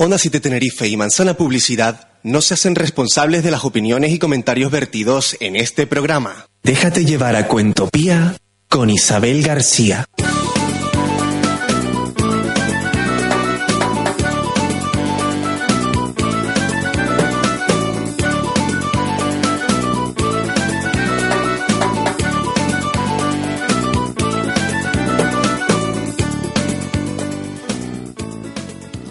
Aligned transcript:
Onda 0.00 0.16
City 0.16 0.38
Tenerife 0.38 0.86
y 0.86 0.96
Manzana 0.96 1.34
Publicidad 1.34 2.10
no 2.22 2.40
se 2.40 2.54
hacen 2.54 2.76
responsables 2.76 3.42
de 3.42 3.50
las 3.50 3.64
opiniones 3.64 4.12
y 4.12 4.20
comentarios 4.20 4.70
vertidos 4.70 5.36
en 5.40 5.56
este 5.56 5.88
programa. 5.88 6.46
Déjate 6.62 7.04
llevar 7.04 7.34
a 7.34 7.48
Cuentopía 7.48 8.36
con 8.68 8.90
Isabel 8.90 9.42
García. 9.42 10.06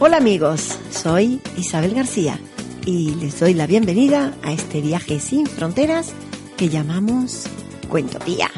Hola 0.07 0.19
amigos, 0.19 0.79
soy 0.89 1.41
Isabel 1.57 1.93
García 1.93 2.39
y 2.85 3.15
les 3.15 3.41
doy 3.41 3.53
la 3.53 3.67
bienvenida 3.67 4.33
a 4.41 4.53
este 4.53 4.79
viaje 4.79 5.19
sin 5.19 5.45
fronteras 5.45 6.13
que 6.55 6.69
llamamos 6.69 7.43
Cuentopía. 7.89 8.49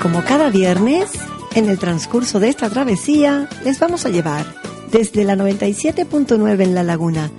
Como 0.00 0.24
cada 0.24 0.48
viernes, 0.48 1.10
en 1.54 1.68
el 1.68 1.78
transcurso 1.78 2.40
de 2.40 2.48
esta 2.48 2.70
travesía, 2.70 3.50
les 3.64 3.78
vamos 3.78 4.06
a 4.06 4.08
llevar 4.08 4.46
desde 4.90 5.24
la 5.24 5.34
97.9 5.34 6.62
en 6.62 6.74
La 6.74 6.82
Laguna, 6.82 7.30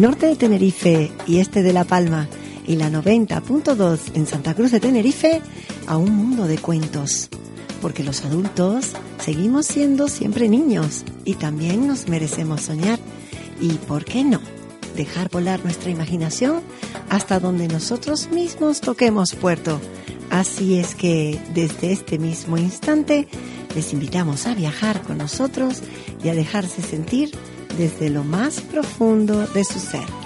norte 0.00 0.26
de 0.26 0.36
Tenerife 0.36 1.12
y 1.26 1.38
este 1.38 1.62
de 1.62 1.72
La 1.72 1.84
Palma, 1.84 2.28
y 2.66 2.76
la 2.76 2.90
90.2 2.90 3.98
en 4.14 4.26
Santa 4.26 4.54
Cruz 4.54 4.72
de 4.72 4.80
Tenerife, 4.80 5.40
a 5.86 5.96
un 5.96 6.14
mundo 6.16 6.46
de 6.46 6.58
cuentos. 6.58 7.28
Porque 7.80 8.02
los 8.02 8.24
adultos 8.24 8.92
seguimos 9.18 9.66
siendo 9.66 10.08
siempre 10.08 10.48
niños 10.48 11.04
y 11.24 11.34
también 11.34 11.86
nos 11.86 12.08
merecemos 12.08 12.62
soñar. 12.62 12.98
Y, 13.60 13.72
¿por 13.72 14.04
qué 14.04 14.24
no? 14.24 14.40
Dejar 14.96 15.30
volar 15.30 15.62
nuestra 15.62 15.90
imaginación 15.90 16.62
hasta 17.10 17.38
donde 17.38 17.68
nosotros 17.68 18.30
mismos 18.30 18.80
toquemos 18.80 19.34
puerto. 19.34 19.80
Así 20.30 20.78
es 20.78 20.94
que 20.94 21.38
desde 21.54 21.92
este 21.92 22.18
mismo 22.18 22.56
instante 22.56 23.28
les 23.74 23.92
invitamos 23.92 24.46
a 24.46 24.54
viajar 24.54 25.02
con 25.02 25.18
nosotros 25.18 25.82
y 26.22 26.30
a 26.30 26.34
dejarse 26.34 26.82
sentir 26.82 27.30
desde 27.74 28.10
lo 28.10 28.24
más 28.24 28.60
profundo 28.60 29.46
de 29.48 29.64
su 29.64 29.78
ser. 29.78 30.23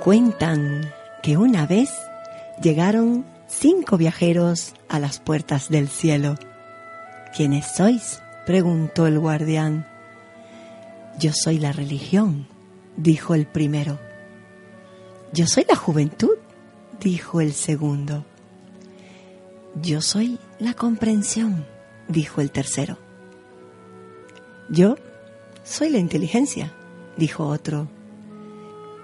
Cuentan 0.00 0.90
que 1.22 1.36
una 1.36 1.66
vez 1.66 1.90
llegaron 2.62 3.26
cinco 3.48 3.98
viajeros 3.98 4.72
a 4.88 4.98
las 4.98 5.20
puertas 5.20 5.68
del 5.68 5.90
cielo. 5.90 6.36
¿Quiénes 7.36 7.66
sois? 7.76 8.22
preguntó 8.46 9.06
el 9.06 9.18
guardián. 9.18 9.86
Yo 11.18 11.34
soy 11.34 11.58
la 11.58 11.72
religión, 11.72 12.48
dijo 12.96 13.34
el 13.34 13.46
primero. 13.46 13.98
Yo 15.34 15.46
soy 15.46 15.66
la 15.68 15.76
juventud, 15.76 16.38
dijo 16.98 17.42
el 17.42 17.52
segundo. 17.52 18.24
Yo 19.82 20.00
soy 20.00 20.38
la 20.58 20.72
comprensión, 20.72 21.66
dijo 22.08 22.40
el 22.40 22.50
tercero. 22.50 22.96
Yo 24.70 24.96
soy 25.62 25.90
la 25.90 25.98
inteligencia, 25.98 26.72
dijo 27.18 27.46
otro. 27.46 27.99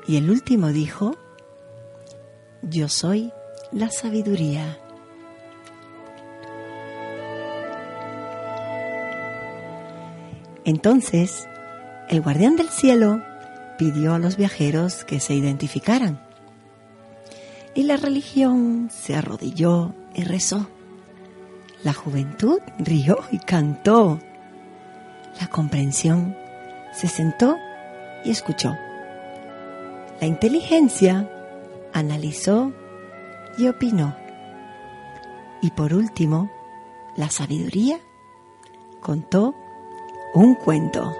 Y 0.08 0.16
el 0.16 0.30
último 0.30 0.68
dijo, 0.68 1.16
yo 2.62 2.88
soy 2.88 3.32
la 3.72 3.90
sabiduría. 3.90 4.78
Entonces, 10.64 11.48
el 12.08 12.20
guardián 12.22 12.56
del 12.56 12.68
cielo 12.68 13.20
pidió 13.78 14.14
a 14.14 14.18
los 14.18 14.36
viajeros 14.36 15.04
que 15.04 15.20
se 15.20 15.34
identificaran. 15.34 16.24
Y 17.74 17.82
la 17.82 17.96
religión 17.96 18.88
se 18.90 19.16
arrodilló 19.16 19.94
y 20.14 20.24
rezó. 20.24 20.68
La 21.82 21.92
juventud 21.92 22.58
rió 22.78 23.18
y 23.30 23.38
cantó. 23.38 24.18
La 25.40 25.48
comprensión 25.48 26.36
se 26.92 27.08
sentó 27.08 27.56
y 28.24 28.30
escuchó. 28.30 28.74
La 30.20 30.26
inteligencia 30.26 31.30
analizó 31.92 32.72
y 33.58 33.68
opinó. 33.68 34.16
Y 35.60 35.70
por 35.70 35.92
último, 35.92 36.50
la 37.16 37.30
sabiduría 37.30 37.98
contó 39.00 39.54
un 40.34 40.54
cuento. 40.54 41.14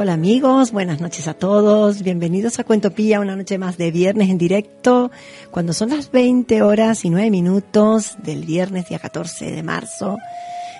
Hola 0.00 0.12
amigos, 0.12 0.70
buenas 0.70 1.00
noches 1.00 1.26
a 1.26 1.34
todos, 1.34 2.04
bienvenidos 2.04 2.60
a 2.60 2.64
Cuentopía, 2.64 3.18
una 3.18 3.34
noche 3.34 3.58
más 3.58 3.76
de 3.78 3.90
viernes 3.90 4.30
en 4.30 4.38
directo, 4.38 5.10
cuando 5.50 5.72
son 5.72 5.88
las 5.88 6.12
20 6.12 6.62
horas 6.62 7.04
y 7.04 7.10
9 7.10 7.32
minutos 7.32 8.16
del 8.22 8.44
viernes 8.44 8.88
día 8.88 9.00
14 9.00 9.50
de 9.50 9.62
marzo. 9.64 10.16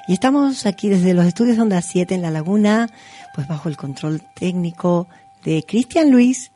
Y 0.07 0.13
estamos 0.13 0.67
aquí 0.67 0.89
desde 0.89 1.15
los 1.15 1.27
estudios 1.27 1.59
Onda 1.59 1.83
7 1.83 2.15
en 2.15 2.23
La 2.23 2.31
Laguna, 2.31 2.89
pues 3.35 3.49
bajo 3.49 3.69
el 3.69 3.77
control 3.77 4.23
técnico 4.37 5.09
de 5.45 5.65
Cristian 5.65 6.13
Luis, 6.13 6.53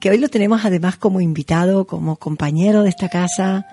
que 0.00 0.08
hoy 0.08 0.16
lo 0.16 0.30
tenemos 0.30 0.64
además 0.64 0.96
como 0.96 1.20
invitado, 1.20 1.86
como 1.86 2.16
compañero 2.16 2.82
de 2.82 2.88
esta 2.88 3.10
casa, 3.10 3.66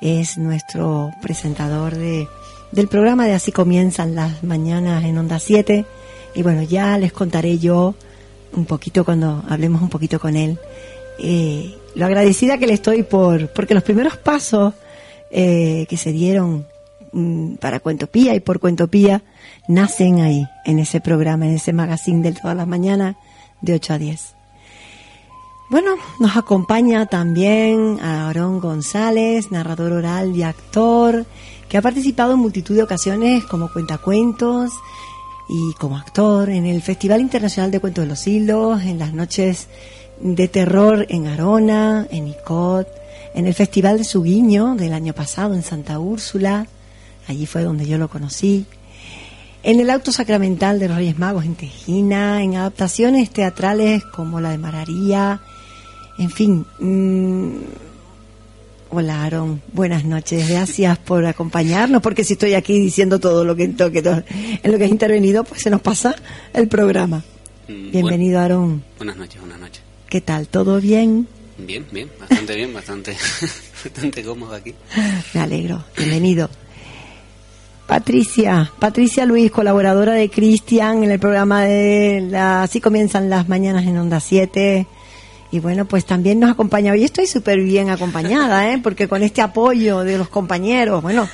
es 0.00 0.38
nuestro 0.38 1.10
presentador 1.20 1.94
de, 1.94 2.26
del 2.72 2.88
programa 2.88 3.26
de 3.26 3.34
Así 3.34 3.52
comienzan 3.52 4.14
las 4.14 4.42
mañanas 4.44 5.04
en 5.04 5.18
Onda 5.18 5.38
7 5.38 5.84
y 6.34 6.42
bueno, 6.42 6.62
ya 6.62 6.98
les 6.98 7.12
contaré 7.12 7.58
yo 7.58 7.94
un 8.52 8.64
poquito 8.66 9.04
cuando 9.04 9.42
hablemos 9.48 9.82
un 9.82 9.88
poquito 9.88 10.18
con 10.18 10.36
él. 10.36 10.58
Eh, 11.18 11.76
lo 11.94 12.06
agradecida 12.06 12.58
que 12.58 12.66
le 12.66 12.74
estoy 12.74 13.02
por, 13.02 13.48
porque 13.48 13.74
los 13.74 13.82
primeros 13.82 14.16
pasos 14.16 14.74
eh, 15.30 15.86
que 15.88 15.96
se 15.96 16.12
dieron 16.12 16.66
mm, 17.12 17.54
para 17.54 17.80
Cuentopía 17.80 18.34
y 18.34 18.40
por 18.40 18.60
Cuentopía 18.60 19.22
nacen 19.68 20.20
ahí, 20.20 20.46
en 20.64 20.78
ese 20.78 21.00
programa, 21.00 21.46
en 21.46 21.54
ese 21.56 21.72
magazine 21.72 22.22
de 22.22 22.38
todas 22.38 22.56
las 22.56 22.66
mañanas, 22.66 23.16
de 23.60 23.74
8 23.74 23.94
a 23.94 23.98
10. 23.98 24.34
Bueno, 25.70 25.94
nos 26.18 26.36
acompaña 26.36 27.06
también 27.06 27.98
Aarón 28.02 28.58
González, 28.58 29.52
narrador 29.52 29.92
oral 29.92 30.34
y 30.34 30.42
actor, 30.42 31.26
que 31.68 31.78
ha 31.78 31.82
participado 31.82 32.32
en 32.32 32.40
multitud 32.40 32.74
de 32.74 32.82
ocasiones 32.82 33.44
como 33.44 33.72
cuentacuentos, 33.72 34.72
y 35.52 35.74
como 35.74 35.98
actor 35.98 36.48
en 36.48 36.64
el 36.64 36.80
Festival 36.80 37.20
Internacional 37.20 37.72
de 37.72 37.80
Cuentos 37.80 38.04
de 38.04 38.08
los 38.08 38.24
Hilos, 38.26 38.82
en 38.82 39.00
las 39.00 39.12
noches 39.12 39.66
de 40.20 40.46
terror 40.46 41.06
en 41.08 41.26
Arona, 41.26 42.06
en 42.10 42.28
Icot, 42.28 42.86
en 43.34 43.46
el 43.46 43.54
Festival 43.54 43.98
de 43.98 44.04
Suguiño 44.04 44.76
del 44.76 44.92
año 44.92 45.12
pasado 45.12 45.54
en 45.54 45.64
Santa 45.64 45.98
Úrsula, 45.98 46.68
allí 47.26 47.46
fue 47.46 47.64
donde 47.64 47.84
yo 47.84 47.98
lo 47.98 48.08
conocí, 48.08 48.64
en 49.64 49.80
el 49.80 49.90
Auto 49.90 50.12
Sacramental 50.12 50.78
de 50.78 50.86
los 50.86 50.96
Reyes 50.96 51.18
Magos 51.18 51.44
en 51.44 51.56
Tejina, 51.56 52.44
en 52.44 52.54
adaptaciones 52.54 53.30
teatrales 53.30 54.04
como 54.04 54.40
la 54.40 54.50
de 54.50 54.58
Mararía, 54.58 55.40
en 56.16 56.30
fin, 56.30 56.64
mmm, 56.78 57.56
Hola 59.00 59.24
Aaron, 59.24 59.62
buenas 59.72 60.04
noches, 60.04 60.46
gracias 60.46 60.98
por 60.98 61.24
acompañarnos, 61.24 62.02
porque 62.02 62.22
si 62.22 62.34
estoy 62.34 62.52
aquí 62.52 62.78
diciendo 62.78 63.18
todo 63.18 63.46
lo 63.46 63.56
que, 63.56 63.64
en 63.64 63.76
lo 63.78 63.90
que 64.78 64.84
has 64.84 64.90
intervenido, 64.90 65.42
pues 65.42 65.62
se 65.62 65.70
nos 65.70 65.80
pasa 65.80 66.14
el 66.52 66.68
programa. 66.68 67.24
Mm, 67.66 67.92
Bienvenido, 67.92 68.40
Aarón. 68.40 68.84
Buenas 68.98 69.16
noches, 69.16 69.40
buenas 69.40 69.58
noches. 69.58 69.80
¿Qué 70.06 70.20
tal? 70.20 70.48
¿Todo 70.48 70.82
bien? 70.82 71.26
Bien, 71.56 71.86
bien, 71.90 72.10
bastante 72.20 72.54
bien, 72.54 72.74
bastante, 72.74 73.16
bastante 73.84 74.22
cómodo 74.22 74.54
aquí. 74.54 74.74
Me 75.32 75.40
alegro. 75.40 75.82
Bienvenido. 75.96 76.50
Patricia, 77.86 78.70
Patricia 78.78 79.24
Luis, 79.24 79.50
colaboradora 79.50 80.12
de 80.12 80.28
Cristian 80.28 81.04
en 81.04 81.10
el 81.10 81.18
programa 81.18 81.64
de 81.64 82.28
la, 82.30 82.64
Así 82.64 82.82
comienzan 82.82 83.30
las 83.30 83.48
mañanas 83.48 83.86
en 83.86 83.96
Onda 83.96 84.20
7. 84.20 84.86
Y 85.52 85.58
bueno, 85.58 85.84
pues 85.84 86.04
también 86.04 86.38
nos 86.38 86.50
acompaña. 86.50 86.92
Hoy 86.92 87.04
estoy 87.04 87.26
súper 87.26 87.60
bien 87.60 87.90
acompañada, 87.90 88.72
¿eh? 88.72 88.78
porque 88.82 89.08
con 89.08 89.22
este 89.22 89.42
apoyo 89.42 90.00
de 90.00 90.16
los 90.16 90.28
compañeros, 90.28 91.02
bueno, 91.02 91.28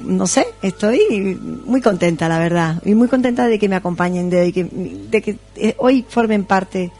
no 0.00 0.26
sé, 0.26 0.46
estoy 0.62 1.38
muy 1.66 1.80
contenta, 1.80 2.28
la 2.28 2.38
verdad, 2.38 2.80
y 2.84 2.94
muy 2.94 3.08
contenta 3.08 3.46
de 3.46 3.58
que 3.58 3.68
me 3.68 3.76
acompañen, 3.76 4.30
de 4.30 4.52
que, 4.52 4.64
de 4.64 5.22
que 5.22 5.38
eh, 5.56 5.74
hoy 5.78 6.04
formen 6.08 6.44
parte 6.44 6.92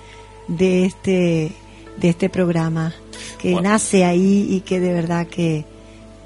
de 0.48 0.84
este, 0.84 1.52
de 1.96 2.08
este 2.08 2.28
programa 2.28 2.92
que 3.38 3.60
nace 3.60 4.04
ahí 4.04 4.48
y 4.50 4.60
que 4.60 4.80
de 4.80 4.92
verdad 4.92 5.26
que, 5.26 5.64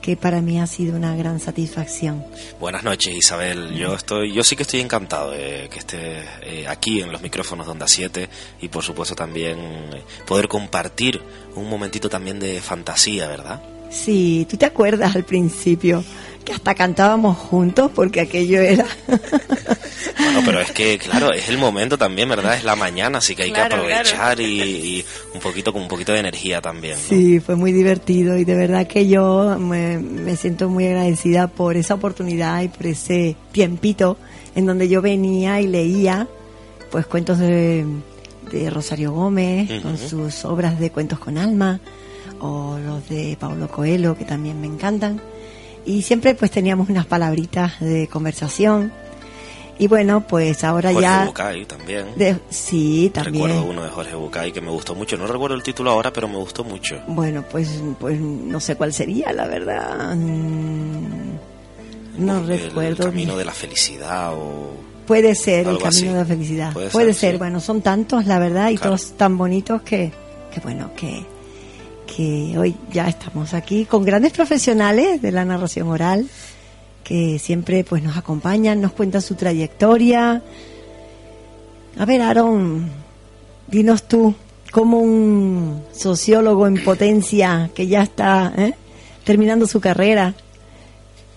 que 0.03 0.17
para 0.17 0.43
mí 0.43 0.61
ha 0.61 0.67
sido 0.67 0.97
una 0.97 1.17
gran 1.17 1.41
satisfacción. 1.41 2.25
Buenas 2.61 2.83
noches, 2.83 3.15
Isabel. 3.15 3.73
Yo 3.75 3.95
estoy, 3.95 4.33
yo 4.33 4.43
sí 4.43 4.57
que 4.57 4.65
estoy 4.65 4.81
encantado 4.81 5.31
de 5.31 5.69
que 5.71 5.79
esté 5.79 6.19
eh, 6.43 6.67
aquí 6.69 7.01
en 7.01 7.13
los 7.13 7.23
micrófonos 7.23 7.67
de 7.67 7.73
Onda 7.73 7.89
7 7.89 8.29
y 8.61 8.69
por 8.69 8.83
supuesto 8.83 9.15
también 9.15 9.59
eh, 9.59 10.03
poder 10.27 10.49
compartir 10.49 11.23
un 11.55 11.71
momentito 11.71 12.11
también 12.11 12.41
de 12.41 12.61
fantasía, 12.61 13.29
¿verdad? 13.29 13.63
Sí, 13.91 14.47
tú 14.51 14.57
te 14.57 14.67
acuerdas 14.67 15.15
al 15.15 15.25
principio 15.25 16.03
que 16.43 16.53
hasta 16.53 16.75
cantábamos 16.75 17.37
juntos 17.37 17.91
porque 17.95 18.21
aquello 18.21 18.61
era... 18.61 18.87
bueno, 19.07 20.43
pero 20.45 20.61
es 20.61 20.71
que, 20.73 20.99
claro, 20.99 21.33
es 21.33 21.49
el 21.49 21.59
momento 21.59 21.97
también, 21.99 22.29
¿verdad? 22.29 22.57
Es 22.57 22.65
la 22.65 22.77
mañana, 22.77 23.19
así 23.19 23.35
que 23.35 23.45
hay 23.45 23.53
que 23.53 23.61
aprovechar 23.61 24.41
y, 24.41 25.05
un 25.35 25.41
poquito 25.41 25.73
con 25.73 25.83
un 25.83 25.89
poquito 25.89 26.13
de 26.13 26.21
energía 26.21 26.61
también. 26.61 26.97
Sí, 26.99 27.41
fue 27.41 27.57
muy 27.57 27.73
divertido 27.73 28.37
y 28.37 28.45
de 28.45 28.55
verdad 28.55 28.87
que 28.87 29.09
yo 29.09 29.57
me, 29.59 29.99
me 29.99 30.37
siento 30.37 30.69
muy 30.69 30.87
agradecida 30.87 31.49
por 31.49 31.77
esa 31.77 31.95
oportunidad 31.95 32.63
y 32.63 32.69
por 32.69 32.87
ese 32.87 33.37
tiempito 33.53 34.17
en 34.55 34.67
donde 34.67 34.89
yo 34.89 35.03
venía 35.03 35.61
y 35.61 35.67
leía 35.67 36.29
pues 36.91 37.07
cuentos 37.07 37.39
de, 37.39 37.87
de 38.51 38.71
Rosario 38.71 39.13
Gómez 39.13 39.83
con 39.83 39.97
sus 39.99 40.45
obras 40.45 40.79
de 40.79 40.91
cuentos 40.91 41.19
con 41.19 41.39
alma 41.39 41.81
o 42.41 42.79
los 42.79 43.09
de 43.09 43.37
Paulo 43.41 43.69
Coelho 43.69 44.17
que 44.17 44.25
también 44.25 44.61
me 44.61 44.67
encantan 44.67 45.21
y 45.85 46.03
siempre 46.03 46.35
pues 46.35 46.51
teníamos 46.51 46.89
unas 46.89 47.07
palabritas 47.07 47.81
de 47.81 48.09
conversación. 48.09 48.93
Y 49.79 49.89
bueno, 49.89 50.25
pues 50.27 50.63
ahora 50.65 50.93
Jorge 50.93 51.03
ya... 51.03 51.25
Bucay 51.25 51.65
también. 51.65 52.07
sí, 52.51 53.11
también. 53.13 53.47
Recuerdo 53.47 53.71
uno 53.71 53.83
de 53.83 53.89
Jorge 53.89 54.15
Bucay 54.15 54.53
que 54.53 54.61
me 54.61 54.71
gustó 54.71 54.95
mucho. 54.95 55.17
No 55.17 55.27
recuerdo 55.27 55.57
el 55.57 55.63
título 55.63 55.91
ahora, 55.91 56.13
pero 56.13 56.29
me 56.29 56.37
gustó 56.37 56.63
mucho. 56.63 57.01
Bueno, 57.09 57.45
pues, 57.51 57.81
pues 57.99 58.21
no 58.21 58.61
sé 58.61 58.77
cuál 58.77 58.93
sería, 58.93 59.33
la 59.33 59.49
verdad. 59.49 60.15
Mm, 60.15 61.39
no 62.19 62.45
recuerdo. 62.45 63.05
El 63.05 63.11
camino 63.11 63.37
de 63.37 63.45
la 63.45 63.53
felicidad 63.53 64.35
o... 64.35 64.71
Puede 65.07 65.35
ser 65.35 65.67
el 65.67 65.79
camino 65.79 66.13
de 66.13 66.19
la 66.19 66.25
felicidad. 66.25 66.73
Puede, 66.93 67.13
ser, 67.13 67.39
bueno, 67.39 67.59
son 67.59 67.83
tantos, 67.83 68.27
la 68.27 68.39
verdad, 68.39 68.71
y 68.71 68.79
todos 68.79 69.13
tan 69.17 69.37
bonitos 69.37 69.83
que, 69.83 70.13
que 70.55 70.61
bueno, 70.61 70.93
que 70.95 71.27
que 72.15 72.59
hoy 72.59 72.77
ya 72.93 73.09
estamos 73.09 73.55
aquí 73.55 73.87
con 73.87 74.05
grandes 74.05 74.33
profesionales 74.33 75.23
de 75.23 75.33
la 75.33 75.45
narración 75.45 75.89
oral 75.89 76.29
que 77.03 77.39
siempre 77.39 77.85
pues 77.85 78.03
nos 78.03 78.17
acompañan, 78.17 78.81
nos 78.81 78.93
cuentan 78.93 79.23
su 79.23 79.35
trayectoria. 79.35 80.43
A 81.99 82.05
ver, 82.05 82.23
Aaron, 82.23 82.89
dinos 83.67 84.05
tú, 84.05 84.35
como 84.71 84.99
un 84.99 85.83
sociólogo 85.93 86.67
en 86.67 86.83
potencia 86.83 87.71
que 87.75 87.87
ya 87.87 88.03
está 88.03 88.53
¿eh? 88.57 88.75
terminando 89.25 89.67
su 89.67 89.81
carrera, 89.81 90.35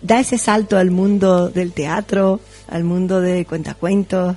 da 0.01 0.19
ese 0.19 0.37
salto 0.37 0.77
al 0.77 0.91
mundo 0.91 1.49
del 1.49 1.71
teatro, 1.71 2.39
al 2.69 2.83
mundo 2.83 3.21
de 3.21 3.45
cuentacuentos. 3.45 4.35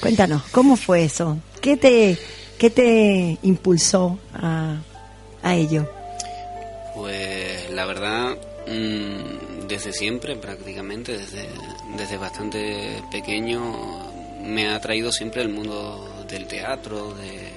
Cuéntanos, 0.00 0.42
¿cómo 0.52 0.76
fue 0.76 1.04
eso? 1.04 1.38
¿Qué 1.60 1.76
te, 1.76 2.16
qué 2.56 2.70
te 2.70 3.38
impulsó 3.42 4.18
a, 4.32 4.78
a 5.42 5.54
ello? 5.54 5.88
Pues 6.94 7.70
la 7.70 7.86
verdad, 7.86 8.36
mm, 8.66 9.66
desde 9.68 9.92
siempre 9.92 10.36
prácticamente, 10.36 11.16
desde, 11.16 11.48
desde 11.96 12.16
bastante 12.16 13.02
pequeño, 13.10 14.12
me 14.42 14.68
ha 14.68 14.76
atraído 14.76 15.12
siempre 15.12 15.42
el 15.42 15.48
mundo 15.48 16.24
del 16.28 16.46
teatro, 16.46 17.14
de 17.14 17.50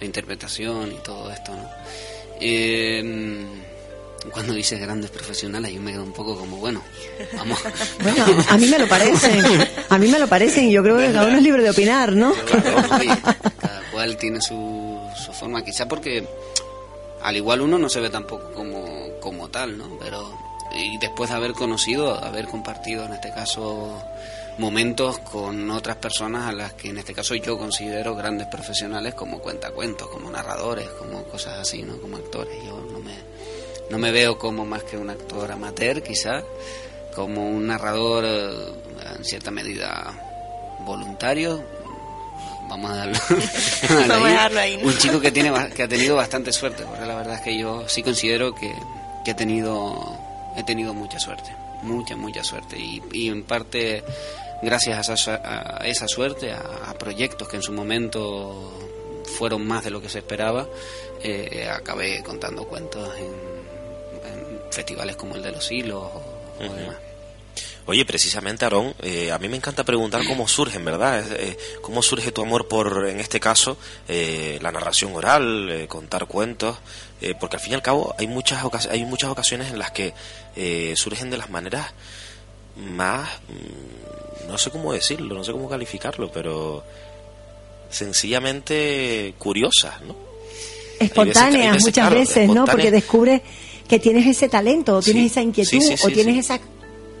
la 0.00 0.06
interpretación 0.06 0.92
y 0.92 0.96
todo 1.02 1.30
esto. 1.30 1.52
¿no? 1.52 1.68
Eh, 2.40 3.44
cuando 4.32 4.52
dices 4.52 4.80
grandes 4.80 5.10
profesionales, 5.10 5.72
yo 5.72 5.80
me 5.80 5.92
quedo 5.92 6.02
un 6.02 6.12
poco 6.12 6.36
como, 6.36 6.56
bueno, 6.56 6.82
vamos. 7.36 7.58
Bueno, 8.02 8.24
a 8.48 8.56
mí 8.56 8.66
me 8.66 8.78
lo 8.78 8.88
parecen, 8.88 9.44
a 9.88 9.98
mí 9.98 10.08
me 10.08 10.18
lo 10.18 10.26
parecen 10.26 10.68
y 10.68 10.72
yo 10.72 10.82
creo 10.82 10.98
que 10.98 11.12
cada 11.12 11.26
uno 11.26 11.38
es 11.38 11.42
libre 11.42 11.62
de 11.62 11.70
opinar, 11.70 12.12
¿no? 12.12 12.34
cada 12.50 13.82
cual 13.92 14.16
tiene 14.16 14.40
su, 14.40 15.00
su 15.24 15.32
forma, 15.32 15.64
quizá 15.64 15.86
porque 15.86 16.26
al 17.22 17.36
igual 17.36 17.60
uno 17.60 17.78
no 17.78 17.88
se 17.88 18.00
ve 18.00 18.10
tampoco 18.10 18.52
como, 18.52 18.84
como 19.20 19.48
tal, 19.48 19.76
¿no? 19.76 19.98
Pero 19.98 20.48
y 20.72 20.98
después 20.98 21.30
de 21.30 21.36
haber 21.36 21.52
conocido, 21.52 22.14
haber 22.14 22.46
compartido 22.46 23.04
en 23.04 23.14
este 23.14 23.30
caso 23.30 24.02
momentos 24.58 25.18
con 25.20 25.70
otras 25.70 25.96
personas 25.96 26.48
a 26.48 26.52
las 26.52 26.72
que 26.74 26.90
en 26.90 26.98
este 26.98 27.14
caso 27.14 27.34
yo 27.36 27.56
considero 27.56 28.14
grandes 28.14 28.48
profesionales 28.48 29.14
como 29.14 29.38
cuentacuentos, 29.38 30.08
como 30.08 30.30
narradores, 30.30 30.88
como 30.90 31.22
cosas 31.24 31.58
así, 31.58 31.82
¿no? 31.82 31.98
Como 31.98 32.16
actores. 32.16 32.54
Yo 32.64 32.80
no 32.92 32.98
me, 32.98 33.14
no 33.90 33.98
me 33.98 34.10
veo 34.10 34.36
como 34.36 34.66
más 34.66 34.82
que 34.82 34.96
un 34.96 35.10
actor 35.10 35.50
amateur, 35.52 36.02
quizás, 36.02 36.44
como 37.14 37.48
un 37.48 37.68
narrador 37.68 38.24
eh, 38.26 38.72
en 39.16 39.24
cierta 39.24 39.50
medida 39.50 40.12
voluntario, 40.84 41.62
vamos 42.68 42.90
a 42.90 44.34
darlo, 44.34 44.60
ahí. 44.60 44.78
Un 44.82 44.96
chico 44.98 45.20
que 45.20 45.30
tiene 45.30 45.52
que 45.74 45.82
ha 45.82 45.88
tenido 45.88 46.16
bastante 46.16 46.52
suerte, 46.52 46.84
porque 46.84 47.06
la 47.06 47.16
verdad 47.16 47.34
es 47.36 47.40
que 47.40 47.58
yo 47.58 47.88
sí 47.88 48.02
considero 48.02 48.54
que, 48.54 48.72
he 49.26 49.34
tenido 49.34 50.16
he 50.56 50.62
tenido 50.62 50.94
mucha 50.94 51.18
suerte, 51.18 51.54
mucha 51.82 52.16
mucha 52.16 52.42
suerte. 52.42 52.76
Y, 52.78 53.28
en 53.28 53.44
parte 53.44 54.02
gracias 54.62 55.08
a 55.08 55.14
esa, 55.14 55.40
a 55.80 55.86
esa 55.86 56.08
suerte, 56.08 56.52
a, 56.52 56.94
proyectos 56.98 57.48
que 57.48 57.56
en 57.56 57.62
su 57.62 57.72
momento 57.72 58.72
fueron 59.38 59.66
más 59.66 59.84
de 59.84 59.90
lo 59.90 60.00
que 60.00 60.08
se 60.08 60.18
esperaba, 60.18 60.66
eh, 61.22 61.68
acabé 61.70 62.22
contando 62.22 62.66
cuentos 62.66 63.16
en, 63.18 63.58
festivales 64.70 65.16
como 65.16 65.34
el 65.34 65.42
de 65.42 65.52
los 65.52 65.70
hilos 65.72 66.02
o 66.04 66.62
demás. 66.62 67.07
Oye, 67.88 68.04
precisamente, 68.04 68.66
Aarón, 68.66 68.94
eh, 69.00 69.32
a 69.32 69.38
mí 69.38 69.48
me 69.48 69.56
encanta 69.56 69.82
preguntar 69.82 70.20
cómo 70.28 70.46
surgen, 70.46 70.84
¿verdad? 70.84 71.24
Eh, 71.32 71.56
¿Cómo 71.80 72.02
surge 72.02 72.32
tu 72.32 72.42
amor 72.42 72.68
por, 72.68 73.08
en 73.08 73.18
este 73.18 73.40
caso, 73.40 73.78
eh, 74.06 74.58
la 74.60 74.70
narración 74.70 75.14
oral, 75.16 75.86
contar 75.88 76.26
cuentos? 76.26 76.76
porque 77.40 77.56
al 77.56 77.60
fin 77.60 77.72
y 77.72 77.74
al 77.74 77.82
cabo 77.82 78.14
hay 78.16 78.28
muchas, 78.28 78.62
hay 78.88 79.04
muchas 79.04 79.30
ocasiones 79.30 79.72
en 79.72 79.78
las 79.80 79.90
que 79.90 80.12
surgen 80.94 81.30
de 81.30 81.38
las 81.38 81.50
maneras 81.50 81.92
más, 82.76 83.28
mm, 83.48 84.48
no 84.48 84.56
sé 84.56 84.70
cómo 84.70 84.92
decirlo, 84.92 85.34
no 85.34 85.42
sé 85.42 85.50
cómo 85.50 85.68
calificarlo, 85.68 86.30
pero 86.30 86.84
sencillamente 87.90 89.34
curiosas, 89.38 90.00
¿no? 90.02 90.14
Espontáneas 91.00 91.82
muchas 91.82 92.10
veces, 92.10 92.48
¿no? 92.50 92.66
Porque 92.66 92.90
descubres 92.90 93.40
que 93.88 93.98
tienes 93.98 94.26
ese 94.26 94.48
talento, 94.48 94.98
o 94.98 95.02
tienes 95.02 95.32
esa 95.32 95.40
inquietud, 95.40 95.82
o 96.04 96.08
tienes 96.10 96.36
esa 96.44 96.60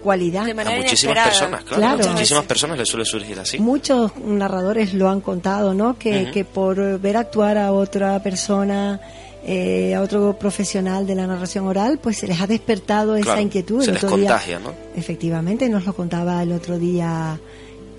cualidad. 0.02 0.48
a 0.48 0.76
muchísimas 0.76 1.28
personas, 1.28 1.64
claro. 1.64 2.08
muchísimas 2.10 2.44
personas 2.44 2.78
les 2.78 2.88
suele 2.88 3.04
surgir 3.04 3.38
así. 3.38 3.58
Muchos 3.58 4.16
narradores 4.16 4.94
lo 4.94 5.08
han 5.08 5.20
contado, 5.20 5.74
¿no? 5.74 5.98
Que, 5.98 6.30
que 6.32 6.44
por 6.44 6.98
ver 7.00 7.16
actuar 7.16 7.58
a 7.58 7.72
otra 7.72 8.22
persona, 8.22 9.00
eh, 9.44 9.94
a 9.94 10.02
otro 10.02 10.38
profesional 10.38 11.06
de 11.06 11.14
la 11.14 11.26
narración 11.26 11.66
oral, 11.66 11.98
pues 12.02 12.18
se 12.18 12.26
les 12.26 12.40
ha 12.40 12.46
despertado 12.46 13.16
esa 13.16 13.40
inquietud. 13.40 13.82
Se 13.82 13.92
les 13.92 14.04
contagia, 14.04 14.58
¿no? 14.58 14.74
Efectivamente, 14.96 15.68
nos 15.68 15.86
lo 15.86 15.94
contaba 15.94 16.42
el 16.42 16.52
otro 16.52 16.78
día 16.78 17.38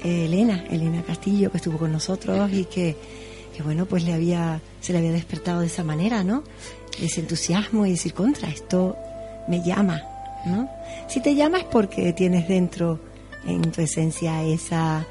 eh, 0.04 0.26
Elena, 0.26 0.66
Elena 0.70 1.02
Castillo, 1.02 1.50
que 1.50 1.58
estuvo 1.58 1.78
con 1.78 1.92
nosotros 1.92 2.52
y 2.52 2.66
que, 2.66 2.96
que, 3.56 3.64
bueno, 3.64 3.86
pues 3.86 4.04
le 4.04 4.14
había, 4.14 4.62
se 4.82 4.92
le 4.92 5.00
había 5.00 5.12
despertado 5.12 5.62
de 5.62 5.68
esa 5.68 5.84
manera, 5.84 6.24
¿no? 6.24 6.44
Ese 7.02 7.22
entusiasmo 7.22 7.86
y 7.86 7.92
decir, 7.92 8.14
contra, 8.14 8.50
esto 8.50 8.98
me 9.48 9.64
llama, 9.64 10.04
¿no? 10.46 10.70
Si 11.08 11.22
te 11.22 11.36
llamas 11.36 11.64
porque 11.64 12.14
tienes 12.14 12.48
dentro, 12.48 13.00
en 13.46 13.72
tu 13.72 13.82
esencia, 13.82 14.44
esa 14.44 15.08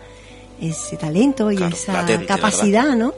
ese 0.61 0.97
talento 0.97 1.53
y 1.53 1.63
esa 1.63 2.05
capacidad, 2.27 2.97
¿no? 2.97 3.15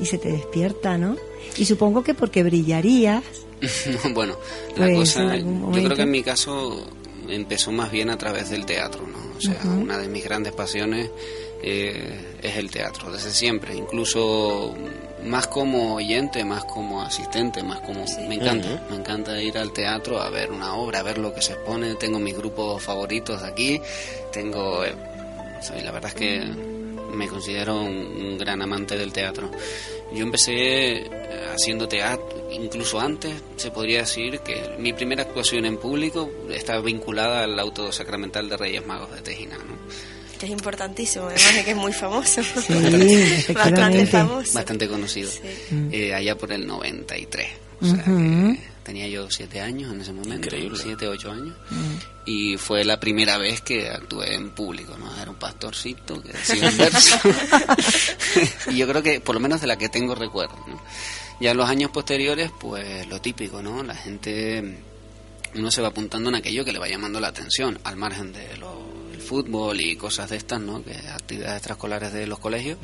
Y 0.00 0.06
se 0.06 0.18
te 0.18 0.30
despierta, 0.30 0.96
¿no? 0.96 1.16
Y 1.56 1.64
supongo 1.64 2.02
que 2.02 2.14
porque 2.14 2.42
brillarías. 2.42 3.24
bueno, 4.14 4.36
la 4.76 4.86
pues, 4.86 5.14
cosa, 5.14 5.36
yo 5.36 5.70
creo 5.72 5.96
que 5.96 6.02
en 6.02 6.10
mi 6.10 6.22
caso 6.22 6.86
empezó 7.28 7.72
más 7.72 7.90
bien 7.90 8.10
a 8.10 8.18
través 8.18 8.50
del 8.50 8.66
teatro, 8.66 9.06
¿no? 9.06 9.36
O 9.36 9.40
sea, 9.40 9.58
una 9.64 9.98
de 9.98 10.08
mis 10.08 10.24
grandes 10.24 10.52
pasiones 10.52 11.10
eh, 11.62 12.38
es 12.42 12.56
el 12.56 12.70
teatro, 12.70 13.10
desde 13.10 13.30
siempre, 13.30 13.74
incluso 13.74 14.74
más 15.24 15.46
como 15.46 15.94
oyente, 15.96 16.44
más 16.44 16.64
como 16.64 17.02
asistente, 17.02 17.62
más 17.62 17.80
como... 17.80 18.04
Me 18.28 18.36
encanta, 18.36 18.86
me 18.90 18.96
encanta 18.96 19.40
ir 19.40 19.58
al 19.58 19.72
teatro 19.72 20.20
a 20.20 20.30
ver 20.30 20.50
una 20.50 20.74
obra, 20.76 21.00
a 21.00 21.02
ver 21.02 21.18
lo 21.18 21.34
que 21.34 21.42
se 21.42 21.54
expone, 21.54 21.94
tengo 21.96 22.18
mis 22.18 22.36
grupos 22.36 22.82
favoritos 22.82 23.42
aquí, 23.42 23.80
tengo... 24.32 24.84
Eh, 24.84 24.94
la 25.82 25.90
verdad 25.90 26.12
es 26.14 26.14
que 26.14 26.44
me 27.12 27.28
considero 27.28 27.80
un, 27.80 28.38
gran 28.38 28.60
amante 28.62 28.96
del 28.96 29.12
teatro. 29.12 29.50
Yo 30.12 30.22
empecé 30.22 30.98
eh, 30.98 31.08
haciendo 31.52 31.88
teatro, 31.88 32.48
incluso 32.52 33.00
antes 33.00 33.34
se 33.56 33.70
podría 33.70 34.00
decir 34.00 34.40
que 34.40 34.76
mi 34.78 34.92
primera 34.92 35.22
actuación 35.22 35.64
en 35.64 35.78
público 35.78 36.30
estaba 36.50 36.82
vinculada 36.82 37.42
al 37.42 37.58
auto 37.58 37.90
sacramental 37.90 38.48
de 38.48 38.56
Reyes 38.56 38.86
Magos 38.86 39.10
de 39.12 39.22
Tejina. 39.22 39.56
¿no? 39.56 40.15
Que 40.36 40.46
es 40.46 40.52
importantísimo, 40.52 41.26
además 41.26 41.54
de 41.54 41.64
que 41.64 41.70
es 41.70 41.76
muy 41.76 41.92
famoso. 41.92 42.42
Sí, 42.42 43.44
bastante 43.54 44.06
famoso. 44.06 44.54
Bastante 44.54 44.88
conocido. 44.88 45.30
Eh, 45.90 46.14
allá 46.14 46.36
por 46.36 46.52
el 46.52 46.66
93. 46.66 47.48
O 47.80 47.86
sea, 47.86 48.04
que 48.04 48.58
tenía 48.82 49.08
yo 49.08 49.30
siete 49.30 49.60
años 49.60 49.92
en 49.92 50.00
ese 50.00 50.12
momento. 50.12 50.46
Increíble. 50.46 50.78
Siete, 50.80 51.08
ocho 51.08 51.30
años. 51.30 51.54
Y 52.24 52.56
fue 52.56 52.84
la 52.84 52.98
primera 52.98 53.36
vez 53.36 53.60
que 53.60 53.88
actué 53.88 54.34
en 54.34 54.50
público, 54.50 54.96
¿no? 54.96 55.14
Era 55.20 55.30
un 55.30 55.36
pastorcito 55.36 56.22
que 56.22 56.32
decía 56.32 56.68
un 56.68 56.78
verso. 56.78 57.18
y 58.70 58.76
yo 58.76 58.88
creo 58.88 59.02
que, 59.02 59.20
por 59.20 59.34
lo 59.34 59.40
menos 59.40 59.60
de 59.60 59.66
la 59.66 59.76
que 59.76 59.88
tengo 59.88 60.14
recuerdo, 60.14 60.56
¿no? 60.66 60.80
Ya 61.40 61.50
en 61.50 61.56
los 61.58 61.68
años 61.68 61.90
posteriores, 61.90 62.50
pues 62.58 63.06
lo 63.08 63.20
típico, 63.20 63.62
¿no? 63.62 63.82
La 63.82 63.94
gente 63.94 64.78
uno 65.54 65.70
se 65.70 65.82
va 65.82 65.88
apuntando 65.88 66.28
en 66.28 66.36
aquello 66.36 66.64
que 66.64 66.72
le 66.72 66.78
va 66.78 66.88
llamando 66.88 67.20
la 67.20 67.28
atención, 67.28 67.78
al 67.84 67.96
margen 67.96 68.32
de 68.32 68.56
los 68.58 68.95
fútbol 69.26 69.80
y 69.80 69.96
cosas 69.96 70.30
de 70.30 70.36
estas, 70.36 70.60
¿no? 70.60 70.82
Que 70.82 70.92
actividades 70.92 71.56
extraescolares 71.56 72.12
de 72.12 72.26
los 72.26 72.38
colegios, 72.38 72.78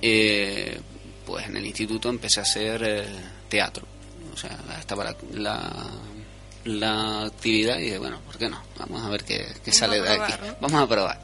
eh, 0.00 0.80
pues 1.26 1.46
en 1.46 1.56
el 1.56 1.66
instituto 1.66 2.08
empecé 2.08 2.40
a 2.40 2.44
hacer 2.44 2.82
eh, 2.84 3.06
teatro. 3.48 3.86
O 4.32 4.36
sea, 4.36 4.58
estaba 4.78 5.04
la, 5.32 5.90
la, 6.64 7.22
actividad 7.24 7.78
y 7.78 7.84
dije, 7.84 7.98
bueno, 7.98 8.20
¿por 8.26 8.36
qué 8.36 8.48
no? 8.48 8.60
Vamos 8.78 9.02
a 9.02 9.08
ver 9.08 9.24
qué, 9.24 9.72
sale 9.72 10.00
de 10.00 10.08
aquí. 10.08 10.32
Vamos 10.60 10.82
a 10.82 10.88
probar. 10.88 11.20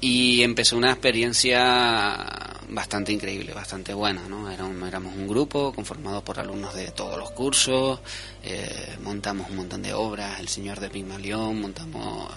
Y 0.00 0.42
empezó 0.42 0.76
una 0.76 0.90
experiencia 0.92 2.56
bastante 2.68 3.12
increíble, 3.12 3.54
bastante 3.54 3.94
buena, 3.94 4.28
¿no? 4.28 4.50
Era 4.50 4.66
éramos 4.86 5.14
un 5.14 5.26
grupo 5.26 5.72
conformado 5.72 6.22
por 6.22 6.38
alumnos 6.38 6.74
de 6.74 6.90
todos 6.90 7.16
los 7.18 7.30
cursos, 7.30 8.00
eh, 8.42 8.96
montamos 9.02 9.48
un 9.50 9.56
montón 9.56 9.82
de 9.82 9.94
obras, 9.94 10.40
El 10.40 10.48
Señor 10.48 10.80
de 10.80 10.90
Pigmalión, 10.90 11.60
montamos 11.60 12.30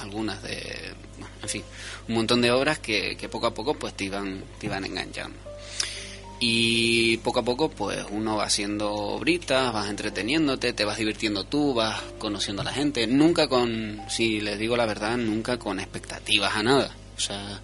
algunas 0.00 0.42
de, 0.42 0.94
en 1.42 1.48
fin, 1.48 1.62
un 2.08 2.14
montón 2.14 2.40
de 2.40 2.50
obras 2.50 2.78
que, 2.78 3.16
que 3.16 3.28
poco 3.28 3.46
a 3.46 3.54
poco 3.54 3.74
pues 3.74 3.94
te 3.94 4.04
iban, 4.04 4.44
te 4.58 4.66
iban 4.66 4.84
enganchando. 4.84 5.38
Y 6.40 7.16
poco 7.18 7.40
a 7.40 7.44
poco 7.44 7.68
pues 7.68 8.04
uno 8.10 8.36
va 8.36 8.44
haciendo 8.44 8.92
obritas, 8.92 9.72
vas 9.72 9.90
entreteniéndote, 9.90 10.72
te 10.72 10.84
vas 10.84 10.98
divirtiendo 10.98 11.44
tú, 11.44 11.74
vas 11.74 12.00
conociendo 12.18 12.62
a 12.62 12.64
la 12.64 12.72
gente, 12.72 13.06
nunca 13.06 13.48
con, 13.48 14.00
si 14.08 14.40
les 14.40 14.58
digo 14.58 14.76
la 14.76 14.86
verdad, 14.86 15.16
nunca 15.16 15.58
con 15.58 15.80
expectativas 15.80 16.54
a 16.54 16.62
nada. 16.62 16.94
O 17.16 17.20
sea, 17.20 17.60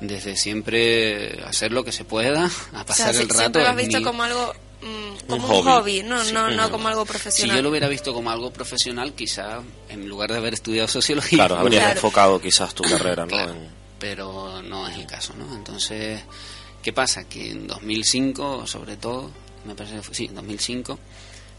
desde 0.00 0.36
siempre 0.36 1.42
hacer 1.44 1.72
lo 1.72 1.84
que 1.84 1.92
se 1.92 2.04
pueda, 2.04 2.50
a 2.72 2.84
pasar 2.84 3.14
el 3.14 3.28
rato. 3.28 3.38
Siempre 3.38 3.62
lo 3.62 3.68
has 3.68 3.76
visto 3.76 4.02
como 4.02 4.24
algo 4.24 4.52
como 5.26 5.58
un, 5.58 5.64
hobby, 5.64 6.02
no, 6.02 6.22
no, 6.32 6.50
no 6.50 6.70
como 6.70 6.88
algo 6.88 7.04
profesional. 7.04 7.50
Si 7.50 7.56
yo 7.56 7.62
lo 7.62 7.70
hubiera 7.70 7.88
visto 7.88 8.14
como 8.14 8.30
algo 8.30 8.52
profesional, 8.52 9.12
quizá 9.14 9.60
en 9.88 10.08
lugar 10.08 10.30
de 10.30 10.38
haber 10.38 10.54
estudiado 10.54 10.88
sociología. 10.88 11.38
Claro, 11.38 11.56
habrías 11.56 11.92
enfocado 11.92 12.40
quizás 12.40 12.74
tu 12.74 12.84
carrera, 12.84 13.26
¿no? 13.26 13.36
Pero 13.98 14.62
no 14.62 14.86
es 14.86 14.96
el 14.96 15.06
caso, 15.06 15.34
¿no? 15.36 15.52
Entonces, 15.54 16.22
¿qué 16.82 16.92
pasa? 16.92 17.24
Que 17.24 17.50
en 17.50 17.66
2005, 17.66 18.66
sobre 18.66 18.96
todo, 18.96 19.30
me 19.64 19.74
parece 19.74 19.96
que 19.96 20.02
fue, 20.02 20.14
sí, 20.14 20.26
en 20.26 20.36
2005, 20.36 20.98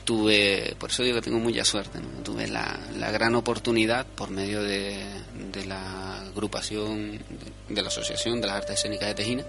tuve, 0.10 0.76
por 0.80 0.90
eso 0.90 1.04
digo 1.04 1.18
que 1.18 1.22
tengo 1.22 1.38
mucha 1.38 1.64
suerte, 1.64 2.00
¿no? 2.00 2.24
tuve 2.24 2.48
la, 2.48 2.80
la, 2.98 3.12
gran 3.12 3.36
oportunidad 3.36 4.08
por 4.08 4.32
medio 4.32 4.64
de, 4.64 5.06
de 5.52 5.66
la 5.68 6.22
agrupación, 6.22 7.20
de, 7.68 7.82
la 7.82 7.90
Asociación 7.90 8.42
de 8.42 8.48
las 8.48 8.56
Artes 8.56 8.80
Escénicas 8.80 9.10
de 9.10 9.14
Tejina, 9.14 9.44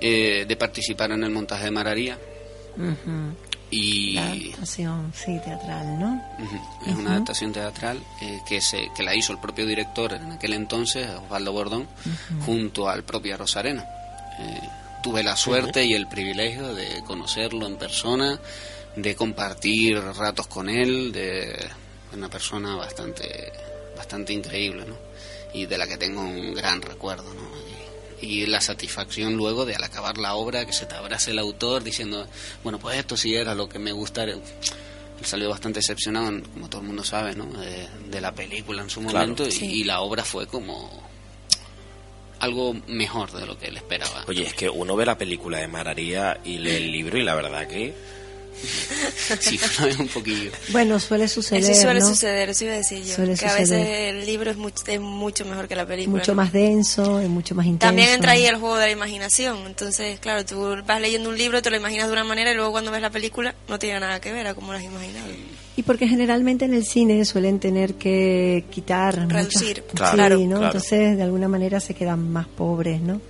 eh, 0.00 0.44
de 0.48 0.56
participar 0.56 1.12
en 1.12 1.22
el 1.22 1.30
montaje 1.30 1.66
de 1.66 1.70
Mararía, 1.70 2.18
y 3.70 4.14
la 4.14 4.32
adaptación 4.32 5.12
sí 5.14 5.38
teatral 5.44 5.98
no 5.98 6.22
es 6.86 6.96
una 6.96 7.12
adaptación 7.12 7.52
teatral 7.52 8.02
eh, 8.20 8.40
que 8.46 8.60
se 8.60 8.90
que 8.94 9.02
la 9.02 9.14
hizo 9.14 9.32
el 9.32 9.38
propio 9.38 9.66
director 9.66 10.12
en 10.12 10.32
aquel 10.32 10.54
entonces 10.54 11.08
Osvaldo 11.08 11.52
Bordón 11.52 11.88
junto 12.44 12.88
al 12.88 13.04
propio 13.04 13.36
Rosarena. 13.36 13.84
Eh, 14.38 14.60
tuve 15.02 15.22
la 15.22 15.36
suerte 15.36 15.84
y 15.84 15.94
el 15.94 16.08
privilegio 16.08 16.74
de 16.74 17.02
conocerlo 17.06 17.66
en 17.66 17.76
persona 17.76 18.38
de 18.96 19.14
compartir 19.14 20.00
ratos 20.00 20.46
con 20.46 20.68
él 20.68 21.12
de 21.12 21.56
una 22.12 22.28
persona 22.28 22.74
bastante 22.74 23.52
bastante 23.96 24.32
increíble 24.32 24.84
no 24.86 24.96
y 25.52 25.66
de 25.66 25.78
la 25.78 25.86
que 25.86 25.96
tengo 25.96 26.22
un 26.22 26.54
gran 26.54 26.82
recuerdo 26.82 27.32
no 27.34 27.69
y 28.20 28.46
la 28.46 28.60
satisfacción 28.60 29.36
luego 29.36 29.64
de 29.64 29.74
al 29.74 29.84
acabar 29.84 30.18
la 30.18 30.34
obra 30.34 30.66
que 30.66 30.72
se 30.72 30.86
te 30.86 30.94
abrace 30.94 31.30
el 31.30 31.38
autor 31.38 31.82
diciendo, 31.82 32.26
bueno, 32.62 32.78
pues 32.78 32.98
esto 32.98 33.16
sí 33.16 33.34
era 33.34 33.54
lo 33.54 33.68
que 33.68 33.78
me 33.78 33.92
gustaría. 33.92 34.34
Él 34.34 35.26
salió 35.26 35.50
bastante 35.50 35.80
decepcionado, 35.80 36.42
como 36.52 36.68
todo 36.68 36.80
el 36.80 36.86
mundo 36.86 37.04
sabe, 37.04 37.34
¿no? 37.34 37.46
de, 37.46 38.20
la 38.20 38.32
película 38.32 38.82
en 38.82 38.90
su 38.90 39.00
momento 39.00 39.46
y, 39.46 39.84
la 39.84 40.00
obra 40.00 40.24
fue 40.24 40.46
como 40.46 41.08
algo 42.38 42.74
mejor 42.86 43.32
de 43.32 43.46
lo 43.46 43.58
que 43.58 43.66
él 43.66 43.76
esperaba. 43.76 44.24
Oye, 44.26 44.44
es 44.44 44.54
que 44.54 44.68
uno 44.68 44.96
ve 44.96 45.04
la 45.04 45.18
película 45.18 45.58
de 45.58 45.68
Mararía 45.68 46.40
y 46.44 46.58
lee 46.58 46.76
el 46.76 46.92
libro 46.92 47.18
y 47.18 47.22
la 47.22 47.34
verdad 47.34 47.66
que 47.66 47.94
sí, 49.40 49.60
un 49.98 50.08
poquillo. 50.08 50.50
Bueno, 50.70 50.98
suele 51.00 51.28
suceder. 51.28 51.62
Eso 51.62 51.82
suele 51.82 52.00
suceder, 52.00 52.50
eso 52.50 52.64
iba 52.64 52.74
a 52.74 52.76
decir 52.76 53.02
yo. 53.04 53.16
que 53.16 53.46
a 53.46 53.54
veces 53.54 53.86
el 53.88 54.26
libro 54.26 54.50
es 54.50 54.56
mucho, 54.56 54.82
es 54.86 55.00
mucho 55.00 55.44
mejor 55.44 55.68
que 55.68 55.76
la 55.76 55.86
película. 55.86 56.18
Mucho 56.18 56.34
más 56.34 56.52
denso, 56.52 57.20
es 57.20 57.28
mucho 57.28 57.54
más 57.54 57.66
intenso. 57.66 57.88
También 57.88 58.10
entra 58.10 58.32
ahí 58.32 58.46
el 58.46 58.56
juego 58.56 58.76
de 58.76 58.86
la 58.86 58.92
imaginación. 58.92 59.66
Entonces, 59.66 60.18
claro, 60.20 60.44
tú 60.44 60.76
vas 60.86 61.00
leyendo 61.00 61.28
un 61.28 61.38
libro, 61.38 61.62
te 61.62 61.70
lo 61.70 61.76
imaginas 61.76 62.06
de 62.06 62.12
una 62.12 62.24
manera 62.24 62.52
y 62.52 62.54
luego 62.54 62.72
cuando 62.72 62.90
ves 62.90 63.02
la 63.02 63.10
película 63.10 63.54
no 63.68 63.78
tiene 63.78 64.00
nada 64.00 64.20
que 64.20 64.32
ver 64.32 64.46
a 64.46 64.54
cómo 64.54 64.72
lo 64.72 64.78
has 64.78 64.84
imaginado. 64.84 65.26
Y 65.76 65.82
porque 65.82 66.08
generalmente 66.08 66.64
en 66.64 66.74
el 66.74 66.84
cine 66.84 67.24
suelen 67.24 67.58
tener 67.58 67.94
que 67.94 68.64
quitar. 68.70 69.28
Reducir, 69.28 69.84
claro, 69.94 70.38
¿no? 70.38 70.64
Entonces, 70.64 71.16
de 71.16 71.22
alguna 71.22 71.48
manera 71.48 71.80
se 71.80 71.94
quedan 71.94 72.30
más 72.30 72.46
pobres, 72.46 73.00
¿no? 73.00 73.20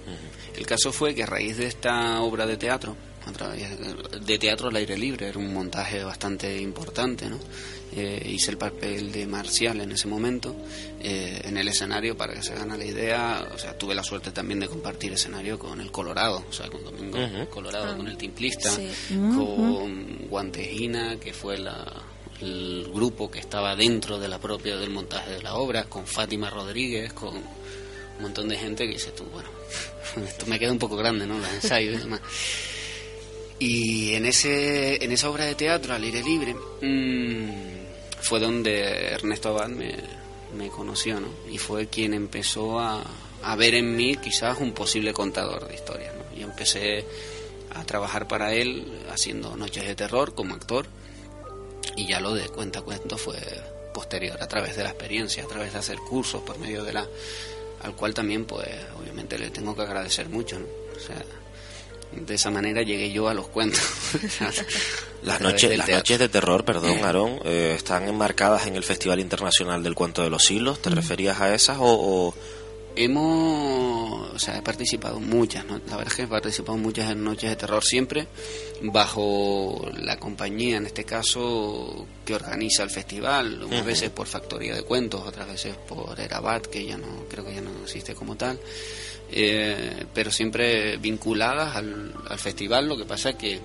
El 0.56 0.66
caso 0.66 0.92
fue 0.92 1.14
que 1.14 1.22
a 1.22 1.26
raíz 1.26 1.56
de 1.56 1.66
esta 1.66 2.20
obra 2.20 2.44
de 2.46 2.56
teatro, 2.56 2.94
de 4.20 4.38
teatro 4.38 4.68
al 4.68 4.76
aire 4.76 4.96
libre, 4.96 5.28
era 5.28 5.38
un 5.38 5.52
montaje 5.52 6.02
bastante 6.02 6.60
importante, 6.60 7.28
¿no? 7.28 7.38
Eh, 7.92 8.30
hice 8.34 8.52
el 8.52 8.56
papel 8.56 9.10
de 9.10 9.26
Marcial 9.26 9.80
en 9.80 9.90
ese 9.90 10.06
momento 10.06 10.54
eh, 11.00 11.40
en 11.42 11.56
el 11.56 11.66
escenario 11.66 12.16
para 12.16 12.34
que 12.34 12.42
se 12.42 12.54
gane 12.54 12.78
la 12.78 12.84
idea 12.84 13.48
o 13.52 13.58
sea 13.58 13.76
tuve 13.76 13.96
la 13.96 14.04
suerte 14.04 14.30
también 14.30 14.60
de 14.60 14.68
compartir 14.68 15.12
escenario 15.12 15.58
con 15.58 15.80
el 15.80 15.90
Colorado 15.90 16.44
o 16.48 16.52
sea 16.52 16.68
con 16.68 16.84
Domingo 16.84 17.18
Colorado 17.50 17.96
con 17.96 18.06
el 18.06 18.16
Timplista 18.16 18.70
con 19.08 20.28
Guantejina 20.28 21.18
que 21.18 21.32
fue 21.32 21.58
la, 21.58 21.84
el 22.40 22.88
grupo 22.94 23.28
que 23.28 23.40
estaba 23.40 23.74
dentro 23.74 24.20
de 24.20 24.28
la 24.28 24.38
propia 24.38 24.76
del 24.76 24.90
montaje 24.90 25.32
de 25.32 25.42
la 25.42 25.54
obra 25.54 25.82
con 25.82 26.06
Fátima 26.06 26.48
Rodríguez 26.48 27.12
con 27.12 27.38
un 27.38 28.22
montón 28.22 28.48
de 28.48 28.56
gente 28.56 28.86
que 28.86 28.92
dice 28.92 29.10
tú 29.10 29.24
bueno 29.24 29.48
esto 30.28 30.46
me 30.46 30.60
queda 30.60 30.70
un 30.70 30.78
poco 30.78 30.94
grande 30.94 31.26
no 31.26 31.38
los 31.38 31.52
ensayos 31.54 31.96
y 31.96 31.98
demás 31.98 32.20
y 33.60 34.14
en, 34.14 34.24
ese, 34.24 35.04
en 35.04 35.12
esa 35.12 35.28
obra 35.28 35.44
de 35.44 35.54
teatro, 35.54 35.94
al 35.94 36.02
aire 36.02 36.22
libre, 36.22 36.54
mmm, 36.54 37.50
fue 38.20 38.40
donde 38.40 39.12
Ernesto 39.12 39.50
Abad 39.50 39.68
me, 39.68 39.94
me, 40.56 40.70
conoció, 40.70 41.20
¿no? 41.20 41.28
Y 41.50 41.58
fue 41.58 41.86
quien 41.86 42.14
empezó 42.14 42.80
a, 42.80 43.04
a, 43.42 43.56
ver 43.56 43.74
en 43.74 43.94
mí 43.94 44.16
quizás 44.16 44.58
un 44.60 44.72
posible 44.72 45.12
contador 45.12 45.68
de 45.68 45.74
historias, 45.74 46.14
¿no? 46.14 46.38
Y 46.38 46.42
empecé 46.42 47.04
a 47.74 47.84
trabajar 47.84 48.26
para 48.26 48.54
él 48.54 49.04
haciendo 49.12 49.54
noches 49.56 49.86
de 49.86 49.94
terror 49.94 50.34
como 50.34 50.54
actor 50.54 50.86
y 51.96 52.08
ya 52.08 52.18
lo 52.18 52.34
de 52.34 52.48
cuenta 52.48 52.80
cuento 52.80 53.18
fue 53.18 53.36
posterior 53.92 54.42
a 54.42 54.48
través 54.48 54.74
de 54.74 54.84
la 54.84 54.90
experiencia, 54.90 55.44
a 55.44 55.46
través 55.46 55.74
de 55.74 55.80
hacer 55.80 55.98
cursos 55.98 56.40
por 56.42 56.58
medio 56.58 56.82
de 56.82 56.94
la 56.94 57.06
al 57.82 57.94
cual 57.94 58.14
también 58.14 58.46
pues 58.46 58.68
obviamente 58.98 59.38
le 59.38 59.50
tengo 59.50 59.74
que 59.76 59.82
agradecer 59.82 60.28
mucho, 60.30 60.58
¿no? 60.58 60.66
O 60.96 61.00
sea, 61.00 61.22
de 62.12 62.34
esa 62.34 62.50
manera 62.50 62.82
llegué 62.82 63.10
yo 63.12 63.28
a 63.28 63.34
los 63.34 63.48
cuentos. 63.48 63.80
las 65.22 65.40
noches, 65.40 65.76
las 65.76 65.88
noches 65.88 66.18
de 66.18 66.28
terror, 66.28 66.64
perdón, 66.64 67.04
Aarón, 67.04 67.40
eh, 67.44 67.74
están 67.76 68.08
enmarcadas 68.08 68.66
en 68.66 68.76
el 68.76 68.82
Festival 68.82 69.20
Internacional 69.20 69.82
del 69.82 69.94
Cuento 69.94 70.22
de 70.22 70.30
los 70.30 70.44
Siglos. 70.44 70.82
¿Te 70.82 70.90
referías 70.90 71.40
a 71.40 71.54
esas 71.54 71.78
o, 71.80 72.34
Hemos, 72.96 74.34
o 74.34 74.38
sea, 74.38 74.58
he 74.58 74.62
participado 74.62 75.20
muchas, 75.20 75.64
¿no? 75.64 75.78
la 75.78 75.96
verdad 75.96 76.08
es 76.08 76.14
que 76.14 76.22
he 76.22 76.26
participado 76.26 76.76
muchas 76.76 77.10
en 77.10 77.22
noches 77.22 77.48
de 77.48 77.54
terror 77.54 77.84
siempre 77.84 78.26
bajo 78.82 79.88
la 79.96 80.18
compañía, 80.18 80.76
en 80.76 80.86
este 80.86 81.04
caso, 81.04 82.06
que 82.24 82.34
organiza 82.34 82.82
el 82.82 82.90
festival, 82.90 83.62
unas 83.62 83.84
veces 83.84 84.10
por 84.10 84.26
Factoría 84.26 84.74
de 84.74 84.82
Cuentos, 84.82 85.22
otras 85.24 85.46
veces 85.46 85.76
por 85.76 86.18
Erabat, 86.18 86.66
que 86.66 86.84
ya 86.84 86.98
no, 86.98 87.24
creo 87.28 87.44
que 87.44 87.54
ya 87.54 87.60
no 87.60 87.70
existe 87.84 88.14
como 88.14 88.36
tal. 88.36 88.58
Eh, 89.32 90.04
pero 90.12 90.30
siempre 90.30 90.96
vinculadas 90.96 91.76
al, 91.76 92.14
al 92.28 92.38
festival. 92.38 92.88
Lo 92.88 92.96
que 92.96 93.04
pasa 93.04 93.30
es 93.30 93.36
que 93.36 93.60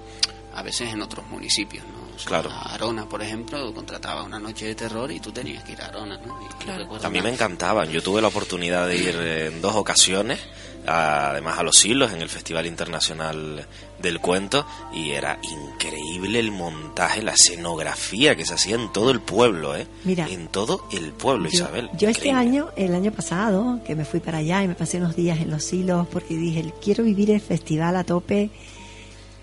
a 0.54 0.64
veces 0.64 0.94
en 0.94 1.02
otros 1.02 1.26
municipios, 1.28 1.86
¿no? 1.86 2.05
O 2.16 2.20
sea, 2.20 2.28
Claro. 2.28 2.50
Arona, 2.52 3.08
por 3.10 3.22
ejemplo, 3.22 3.74
contrataba 3.74 4.24
una 4.24 4.40
noche 4.40 4.68
de 4.68 4.76
terror 4.76 5.12
y 5.12 5.20
tú 5.20 5.32
tenías 5.32 5.64
que 5.64 5.74
ir 5.74 5.82
a 5.82 5.88
Arona, 5.88 6.18
¿no? 6.26 6.40
Y 6.42 6.64
Claro. 6.64 6.86
mí 6.88 7.20
una- 7.20 7.22
me 7.24 7.30
encantaban. 7.34 7.90
Yo 7.90 8.02
tuve 8.02 8.22
la 8.22 8.30
oportunidad 8.30 8.88
de 8.88 8.98
ir 8.98 9.16
en 9.16 9.62
dos 9.62 9.76
ocasiones, 9.76 10.40
a- 10.88 11.32
además 11.32 11.58
a 11.60 11.64
Los 11.64 11.84
Hilos, 11.84 12.12
en 12.14 12.22
el 12.22 12.30
Festival 12.30 12.66
Internacional 12.66 13.66
del 14.00 14.20
Cuento, 14.20 14.66
y 14.94 15.12
era 15.12 15.40
increíble 15.42 16.40
el 16.40 16.52
montaje, 16.52 17.22
la 17.22 17.32
escenografía 17.34 18.36
que 18.36 18.46
se 18.46 18.54
hacía 18.54 18.76
en 18.76 18.92
todo 18.94 19.12
el 19.12 19.20
pueblo, 19.20 19.76
¿eh? 19.76 19.88
Mira, 20.04 20.28
en 20.28 20.48
todo 20.48 20.88
el 20.92 21.12
pueblo, 21.12 21.50
Yo, 21.50 21.56
Isabel. 21.64 21.90
yo 21.98 22.10
este 22.10 22.28
Increíble. 22.30 22.40
año, 22.40 22.70
el 22.76 22.94
año 22.96 23.12
pasado, 23.12 23.80
que 23.86 23.96
me 23.96 24.06
fui 24.06 24.20
para 24.20 24.38
allá 24.40 24.64
y 24.64 24.68
me 24.68 24.76
pasé 24.76 24.98
unos 24.98 25.16
días 25.16 25.40
en 25.40 25.50
Los 25.50 25.72
Hilos 25.74 26.08
porque 26.12 26.36
dije, 26.36 26.74
quiero 26.84 27.04
vivir 27.04 27.32
el 27.32 27.42
festival 27.42 27.96
a 27.96 28.04
tope. 28.04 28.50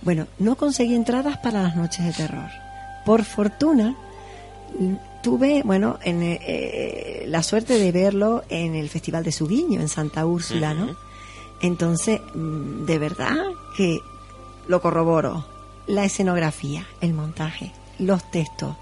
Bueno, 0.03 0.27
no 0.39 0.57
conseguí 0.57 0.95
entradas 0.95 1.39
para 1.39 1.63
las 1.63 1.77
noches 1.77 2.05
de 2.05 2.13
terror. 2.13 2.51
Por 3.05 3.25
fortuna, 3.25 3.97
tuve, 5.23 5.63
bueno, 5.65 5.99
en, 6.03 6.23
eh, 6.23 6.41
eh, 6.43 7.25
la 7.27 7.43
suerte 7.43 7.79
de 7.79 7.93
verlo 7.93 8.45
en 8.49 8.75
el 8.75 8.89
Festival 8.89 9.25
de 9.25 9.33
Subiño, 9.33 9.81
en 9.81 9.89
Santa 9.89 10.27
Úrsula, 10.27 10.75
¿no? 10.75 10.97
Entonces, 11.61 12.21
mm, 12.35 12.85
de 12.87 12.99
verdad 12.99 13.37
que 13.77 14.01
lo 14.69 14.81
corroboro. 14.81 15.45
La 15.87 16.05
escenografía, 16.05 16.87
el 17.01 17.13
montaje, 17.13 17.73
los 17.99 18.31
textos. 18.31 18.77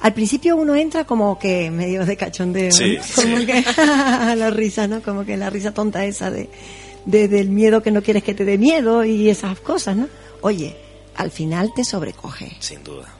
Al 0.00 0.14
principio 0.14 0.56
uno 0.56 0.74
entra 0.76 1.04
como 1.04 1.38
que 1.38 1.70
medio 1.70 2.06
de 2.06 2.16
cachondeo, 2.16 2.70
Sí, 2.72 2.96
¿no? 2.96 3.02
como 3.22 3.36
sí. 3.38 3.46
que 3.46 3.62
la 4.36 4.50
risa, 4.50 4.86
¿no? 4.86 5.02
Como 5.02 5.24
que 5.24 5.36
la 5.36 5.50
risa 5.50 5.74
tonta 5.74 6.04
esa 6.04 6.30
de, 6.30 6.48
de- 7.04 7.28
del 7.28 7.48
miedo 7.50 7.82
que 7.82 7.90
no 7.90 8.00
quieres 8.02 8.22
que 8.22 8.32
te 8.34 8.44
dé 8.44 8.58
miedo 8.58 9.04
y 9.04 9.28
esas 9.28 9.58
cosas, 9.60 9.96
¿no? 9.96 10.08
Oye, 10.40 10.76
al 11.16 11.30
final 11.30 11.72
te 11.74 11.84
sobrecoge, 11.84 12.56
Sin 12.60 12.84
duda, 12.84 13.12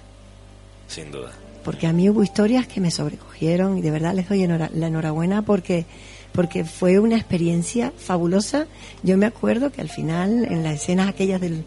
sin 0.88 1.10
duda. 1.12 1.30
porque 1.64 1.86
a 1.86 1.92
mí 1.92 2.08
hubo 2.10 2.22
historias 2.24 2.66
que 2.66 2.80
me 2.80 2.90
sobrecogieron 2.90 3.78
y 3.78 3.82
de 3.82 3.90
verdad 3.92 4.14
les 4.14 4.28
doy 4.28 4.42
enhora- 4.42 4.70
la 4.74 4.86
enhorabuena 4.88 5.42
porque 5.42 5.84
porque 6.32 6.64
fue 6.64 6.98
una 6.98 7.16
experiencia 7.16 7.92
fabulosa. 7.96 8.66
Yo 9.02 9.16
me 9.16 9.26
acuerdo 9.26 9.70
que 9.72 9.80
al 9.80 9.88
final 9.88 10.44
en 10.44 10.62
las 10.62 10.74
escenas 10.74 11.08
aquellas 11.08 11.40
del, 11.40 11.64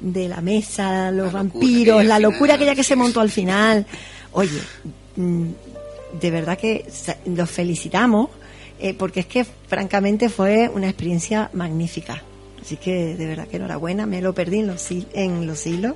de 0.00 0.28
la 0.28 0.40
mesa, 0.40 1.10
los 1.10 1.26
La 1.32 1.32
vampiros, 1.32 2.04
la 2.04 2.18
locura 2.18 2.54
aquella 2.54 2.74
que 2.74 2.82
se 2.84 2.96
montó 2.96 3.20
al 3.20 3.30
final. 3.30 3.86
Oye, 4.32 4.60
mm, 5.16 5.44
de 6.20 6.30
verdad 6.30 6.58
que 6.58 6.84
los 7.24 7.48
felicitamos 7.50 8.30
eh, 8.80 8.94
porque 8.94 9.20
es 9.20 9.26
que 9.26 9.44
francamente 9.68 10.28
fue 10.28 10.68
una 10.68 10.88
experiencia 10.88 11.48
magnífica. 11.54 12.22
Así 12.60 12.76
que 12.76 13.16
de 13.16 13.26
verdad 13.26 13.46
que 13.48 13.56
enhorabuena, 13.56 14.06
me 14.06 14.20
lo 14.20 14.34
perdí 14.34 14.58
en 14.58 14.66
los, 14.66 14.86
en 15.12 15.46
los 15.46 15.66
hilos. 15.66 15.94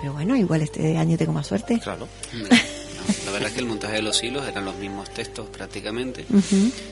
Pero 0.00 0.12
bueno, 0.12 0.36
igual 0.36 0.62
este 0.62 0.96
año 0.96 1.16
tengo 1.16 1.32
más 1.32 1.46
suerte. 1.46 1.78
Claro. 1.80 2.08
No, 2.32 2.48
la 3.26 3.32
verdad 3.32 3.48
es 3.48 3.54
que 3.54 3.60
el 3.60 3.66
montaje 3.66 3.94
de 3.94 4.02
los 4.02 4.22
hilos 4.22 4.46
eran 4.46 4.64
los 4.64 4.76
mismos 4.76 5.10
textos 5.10 5.48
prácticamente. 5.48 6.26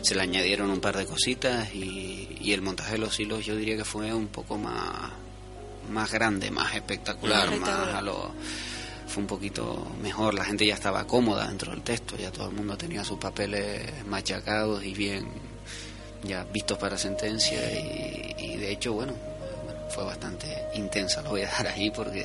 Se 0.02 0.14
le 0.14 0.22
añadieron 0.22 0.70
un 0.70 0.80
par 0.80 0.96
de 0.96 1.06
cositas 1.06 1.74
y, 1.74 2.36
y 2.40 2.52
el 2.52 2.62
montaje 2.62 2.92
de 2.92 2.98
los 2.98 3.18
hilos 3.18 3.44
yo 3.44 3.56
diría 3.56 3.76
que 3.76 3.84
fue 3.84 4.12
un 4.12 4.28
poco 4.28 4.56
más, 4.56 5.10
más 5.90 6.10
grande, 6.10 6.50
más 6.50 6.74
espectacular, 6.74 7.56
Más 7.58 7.94
a 7.94 8.00
lo, 8.00 8.32
fue 9.06 9.22
un 9.22 9.26
poquito 9.26 9.86
mejor. 10.02 10.34
La 10.34 10.44
gente 10.44 10.66
ya 10.66 10.74
estaba 10.74 11.06
cómoda 11.06 11.48
dentro 11.48 11.72
del 11.72 11.82
texto, 11.82 12.16
ya 12.16 12.30
todo 12.30 12.48
el 12.48 12.54
mundo 12.54 12.76
tenía 12.76 13.04
sus 13.04 13.18
papeles 13.18 14.04
machacados 14.06 14.84
y 14.84 14.94
bien 14.94 15.28
ya 16.22 16.44
vistos 16.44 16.78
para 16.78 16.96
sentencia 16.96 17.58
y, 17.72 18.34
y 18.38 18.56
de 18.56 18.72
hecho, 18.72 18.94
bueno, 18.94 19.12
bueno, 19.64 19.80
fue 19.90 20.04
bastante 20.04 20.46
intensa, 20.74 21.22
lo 21.22 21.30
voy 21.30 21.42
a 21.42 21.44
dejar 21.44 21.68
ahí 21.68 21.90
porque 21.90 22.24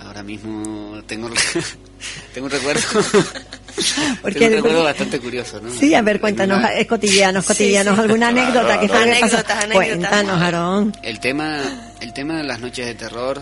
ahora 0.00 0.22
mismo 0.22 1.00
tengo 1.06 1.28
tengo 2.34 2.46
un 2.46 2.50
recuerdo 2.52 2.80
Porque 4.22 4.38
tengo 4.38 4.50
un 4.50 4.56
recuerdo 4.56 4.84
bastante 4.84 5.18
curioso 5.20 5.60
¿no? 5.60 5.70
Sí, 5.70 5.94
a 5.94 6.02
ver, 6.02 6.20
cuéntanos, 6.20 6.58
Una- 6.58 6.74
es 6.74 6.86
cotidianos, 6.86 7.44
Sí, 7.44 7.48
cotidianos, 7.48 7.94
sí. 7.96 8.00
alguna 8.02 8.28
anécdota 8.28 8.80
que? 8.80 8.86
Anécdotas, 8.92 9.50
anécdotas. 9.64 9.72
Cuéntanos, 9.72 10.40
Aarón. 10.42 10.92
el 11.02 11.20
tema 11.20 11.60
el 12.00 12.12
tema 12.12 12.36
de 12.36 12.44
las 12.44 12.60
noches 12.60 12.86
de 12.86 12.94
terror 12.94 13.40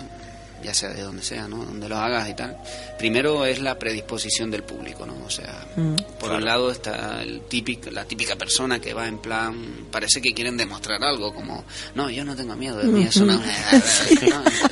ya 0.62 0.74
sea 0.74 0.90
de 0.90 1.02
donde 1.02 1.22
sea 1.22 1.48
no 1.48 1.64
donde 1.64 1.88
lo 1.88 1.96
hagas 1.96 2.28
y 2.28 2.34
tal 2.34 2.56
primero 2.98 3.44
es 3.46 3.60
la 3.60 3.78
predisposición 3.78 4.50
del 4.50 4.62
público 4.62 5.06
no 5.06 5.14
o 5.24 5.30
sea 5.30 5.66
Mm. 5.76 5.96
por 6.18 6.32
un 6.32 6.44
lado 6.44 6.70
está 6.70 7.22
el 7.22 7.42
típico 7.42 7.90
la 7.90 8.04
típica 8.04 8.36
persona 8.36 8.80
que 8.80 8.92
va 8.92 9.06
en 9.06 9.18
plan 9.18 9.86
parece 9.90 10.20
que 10.20 10.34
quieren 10.34 10.56
demostrar 10.56 11.02
algo 11.04 11.32
como 11.32 11.64
no 11.94 12.10
yo 12.10 12.24
no 12.24 12.34
tengo 12.34 12.56
miedo 12.56 12.78
de 12.78 12.84
mí 12.88 13.04
eso 13.04 13.24
no 13.24 13.34
¿no? 13.38 13.42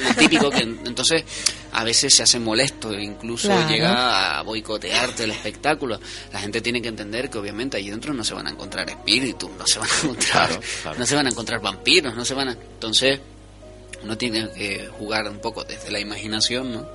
el 0.08 0.16
típico 0.16 0.50
que 0.50 0.60
entonces 0.62 1.24
a 1.72 1.84
veces 1.84 2.14
se 2.14 2.22
hace 2.24 2.38
molesto 2.40 2.92
e 2.92 3.02
incluso 3.04 3.48
Claro. 3.48 3.68
llega 3.68 4.38
a 4.38 4.42
boicotearte 4.42 5.24
el 5.24 5.30
espectáculo 5.30 6.00
la 6.32 6.40
gente 6.40 6.60
tiene 6.60 6.82
que 6.82 6.88
entender 6.88 7.30
que 7.30 7.38
obviamente 7.38 7.76
allí 7.76 7.90
dentro 7.90 8.12
no 8.12 8.24
se 8.24 8.34
van 8.34 8.46
a 8.46 8.50
encontrar 8.50 8.88
espíritus 8.90 9.50
no 9.58 9.66
se 9.66 9.78
van 9.78 9.88
a 9.88 10.02
encontrar 10.04 10.48
Claro, 10.48 10.62
claro. 10.82 10.98
no 10.98 11.06
se 11.06 11.14
van 11.14 11.26
a 11.26 11.30
encontrar 11.30 11.60
vampiros 11.60 12.14
no 12.16 12.24
se 12.24 12.34
van 12.34 12.48
a 12.48 12.52
entonces 12.52 13.20
uno 14.02 14.16
tiene 14.18 14.50
que 14.52 14.88
jugar 14.98 15.28
un 15.28 15.38
poco 15.40 15.64
desde 15.64 15.90
la 15.90 15.98
imaginación, 16.00 16.72
¿no? 16.72 16.88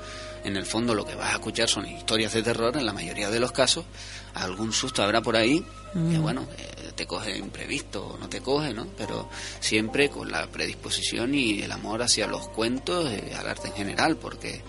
En 0.43 0.57
el 0.57 0.65
fondo 0.65 0.93
lo 0.93 1.05
que 1.05 1.15
vas 1.15 1.29
a 1.31 1.33
escuchar 1.33 1.69
son 1.69 1.85
historias 1.85 2.33
de 2.33 2.43
terror 2.43 2.75
en 2.75 2.85
la 2.85 2.91
mayoría 2.93 3.29
de 3.29 3.39
los 3.39 3.51
casos. 3.53 3.85
Algún 4.33 4.73
susto 4.73 5.01
habrá 5.03 5.21
por 5.21 5.35
ahí, 5.37 5.63
que 5.93 6.17
bueno, 6.17 6.47
que 6.49 6.91
te 6.93 7.05
coge 7.05 7.37
imprevisto 7.37 8.05
o 8.05 8.17
no 8.17 8.27
te 8.27 8.41
coge, 8.41 8.73
¿no? 8.73 8.87
Pero 8.97 9.29
siempre 9.61 10.09
con 10.09 10.29
la 10.31 10.47
predisposición 10.47 11.33
y 11.33 11.61
el 11.61 11.71
amor 11.71 12.01
hacia 12.01 12.27
los 12.27 12.49
cuentos, 12.49 13.09
y 13.11 13.31
al 13.33 13.47
arte 13.47 13.69
en 13.69 13.73
general, 13.73 14.17
porque 14.17 14.61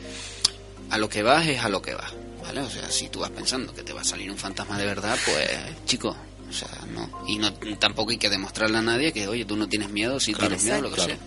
a 0.90 0.98
lo 0.98 1.08
que 1.08 1.22
vas 1.22 1.46
es 1.48 1.60
a 1.64 1.68
lo 1.68 1.82
que 1.82 1.94
vas, 1.94 2.12
¿vale? 2.42 2.60
O 2.60 2.70
sea, 2.70 2.88
si 2.90 3.08
tú 3.08 3.20
vas 3.20 3.30
pensando 3.30 3.74
que 3.74 3.82
te 3.82 3.92
va 3.92 4.02
a 4.02 4.04
salir 4.04 4.30
un 4.30 4.36
fantasma 4.38 4.78
de 4.78 4.86
verdad, 4.86 5.18
pues, 5.24 5.50
chico, 5.86 6.14
o 6.48 6.52
sea, 6.52 6.68
no. 6.92 7.10
Y 7.26 7.38
no, 7.38 7.52
tampoco 7.78 8.10
hay 8.12 8.18
que 8.18 8.30
demostrarle 8.30 8.78
a 8.78 8.82
nadie 8.82 9.12
que, 9.12 9.26
oye, 9.26 9.44
tú 9.44 9.56
no 9.56 9.66
tienes 9.68 9.88
miedo, 9.90 10.20
si 10.20 10.34
Claro, 10.34 10.48
tienes 10.50 10.64
miedo, 10.64 10.82
lo 10.82 10.90
que 10.90 10.94
claro. 10.96 11.10
sea. 11.14 11.18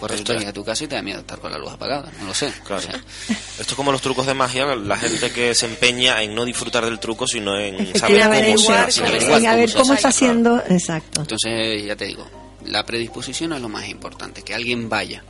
Por 0.00 0.10
que 0.10 0.24
llegas 0.24 0.46
a 0.46 0.52
tu 0.52 0.64
casa 0.64 0.84
y 0.84 0.86
te 0.88 0.94
da 0.96 1.02
miedo 1.02 1.20
estar 1.20 1.38
con 1.38 1.52
la 1.52 1.58
luz 1.58 1.70
apagada, 1.72 2.10
no 2.18 2.26
lo 2.26 2.34
sé. 2.34 2.52
Claro. 2.64 2.82
O 2.82 2.90
sea, 2.90 3.00
Esto 3.28 3.62
es 3.62 3.74
como 3.74 3.92
los 3.92 4.00
trucos 4.00 4.26
de 4.26 4.34
magia, 4.34 4.74
la 4.74 4.96
gente 4.96 5.30
que 5.30 5.54
se 5.54 5.66
empeña 5.66 6.22
en 6.22 6.34
no 6.34 6.44
disfrutar 6.44 6.84
del 6.84 6.98
truco, 6.98 7.26
sino 7.26 7.58
en 7.58 7.94
saber 7.98 8.22
cómo 8.54 8.58
se 8.58 8.72
hace. 8.72 9.00
cómo 9.02 9.20
se 9.20 9.26
en 9.26 9.32
hace. 9.34 9.46
a 9.48 9.54
ver 9.56 9.72
cómo 9.72 9.82
está 9.94 9.96
Claro. 9.96 10.08
haciendo, 10.08 10.62
exacto. 10.68 11.20
Entonces, 11.20 11.84
ya 11.84 11.94
te 11.96 12.06
digo, 12.06 12.26
la 12.66 12.84
predisposición 12.84 13.52
es 13.52 13.60
lo 13.60 13.68
más 13.68 13.88
importante, 13.88 14.42
que 14.42 14.54
alguien 14.54 14.88
vaya 14.88 15.22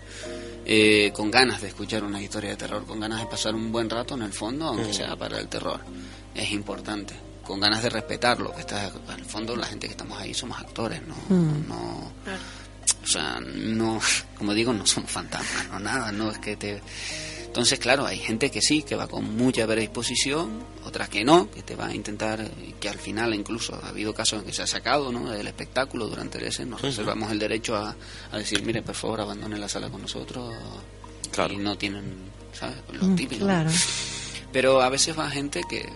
eh, 0.65 1.11
con 1.15 1.31
ganas 1.31 1.61
de 1.63 1.69
escuchar 1.69 2.05
una 2.05 2.21
historia 2.23 2.51
de 2.51 2.57
terror, 2.57 2.87
con 2.87 3.01
ganas 3.01 3.19
de 3.21 3.27
pasar 3.27 3.55
un 3.55 3.73
buen 3.73 3.91
rato 3.91 4.15
en 4.15 4.23
el 4.23 4.33
fondo, 4.33 4.67
aunque 4.67 4.95
sea 4.95 5.17
para 5.17 5.39
el 5.39 5.49
terror. 5.49 5.81
Es 6.35 6.51
importante. 6.53 7.15
Con 7.43 7.59
ganas 7.59 7.83
de 7.83 7.91
respetarlo, 7.91 8.55
que 8.55 8.61
está, 8.61 8.93
al 9.09 9.25
fondo 9.25 9.57
la 9.57 9.67
gente 9.67 9.87
que 9.89 9.93
estamos 9.93 10.17
ahí 10.21 10.33
somos 10.33 10.61
actores, 10.61 11.01
no, 11.09 11.17
no, 11.67 12.13
Claro. 12.23 12.39
O 13.03 13.07
sea, 13.07 13.41
no, 13.41 14.01
como 14.37 14.53
digo, 14.55 14.73
no 14.73 14.87
somos 14.87 15.11
fantasmas, 15.11 15.69
no 15.69 15.79
nada, 15.81 16.13
no 16.13 16.31
es 16.31 16.39
que 16.39 16.57
te... 16.57 16.81
Entonces, 17.47 17.81
claro, 17.81 18.07
hay 18.07 18.19
gente 18.19 18.49
que 18.51 18.63
sí, 18.63 18.83
que 18.85 18.95
va 18.95 19.09
con 19.09 19.37
mucha 19.37 19.67
predisposición, 19.67 20.63
otras 20.85 21.09
que 21.09 21.25
no, 21.25 21.51
que 21.51 21.63
te 21.63 21.75
va 21.75 21.87
a 21.89 21.95
intentar, 21.95 22.49
que 22.79 22.89
al 22.89 22.99
final 22.99 23.35
incluso 23.35 23.75
ha 23.83 23.89
habido 23.89 24.15
casos 24.15 24.41
en 24.41 24.47
que 24.47 24.53
se 24.53 24.63
ha 24.63 24.69
sacado 24.69 25.11
¿no? 25.11 25.31
del 25.31 25.49
espectáculo 25.49 26.07
durante 26.07 26.39
el 26.39 26.45
ese, 26.45 26.65
nos 26.65 26.81
reservamos 26.81 27.33
el 27.33 27.41
derecho 27.41 27.75
a, 27.75 27.97
a 28.31 28.39
decir, 28.39 28.63
mire, 28.63 28.83
por 28.83 28.95
favor, 28.95 29.21
abandone 29.23 29.59
la 29.59 29.69
sala 29.69 29.89
con 29.91 30.03
nosotros, 30.03 30.55
Claro. 31.33 31.53
y 31.55 31.57
no 31.57 31.77
tienen, 31.77 32.15
¿sabes? 32.53 32.77
Lo 32.93 33.05
Mm, 33.09 33.17
típico. 33.17 33.41
¿no? 33.41 33.47
Claro. 33.47 33.71
Pero 34.53 34.81
a 34.81 34.89
veces 34.89 35.19
va 35.19 35.29
gente 35.29 35.63
que, 35.69 35.89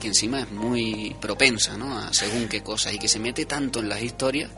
que 0.00 0.06
encima 0.08 0.40
es 0.40 0.50
muy 0.50 1.14
propensa, 1.20 1.76
¿no? 1.76 1.98
A 1.98 2.14
según 2.14 2.48
qué 2.48 2.62
cosas, 2.62 2.94
y 2.94 2.98
que 2.98 3.08
se 3.08 3.18
mete 3.18 3.44
tanto 3.44 3.80
en 3.80 3.90
las 3.90 4.00
historias 4.02 4.50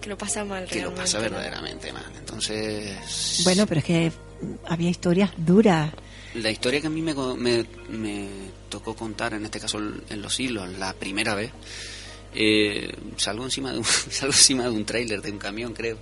Que 0.00 0.08
lo 0.08 0.16
pasa 0.18 0.44
mal. 0.44 0.66
que 0.66 0.82
lo 0.82 0.94
pasa 0.94 1.18
verdaderamente 1.18 1.92
mal. 1.92 2.10
Entonces, 2.18 3.40
Bueno, 3.44 3.66
pero 3.66 3.80
es 3.80 3.84
que 3.84 4.12
había 4.66 4.88
historias 4.90 5.30
duras. 5.36 5.90
la 6.34 6.50
historia 6.50 6.80
que 6.80 6.86
a 6.86 6.90
mí 6.90 7.02
me, 7.02 7.14
co- 7.14 7.36
me, 7.36 7.64
me 7.90 8.28
tocó 8.68 8.94
contar, 8.94 9.34
en 9.34 9.44
este 9.44 9.60
caso 9.60 9.78
en 9.78 10.22
Los 10.22 10.38
Hilos, 10.40 10.68
la 10.78 10.92
primera 10.94 11.34
vez, 11.34 11.50
eh, 12.34 12.92
salgo 13.16 13.44
encima 13.44 13.72
de 13.72 13.78
un, 13.78 13.84
salgo 13.84 14.32
encima 14.32 14.64
de 14.64 14.70
un 14.70 14.84
tráiler 14.84 15.22
de 15.22 15.30
un 15.30 15.38
camión, 15.38 15.72
creo. 15.72 15.98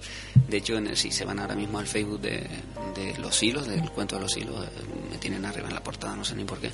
De 0.48 0.58
hecho, 0.58 0.76
en 0.76 0.88
el, 0.88 0.96
si 0.96 1.10
se 1.10 1.24
van 1.24 1.38
ahora 1.38 1.54
mismo 1.54 1.78
al 1.78 1.86
Facebook 1.86 2.20
de, 2.20 2.46
de 2.94 3.16
Los 3.18 3.42
Hilos, 3.42 3.66
del 3.66 3.90
cuento 3.90 4.16
de 4.16 4.22
Los 4.22 4.36
Hilos, 4.36 4.64
eh, 4.64 4.68
me 5.10 5.18
tienen 5.18 5.44
arriba 5.44 5.68
en 5.68 5.74
la 5.74 5.82
portada, 5.82 6.16
no 6.16 6.24
sé 6.24 6.34
ni 6.34 6.44
por 6.44 6.58
qué. 6.58 6.68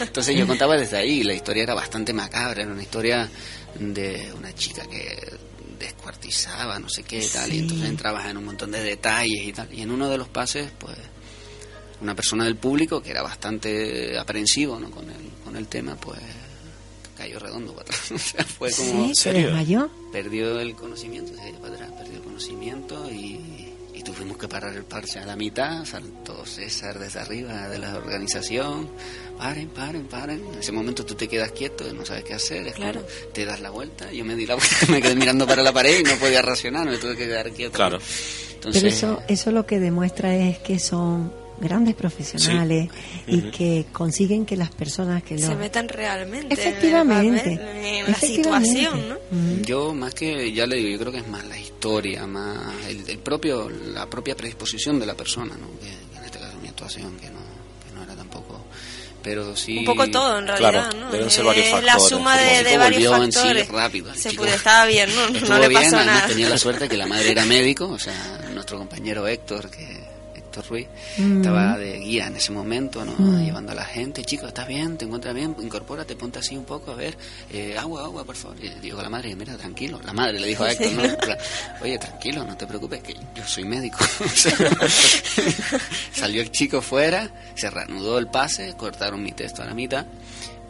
Entonces 0.00 0.36
yo 0.36 0.46
contaba 0.46 0.76
desde 0.76 0.96
ahí, 0.96 1.22
la 1.22 1.34
historia 1.34 1.62
era 1.62 1.74
bastante 1.74 2.12
macabra, 2.12 2.62
era 2.62 2.72
una 2.72 2.82
historia 2.82 3.28
de 3.78 4.32
una 4.36 4.54
chica 4.54 4.86
que 4.86 5.38
descuartizaba, 5.78 6.78
no 6.78 6.88
sé 6.88 7.04
qué, 7.04 7.26
tal, 7.32 7.52
y 7.52 7.60
entonces 7.60 7.88
entrabas 7.88 8.28
en 8.28 8.36
un 8.36 8.44
montón 8.44 8.70
de 8.70 8.82
detalles 8.82 9.46
y 9.46 9.52
tal. 9.52 9.72
Y 9.72 9.82
en 9.82 9.90
uno 9.90 10.10
de 10.10 10.18
los 10.18 10.28
pases, 10.28 10.70
pues, 10.78 10.96
una 12.02 12.14
persona 12.14 12.44
del 12.44 12.56
público 12.56 13.02
que 13.02 13.10
era 13.10 13.22
bastante 13.22 14.18
aprensivo 14.18 14.78
¿no? 14.78 14.90
con, 14.90 15.10
el, 15.10 15.30
con 15.44 15.56
el 15.56 15.66
tema, 15.68 15.96
pues 15.96 16.18
cayó 17.20 17.38
redondo 17.38 17.72
para 17.74 17.82
atrás. 17.84 18.10
O 18.12 18.18
sea, 18.18 18.44
fue 18.44 18.70
como... 18.72 19.06
¿Sí? 19.08 19.14
¿Se 19.14 19.32
desmayó? 19.32 19.90
Perdió 20.12 20.58
el 20.60 20.74
conocimiento, 20.74 21.32
se 21.34 21.38
cayó 21.38 21.58
para 21.60 21.74
atrás, 21.74 21.90
perdió 21.98 22.16
el 22.16 22.22
conocimiento 22.22 23.10
y, 23.10 23.40
y 23.94 24.02
tuvimos 24.02 24.36
que 24.38 24.48
parar 24.48 24.74
el 24.74 24.84
parche 24.84 25.18
a 25.18 25.26
la 25.26 25.36
mitad. 25.36 25.84
Saltó 25.84 26.44
César 26.46 26.98
desde 26.98 27.20
arriba 27.20 27.68
de 27.68 27.78
la 27.78 27.94
organización. 27.96 28.88
Paren, 29.38 29.68
paren, 29.68 30.06
paren. 30.06 30.44
En 30.52 30.58
ese 30.60 30.72
momento 30.72 31.04
tú 31.04 31.14
te 31.14 31.28
quedas 31.28 31.52
quieto 31.52 31.88
y 31.88 31.92
no 31.94 32.04
sabes 32.04 32.24
qué 32.24 32.34
hacer. 32.34 32.66
Es 32.66 32.74
Claro. 32.74 33.00
como, 33.00 33.32
te 33.32 33.44
das 33.44 33.60
la 33.60 33.70
vuelta. 33.70 34.10
Yo 34.12 34.24
me 34.24 34.34
di 34.36 34.46
la 34.46 34.54
vuelta, 34.56 34.86
me 34.88 35.00
quedé 35.02 35.14
mirando 35.14 35.46
para 35.46 35.62
la 35.62 35.72
pared 35.72 36.00
y 36.00 36.02
no 36.02 36.14
podía 36.16 36.42
racionar, 36.42 36.86
me 36.88 36.98
tuve 36.98 37.16
que 37.16 37.26
quedar 37.26 37.50
quieto. 37.52 37.72
Claro. 37.72 37.98
Entonces, 38.54 38.82
Pero 38.82 38.94
eso, 38.94 39.22
eso 39.28 39.50
lo 39.52 39.64
que 39.66 39.78
demuestra 39.80 40.34
es 40.36 40.58
que 40.58 40.78
son 40.78 41.32
grandes 41.60 41.94
profesionales 41.94 42.88
y 43.26 43.42
que 43.50 43.86
consiguen 43.92 44.46
que 44.46 44.56
las 44.56 44.70
personas 44.70 45.22
que 45.22 45.38
Se 45.38 45.48
lo... 45.48 45.56
metan 45.56 45.88
realmente 45.88 46.54
Efectivamente. 46.54 47.52
en, 47.52 47.58
el 47.58 47.66
papel, 47.66 47.84
en 47.84 48.04
la 48.06 48.10
efectivamente. 48.12 48.68
situación, 48.68 49.08
¿no? 49.08 49.62
Yo 49.62 49.94
más 49.94 50.14
que, 50.14 50.52
ya 50.52 50.66
le 50.66 50.76
digo, 50.76 50.88
yo 50.88 50.98
creo 50.98 51.12
que 51.12 51.18
es 51.18 51.28
más 51.28 51.44
la 51.46 51.58
historia, 51.58 52.26
más 52.26 52.58
el, 52.88 53.08
el 53.08 53.18
propio, 53.18 53.68
la 53.70 54.08
propia 54.08 54.36
predisposición 54.36 54.98
de 54.98 55.06
la 55.06 55.14
persona, 55.14 55.54
¿no? 55.56 55.68
Que, 55.80 55.86
que 56.12 56.18
en 56.18 56.24
este 56.24 56.38
caso 56.38 56.56
mi 56.60 56.68
actuación, 56.68 57.16
que 57.18 57.28
no, 57.30 57.38
que 57.86 57.94
no 57.94 58.02
era 58.02 58.14
tampoco, 58.14 58.64
pero 59.22 59.54
sí. 59.54 59.78
Un 59.78 59.84
poco 59.84 60.10
todo, 60.10 60.38
en 60.38 60.46
realidad, 60.46 60.70
Claro, 60.90 60.98
¿no? 60.98 61.10
deben 61.12 61.30
ser 61.30 61.44
varios 61.44 61.66
la 61.66 61.72
factores. 61.92 62.08
suma 62.08 62.40
El 62.42 62.64
de, 62.64 62.70
de 62.70 62.78
varios 62.78 63.02
volvió 63.10 63.24
en 63.24 63.32
sí 63.32 63.38
factores. 63.38 63.68
rápido, 63.68 64.14
Se 64.14 64.32
pudo, 64.32 64.46
estaba 64.46 64.86
bien, 64.86 65.10
¿no? 65.14 65.28
No 65.48 65.58
le 65.58 65.68
bien, 65.68 65.82
pasó 65.82 65.96
además 65.96 66.06
nada. 66.16 66.26
tenía 66.28 66.48
la 66.48 66.56
suerte 66.58 66.88
que 66.88 66.96
la 66.96 67.06
madre 67.06 67.30
era 67.30 67.44
médico, 67.46 67.86
o 67.88 67.98
sea, 67.98 68.48
nuestro 68.54 68.78
compañero 68.78 69.26
Héctor, 69.28 69.70
que 69.70 69.99
Héctor 70.50 70.66
Ruiz, 70.68 70.88
Mm. 71.18 71.36
estaba 71.42 71.78
de 71.78 71.98
guía 72.00 72.26
en 72.26 72.34
ese 72.36 72.50
momento, 72.50 73.04
¿no? 73.04 73.12
Mm. 73.16 73.44
Llevando 73.44 73.70
a 73.70 73.74
la 73.76 73.84
gente, 73.84 74.24
chicos, 74.24 74.48
¿estás 74.48 74.66
bien? 74.66 74.98
¿Te 74.98 75.04
encuentras 75.04 75.32
bien? 75.32 75.54
Incorpórate, 75.62 76.16
ponte 76.16 76.40
así 76.40 76.56
un 76.56 76.64
poco, 76.64 76.90
a 76.90 76.96
ver, 76.96 77.16
eh, 77.52 77.76
agua, 77.78 78.02
agua, 78.04 78.24
por 78.24 78.34
favor. 78.34 78.56
Y 78.60 78.68
dijo 78.80 78.98
a 78.98 79.04
la 79.04 79.08
madre, 79.10 79.36
mira, 79.36 79.56
tranquilo. 79.56 80.00
La 80.04 80.12
madre 80.12 80.40
le 80.40 80.48
dijo 80.48 80.64
a 80.64 80.72
Héctor, 80.72 80.92
¿no? 80.92 81.02
Oye, 81.84 81.98
tranquilo, 81.98 82.44
no 82.44 82.56
te 82.56 82.66
preocupes, 82.66 83.00
que 83.00 83.14
yo 83.14 83.44
soy 83.46 83.64
médico. 83.64 83.98
Salió 86.12 86.42
el 86.42 86.50
chico 86.50 86.82
fuera, 86.82 87.30
se 87.54 87.70
reanudó 87.70 88.18
el 88.18 88.26
pase, 88.28 88.74
cortaron 88.76 89.22
mi 89.22 89.30
texto 89.32 89.62
a 89.62 89.66
la 89.66 89.74
mitad, 89.74 90.04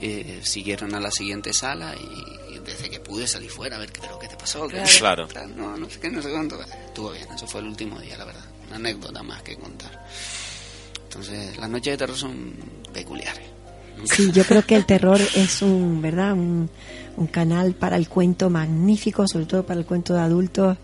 eh, 0.00 0.40
siguieron 0.42 0.94
a 0.94 1.00
la 1.00 1.10
siguiente 1.10 1.52
sala 1.54 1.94
y, 1.96 2.58
desde 2.60 2.90
que 2.90 3.00
pude 3.00 3.26
salí 3.26 3.48
fuera 3.48 3.76
a 3.76 3.78
ver, 3.80 3.90
pero 3.98 4.18
¿qué 4.18 4.28
te 4.28 4.36
pasó? 4.36 4.68
¿Qué- 4.68 4.82
Claro. 4.98 5.26
No, 5.56 5.76
no 5.78 5.88
sé 5.88 5.98
qué, 5.98 6.10
no 6.10 6.20
sé 6.22 6.30
cuánto. 6.30 6.60
Estuvo 6.62 7.10
bien, 7.12 7.26
eso 7.34 7.46
fue 7.46 7.62
el 7.62 7.68
último 7.68 7.98
día, 7.98 8.18
la 8.18 8.26
verdad. 8.26 8.44
Una 8.70 8.76
anécdota 8.76 9.22
más 9.22 9.42
que 9.42 9.56
contar. 9.56 9.90
Entonces, 11.04 11.58
las 11.58 11.68
noches 11.68 11.92
de 11.92 11.98
terror 11.98 12.16
son 12.16 12.54
peculiares. 12.92 13.42
Sí, 14.04 14.30
yo 14.32 14.44
creo 14.44 14.64
que 14.64 14.76
el 14.76 14.86
terror 14.86 15.20
es 15.34 15.60
un, 15.60 16.00
¿verdad? 16.00 16.32
Un, 16.32 16.70
un 17.16 17.26
canal 17.26 17.74
para 17.74 17.96
el 17.96 18.08
cuento 18.08 18.48
magnífico, 18.48 19.28
sobre 19.28 19.44
todo 19.44 19.66
para 19.66 19.78
el 19.80 19.86
cuento 19.86 20.14
de 20.14 20.20
adultos 20.20 20.78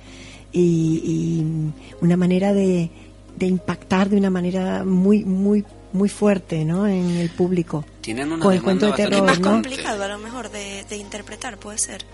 y, 0.52 1.00
y 1.04 1.72
una 2.02 2.16
manera 2.16 2.52
de, 2.52 2.90
de 3.36 3.46
impactar 3.46 4.10
de 4.10 4.16
una 4.16 4.30
manera 4.30 4.84
muy, 4.84 5.24
muy, 5.24 5.64
muy 5.92 6.08
fuerte, 6.08 6.64
¿no? 6.64 6.86
En 6.86 7.16
el 7.16 7.30
público. 7.30 7.86
Tienen 8.02 8.32
una 8.32 8.42
Con 8.42 8.52
el 8.52 8.62
cuento 8.62 8.86
de 8.86 8.92
terror, 8.92 9.24
más 9.24 9.40
¿no? 9.40 9.50
complicado 9.50 10.02
a 10.02 10.08
lo 10.08 10.18
mejor 10.18 10.50
de, 10.50 10.84
de 10.88 10.96
interpretar, 10.96 11.56
puede 11.56 11.78
ser. 11.78 12.04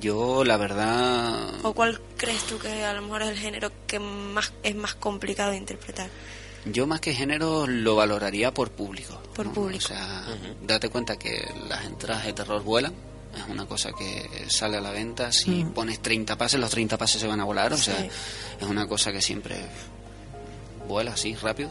Yo, 0.00 0.44
la 0.44 0.56
verdad, 0.58 1.54
¿O 1.62 1.72
cuál 1.72 2.00
crees 2.16 2.42
tú 2.44 2.58
que 2.58 2.84
a 2.84 2.92
lo 2.92 3.02
mejor 3.02 3.22
es 3.22 3.30
el 3.30 3.38
género 3.38 3.70
que 3.86 3.98
más 3.98 4.52
es 4.62 4.74
más 4.76 4.94
complicado 4.94 5.52
de 5.52 5.56
interpretar? 5.56 6.08
yo 6.66 6.86
más 6.86 7.00
que 7.00 7.14
género 7.14 7.66
lo 7.66 7.96
valoraría 7.96 8.52
por 8.52 8.70
público. 8.72 9.22
Por 9.34 9.46
¿no? 9.46 9.52
público. 9.54 9.84
O 9.86 9.88
sea, 9.88 10.26
date 10.62 10.90
cuenta 10.90 11.16
que 11.18 11.42
las 11.68 11.84
entradas 11.86 12.26
de 12.26 12.32
terror 12.34 12.62
vuelan. 12.62 12.92
Es 13.34 13.44
una 13.48 13.64
cosa 13.66 13.90
que 13.92 14.28
sale 14.50 14.76
a 14.76 14.80
la 14.80 14.90
venta. 14.90 15.32
Si 15.32 15.64
Mm. 15.64 15.70
pones 15.72 16.00
30 16.02 16.36
pases, 16.36 16.60
los 16.60 16.70
30 16.70 16.98
pases 16.98 17.20
se 17.20 17.26
van 17.26 17.40
a 17.40 17.44
volar. 17.44 17.72
O 17.72 17.76
sea, 17.78 17.96
Sí. 17.98 18.08
es 18.60 18.66
una 18.66 18.86
cosa 18.86 19.12
que 19.12 19.22
siempre 19.22 19.56
vuela 20.86 21.12
así, 21.12 21.34
rápido. 21.36 21.70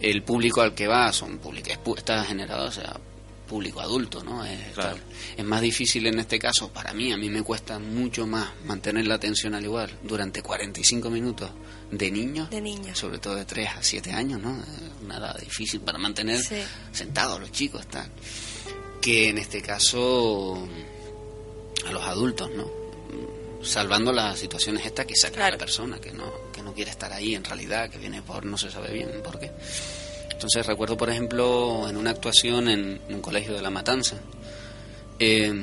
El 0.00 0.22
público 0.24 0.60
al 0.62 0.74
que 0.74 0.88
va 0.88 1.12
son 1.12 1.38
público, 1.38 1.70
es 1.70 1.78
pu- 1.78 1.98
está 1.98 2.24
generado, 2.24 2.66
o 2.66 2.72
sea, 2.72 2.96
público 3.46 3.80
adulto, 3.80 4.22
¿no? 4.24 4.44
Es, 4.44 4.72
Claro. 4.74 4.98
es 5.36 5.44
más 5.44 5.60
difícil 5.60 6.06
en 6.06 6.18
este 6.18 6.38
caso, 6.38 6.72
para 6.72 6.92
mí, 6.94 7.12
a 7.12 7.16
mí 7.16 7.28
me 7.30 7.42
cuesta 7.42 7.78
mucho 7.78 8.26
más 8.26 8.48
mantener 8.64 9.06
la 9.06 9.14
atención 9.16 9.54
al 9.54 9.64
igual 9.64 9.90
durante 10.02 10.42
45 10.42 11.10
minutos 11.10 11.50
de 11.90 12.10
niños, 12.10 12.48
De 12.50 12.60
niños. 12.60 12.98
sobre 12.98 13.18
todo 13.18 13.34
de 13.36 13.44
3 13.44 13.68
a 13.76 13.82
7 13.82 14.12
años, 14.12 14.40
¿no? 14.40 14.58
Es 14.62 15.02
Una 15.04 15.18
edad 15.18 15.36
difícil 15.38 15.80
para 15.80 15.98
mantener 15.98 16.40
Sí. 16.42 16.56
sentados 16.92 17.38
los 17.40 17.50
chicos, 17.52 17.86
tal. 17.88 18.08
Que 19.00 19.28
en 19.28 19.38
este 19.38 19.60
caso 19.60 20.66
a 21.86 21.90
los 21.92 22.02
adultos, 22.04 22.50
¿no? 22.56 22.70
Salvando 23.62 24.12
las 24.12 24.38
situaciones 24.38 24.84
estas 24.86 25.06
que 25.06 25.14
saca 25.16 25.34
Claro. 25.34 25.52
la 25.52 25.58
persona, 25.58 25.98
que 26.00 26.12
no, 26.12 26.24
que 26.52 26.62
no 26.62 26.72
quiere 26.72 26.90
estar 26.90 27.12
ahí 27.12 27.34
en 27.34 27.44
realidad, 27.44 27.90
que 27.90 27.98
viene 27.98 28.22
por 28.22 28.44
no 28.44 28.56
se 28.56 28.70
sabe 28.70 28.92
bien 28.92 29.10
por 29.22 29.38
qué. 29.38 29.50
Entonces 30.42 30.66
recuerdo, 30.66 30.96
por 30.96 31.08
ejemplo, 31.08 31.88
en 31.88 31.96
una 31.96 32.10
actuación 32.10 32.68
en 32.68 33.00
un 33.08 33.20
colegio 33.20 33.54
de 33.54 33.62
La 33.62 33.70
Matanza, 33.70 34.16
eh, 35.16 35.54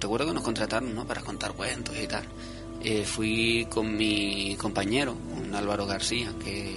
recuerdo 0.00 0.28
que 0.28 0.32
nos 0.32 0.42
contrataron 0.42 0.94
¿no? 0.94 1.06
para 1.06 1.20
contar 1.20 1.52
cuentos 1.52 1.94
y 2.02 2.06
tal. 2.06 2.24
Eh, 2.82 3.04
fui 3.04 3.66
con 3.68 3.94
mi 3.94 4.56
compañero, 4.56 5.14
con 5.14 5.54
Álvaro 5.54 5.84
García, 5.84 6.32
que 6.42 6.74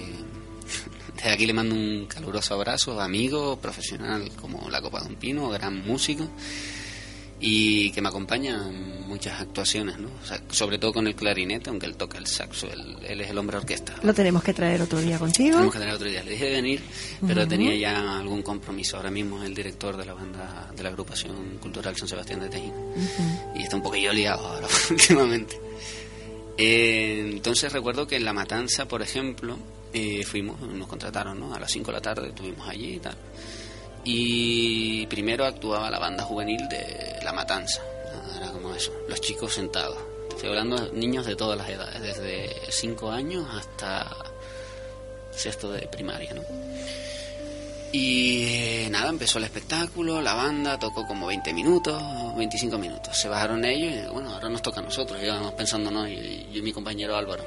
desde 1.16 1.30
aquí 1.30 1.46
le 1.46 1.54
mando 1.54 1.74
un 1.74 2.04
caluroso 2.04 2.52
abrazo, 2.52 3.00
amigo, 3.00 3.58
profesional 3.60 4.30
como 4.38 4.68
la 4.68 4.82
Copa 4.82 5.00
de 5.00 5.06
un 5.06 5.14
Pino, 5.14 5.48
gran 5.48 5.86
músico 5.86 6.28
y 7.38 7.90
que 7.90 8.00
me 8.00 8.08
acompaña 8.08 8.54
en 8.68 9.06
muchas 9.06 9.40
actuaciones, 9.40 9.98
¿no? 9.98 10.08
O 10.22 10.26
sea, 10.26 10.40
sobre 10.50 10.78
todo 10.78 10.92
con 10.92 11.06
el 11.06 11.14
clarinete, 11.14 11.70
aunque 11.70 11.86
él 11.86 11.96
toca 11.96 12.18
el 12.18 12.26
saxo, 12.26 12.66
él, 12.70 12.96
él 13.06 13.20
es 13.20 13.30
el 13.30 13.38
hombre 13.38 13.56
orquesta. 13.56 13.94
Lo 14.02 14.14
tenemos 14.14 14.42
que 14.42 14.52
traer 14.54 14.82
otro 14.82 15.00
día 15.00 15.18
contigo. 15.18 15.52
Tenemos 15.52 15.72
que 15.72 15.78
tener 15.78 15.94
otro 15.94 16.08
día. 16.08 16.22
Le 16.22 16.32
dije 16.32 16.44
de 16.46 16.50
venir, 16.52 16.82
pero 17.26 17.46
tenía 17.46 17.74
ya 17.74 18.18
algún 18.18 18.42
compromiso. 18.42 18.96
Ahora 18.96 19.10
mismo 19.10 19.38
es 19.38 19.46
el 19.46 19.54
director 19.54 19.96
de 19.96 20.04
la 20.06 20.14
banda, 20.14 20.70
de 20.74 20.82
la 20.82 20.88
agrupación 20.88 21.58
cultural 21.58 21.96
San 21.96 22.08
Sebastián 22.08 22.40
de 22.40 22.48
Tejín. 22.48 22.72
Y 23.54 23.62
está 23.62 23.76
un 23.76 23.82
poquillo 23.82 24.12
liado 24.12 24.46
ahora 24.46 24.66
últimamente. 24.90 25.60
Eh, 26.58 27.30
entonces 27.32 27.70
recuerdo 27.72 28.06
que 28.06 28.16
en 28.16 28.24
La 28.24 28.32
Matanza, 28.32 28.88
por 28.88 29.02
ejemplo, 29.02 29.58
eh, 29.92 30.24
fuimos, 30.24 30.60
nos 30.60 30.88
contrataron, 30.88 31.38
¿no? 31.38 31.54
A 31.54 31.60
las 31.60 31.70
5 31.70 31.86
de 31.86 31.92
la 31.92 32.00
tarde 32.00 32.28
estuvimos 32.28 32.68
allí 32.68 32.94
y 32.94 32.98
tal. 32.98 33.16
Y 34.08 35.04
primero 35.06 35.44
actuaba 35.44 35.90
la 35.90 35.98
banda 35.98 36.22
juvenil 36.22 36.68
de 36.68 37.18
La 37.24 37.32
Matanza. 37.32 37.82
Era 38.36 38.52
como 38.52 38.72
eso, 38.72 38.92
los 39.08 39.20
chicos 39.20 39.54
sentados. 39.54 39.98
Estoy 40.30 40.50
hablando 40.50 40.76
de 40.76 40.92
niños 40.92 41.26
de 41.26 41.34
todas 41.34 41.58
las 41.58 41.68
edades, 41.68 42.00
desde 42.00 42.70
5 42.70 43.10
años 43.10 43.48
hasta 43.52 44.06
sexto 45.32 45.72
de 45.72 45.88
primaria, 45.88 46.34
¿no? 46.34 46.42
Y 47.90 48.44
eh, 48.44 48.88
nada, 48.90 49.08
empezó 49.08 49.38
el 49.38 49.44
espectáculo, 49.44 50.22
la 50.22 50.34
banda 50.34 50.78
tocó 50.78 51.04
como 51.04 51.26
20 51.26 51.52
minutos, 51.52 52.00
25 52.36 52.78
minutos. 52.78 53.18
Se 53.18 53.28
bajaron 53.28 53.64
ellos 53.64 53.92
y 53.92 54.12
bueno, 54.12 54.30
ahora 54.30 54.48
nos 54.48 54.62
toca 54.62 54.80
a 54.80 54.84
nosotros. 54.84 55.20
Íbamos 55.20 55.52
pensando, 55.54 55.90
¿no? 55.90 56.06
Y, 56.06 56.46
yo 56.52 56.58
y 56.58 56.62
mi 56.62 56.72
compañero 56.72 57.16
Álvaro. 57.16 57.44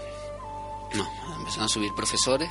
No, 0.94 1.08
empezaron 1.38 1.66
a 1.66 1.70
subir 1.70 1.92
profesores. 1.96 2.50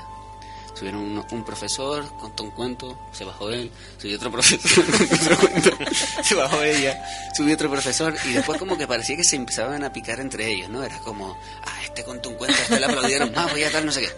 Subieron 0.79 1.01
uno- 1.01 1.27
un, 1.33 1.45
profesor, 1.45 2.05
contó 2.21 2.45
un 2.45 2.51
cuento, 2.53 2.97
se 3.13 3.25
bajó 3.25 3.51
él, 3.51 3.71
subió 4.01 4.17
otro 4.17 4.31
profesor, 4.31 4.85
contó 4.85 5.15
otro 5.25 5.39
cuento, 5.39 5.71
se 6.23 6.35
bajó 6.37 6.63
ella, 6.63 7.05
subió 7.37 7.55
otro 7.55 7.69
profesor 7.71 8.15
y 8.27 8.33
después 8.33 8.59
como 8.59 8.79
que 8.79 8.87
parecía 8.87 9.17
que 9.17 9.25
se 9.25 9.37
empezaban 9.37 9.83
a 9.83 9.93
picar 9.93 10.21
entre 10.21 10.47
ellos, 10.53 10.69
¿no? 10.69 10.85
Era 10.85 10.99
como, 11.01 11.37
ah, 11.65 11.79
este 11.85 12.05
contó 12.05 12.29
un 12.29 12.37
cuento, 12.37 12.57
a 12.59 12.63
este 12.63 12.79
le 12.79 12.87
aplaudieron 12.87 13.33
más, 13.35 13.51
voy 13.51 13.65
a 13.65 13.71
tal, 13.73 13.87
no 13.87 13.93
sé 13.93 14.03
qué. 14.03 14.11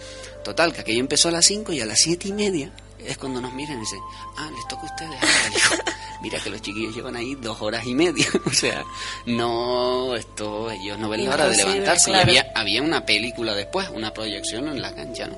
Total, 0.44 0.72
que 0.72 0.80
aquello 0.82 1.00
empezó 1.00 1.28
a 1.28 1.32
las 1.32 1.46
5 1.46 1.72
y 1.72 1.80
a 1.80 1.86
las 1.86 1.98
siete 2.00 2.28
y 2.28 2.32
media 2.32 2.70
es 2.98 3.16
cuando 3.16 3.40
nos 3.40 3.52
miran 3.54 3.78
y 3.78 3.80
dicen, 3.80 3.98
ah, 4.36 4.50
les 4.54 4.68
toca 4.68 4.82
a 4.82 4.86
ustedes. 4.86 5.16
Ah, 5.22 5.92
Mira 6.22 6.38
que 6.40 6.50
los 6.50 6.60
chiquillos 6.60 6.94
llevan 6.94 7.16
ahí 7.16 7.34
dos 7.36 7.62
horas 7.62 7.86
y 7.86 7.94
media. 7.94 8.26
O 8.44 8.50
sea, 8.52 8.84
no, 9.24 10.14
esto, 10.14 10.70
ellos 10.70 10.98
no 10.98 11.08
ven 11.08 11.24
la 11.24 11.34
hora 11.34 11.48
de 11.48 11.56
levantarse. 11.56 12.10
Y 12.10 12.14
había, 12.14 12.52
había 12.54 12.82
una 12.82 13.06
película 13.06 13.54
después, 13.54 13.88
una 13.88 14.12
proyección 14.12 14.68
en 14.68 14.82
la 14.82 14.94
cancha, 14.94 15.28
¿no? 15.28 15.36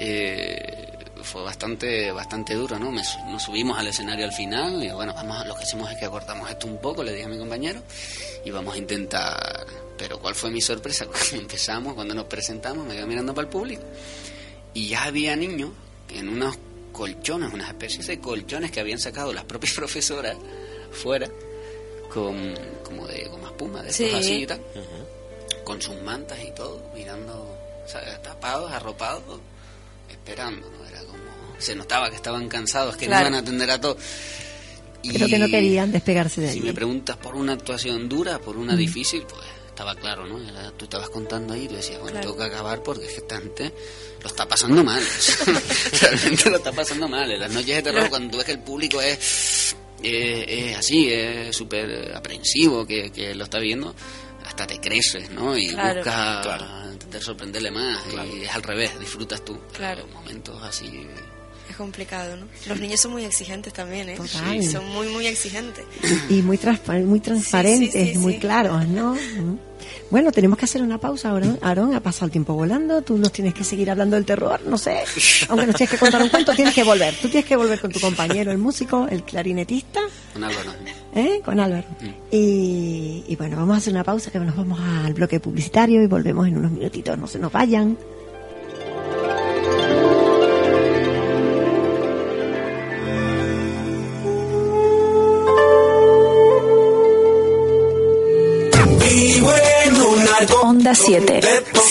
Eh, 0.00 0.84
fue 1.22 1.42
bastante 1.42 2.12
bastante 2.12 2.54
duro, 2.54 2.78
¿no? 2.78 2.90
Me 2.92 3.02
nos 3.26 3.42
subimos 3.42 3.76
al 3.78 3.88
escenario 3.88 4.24
al 4.24 4.32
final 4.32 4.82
y 4.82 4.90
bueno, 4.92 5.12
vamos, 5.14 5.46
lo 5.46 5.56
que 5.56 5.64
hicimos 5.64 5.90
es 5.90 5.98
que 5.98 6.04
acortamos 6.06 6.48
esto 6.48 6.66
un 6.66 6.78
poco, 6.80 7.02
le 7.02 7.12
dije 7.12 7.24
a 7.24 7.28
mi 7.28 7.38
compañero, 7.38 7.82
y 8.44 8.50
vamos 8.50 8.74
a 8.74 8.78
intentar... 8.78 9.66
Pero 9.98 10.20
¿cuál 10.20 10.34
fue 10.36 10.50
mi 10.50 10.60
sorpresa? 10.60 11.06
Cuando 11.10 11.36
empezamos, 11.36 11.94
cuando 11.94 12.14
nos 12.14 12.26
presentamos, 12.26 12.86
me 12.86 12.94
iba 12.96 13.04
mirando 13.04 13.34
para 13.34 13.46
el 13.46 13.50
público 13.52 13.82
y 14.74 14.88
ya 14.88 15.04
había 15.04 15.34
niños 15.34 15.70
en 16.10 16.28
unos 16.28 16.56
colchones, 16.92 17.52
unas 17.52 17.68
especies 17.68 18.06
de 18.06 18.20
colchones 18.20 18.70
que 18.70 18.78
habían 18.80 19.00
sacado 19.00 19.32
las 19.32 19.44
propias 19.44 19.72
profesoras 19.76 20.36
fuera, 20.92 21.28
con 22.14 22.54
como 22.84 23.06
de 23.08 23.24
goma 23.24 23.48
espuma, 23.48 23.82
de 23.82 23.90
estos 23.90 24.06
Sí. 24.08 24.14
así 24.14 24.34
y 24.42 24.46
tal, 24.46 24.62
con 25.64 25.82
sus 25.82 26.00
mantas 26.02 26.38
y 26.46 26.52
todo, 26.52 26.80
mirando, 26.94 27.34
o 27.84 27.88
sea, 27.88 28.22
tapados, 28.22 28.70
arropados, 28.72 29.40
esperando, 30.10 30.70
¿no? 30.70 30.86
Era 30.88 31.00
como, 31.04 31.18
se 31.58 31.74
notaba 31.74 32.10
que 32.10 32.16
estaban 32.16 32.48
cansados, 32.48 32.96
que 32.96 33.06
Claro. 33.06 33.24
no 33.24 33.28
iban 33.30 33.34
a 33.34 33.38
atender 33.46 33.70
a 33.70 33.80
todo. 33.80 33.96
Creo 35.02 35.28
que 35.28 35.38
no 35.38 35.48
querían 35.48 35.92
despegarse 35.92 36.40
de 36.40 36.48
Si 36.52 36.58
allí. 36.58 36.66
me 36.66 36.74
preguntas 36.74 37.16
por 37.16 37.34
una 37.36 37.52
actuación 37.52 38.08
dura, 38.08 38.38
por 38.40 38.56
una 38.56 38.74
difícil, 38.76 39.22
pues 39.22 39.42
estaba 39.68 39.94
claro, 39.94 40.26
¿no? 40.26 40.40
Era- 40.42 40.72
tú 40.72 40.84
estabas 40.86 41.08
contando 41.08 41.54
ahí 41.54 41.64
y 41.64 41.68
tú 41.68 41.76
decías, 41.76 42.00
bueno, 42.00 42.18
Claro. 42.20 42.34
tengo 42.34 42.36
que 42.44 42.52
acabar 42.52 42.82
porque 42.82 43.06
es 43.06 43.12
que 43.12 43.18
esta 43.18 43.38
gente 43.40 43.72
lo 44.20 44.26
está 44.28 44.46
pasando 44.48 44.82
mal. 44.82 45.00
Realmente 46.00 46.50
lo 46.50 46.56
está 46.56 46.72
pasando 46.72 47.08
mal. 47.08 47.30
En 47.30 47.40
las 47.40 47.50
noches 47.52 47.76
de 47.76 47.82
terror, 47.82 48.10
cuando 48.10 48.30
tú 48.32 48.36
ves 48.38 48.46
que 48.46 48.52
el 48.52 48.60
público 48.60 49.00
es, 49.00 49.76
eh, 50.02 50.70
es 50.72 50.76
así, 50.76 51.08
es 51.12 51.54
súper 51.56 52.12
aprensivo, 52.14 52.84
que, 52.84 53.10
que 53.10 53.34
lo 53.36 53.44
está 53.44 53.60
viendo, 53.60 53.94
hasta 54.44 54.66
te 54.66 54.80
creces, 54.80 55.30
¿no? 55.30 55.56
Y 55.56 55.68
Claro. 55.68 55.96
buscas 56.00 56.36
intentar 56.46 56.87
sorprenderle 57.20 57.70
más. 57.70 58.00
Y 58.32 58.42
es 58.42 58.54
al 58.54 58.62
revés, 58.62 58.98
disfrutas 58.98 59.44
tú. 59.44 59.58
Claro. 59.72 60.02
Los 60.02 60.14
momentos 60.14 60.62
así... 60.62 61.06
Complicado, 61.78 62.36
¿no? 62.36 62.46
Los 62.66 62.78
niños 62.80 62.98
son 63.00 63.12
muy 63.12 63.24
exigentes 63.24 63.72
también, 63.72 64.08
¿eh? 64.10 64.16
Total. 64.16 64.60
Sí, 64.62 64.68
son 64.68 64.86
muy, 64.88 65.06
muy 65.08 65.26
exigentes. 65.26 65.84
y 66.28 66.42
muy, 66.42 66.58
transpa- 66.58 67.02
muy 67.04 67.20
transparentes, 67.20 67.92
Sí, 67.92 68.06
sí, 68.06 68.12
sí, 68.14 68.18
muy 68.18 68.34
sí. 68.34 68.38
claros, 68.40 68.86
¿no? 68.88 69.14
Mm. 69.14 69.58
Bueno, 70.10 70.32
tenemos 70.32 70.58
que 70.58 70.64
hacer 70.64 70.82
una 70.82 70.98
pausa, 70.98 71.30
Aarón. 71.30 71.58
Aarón, 71.62 71.94
ha 71.94 72.00
pasado 72.02 72.26
el 72.26 72.32
tiempo 72.32 72.52
volando, 72.54 73.00
tú 73.02 73.16
nos 73.16 73.30
tienes 73.30 73.54
que 73.54 73.62
seguir 73.62 73.90
hablando 73.90 74.16
del 74.16 74.24
terror, 74.24 74.60
no 74.66 74.76
sé. 74.76 75.04
Aunque 75.48 75.66
nos 75.66 75.76
tienes 75.76 75.90
que 75.92 75.98
contar 75.98 76.20
un 76.22 76.28
cuento, 76.30 76.52
tienes 76.54 76.74
que 76.74 76.82
volver. 76.82 77.14
Tú 77.22 77.28
tienes 77.28 77.46
que 77.48 77.56
volver 77.56 77.78
con 77.80 77.92
tu 77.92 78.00
compañero, 78.00 78.50
el 78.50 78.58
músico, 78.58 79.06
el 79.08 79.22
clarinetista, 79.22 80.00
Con 80.32 80.44
Álvaro. 80.44 80.72
¿eh? 81.14 81.40
con 81.44 81.60
Álvaro. 81.60 81.86
Y, 82.30 83.24
y 83.28 83.36
bueno, 83.36 83.56
vamos 83.56 83.74
a 83.74 83.78
hacer 83.78 83.92
una 83.92 84.04
pausa, 84.04 84.30
que 84.30 84.38
nos 84.40 84.56
vamos 84.56 84.80
al 84.80 85.14
bloque 85.14 85.40
publicitario 85.40 86.02
y 86.02 86.06
volvemos 86.06 86.46
en 86.48 86.56
unos 86.56 86.72
minutitos, 86.72 87.16
no 87.18 87.26
se 87.26 87.38
nos 87.38 87.52
vayan. 87.52 87.96
7. 101.08 101.40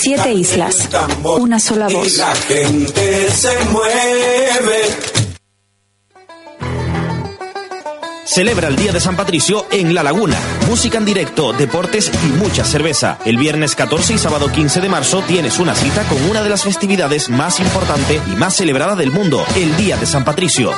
Siete 0.00 0.32
islas. 0.32 0.88
Una 1.24 1.58
sola 1.58 1.88
voz. 1.88 2.18
La 2.18 2.32
gente 2.36 3.28
se 3.32 3.64
mueve. 3.72 4.82
Celebra 8.24 8.68
el 8.68 8.76
Día 8.76 8.92
de 8.92 9.00
San 9.00 9.16
Patricio 9.16 9.66
en 9.72 9.92
La 9.92 10.04
Laguna. 10.04 10.36
Música 10.68 10.98
en 10.98 11.04
directo, 11.04 11.52
deportes 11.52 12.12
y 12.24 12.28
mucha 12.28 12.64
cerveza. 12.64 13.18
El 13.24 13.38
viernes 13.38 13.74
14 13.74 14.14
y 14.14 14.18
sábado 14.18 14.52
15 14.52 14.80
de 14.80 14.88
marzo 14.88 15.20
tienes 15.26 15.58
una 15.58 15.74
cita 15.74 16.04
con 16.04 16.22
una 16.30 16.44
de 16.44 16.50
las 16.50 16.62
festividades 16.62 17.28
más 17.28 17.58
importantes 17.58 18.22
y 18.32 18.36
más 18.36 18.54
celebrada 18.54 18.94
del 18.94 19.10
mundo, 19.10 19.44
el 19.56 19.76
Día 19.76 19.96
de 19.96 20.06
San 20.06 20.24
Patricio. 20.24 20.70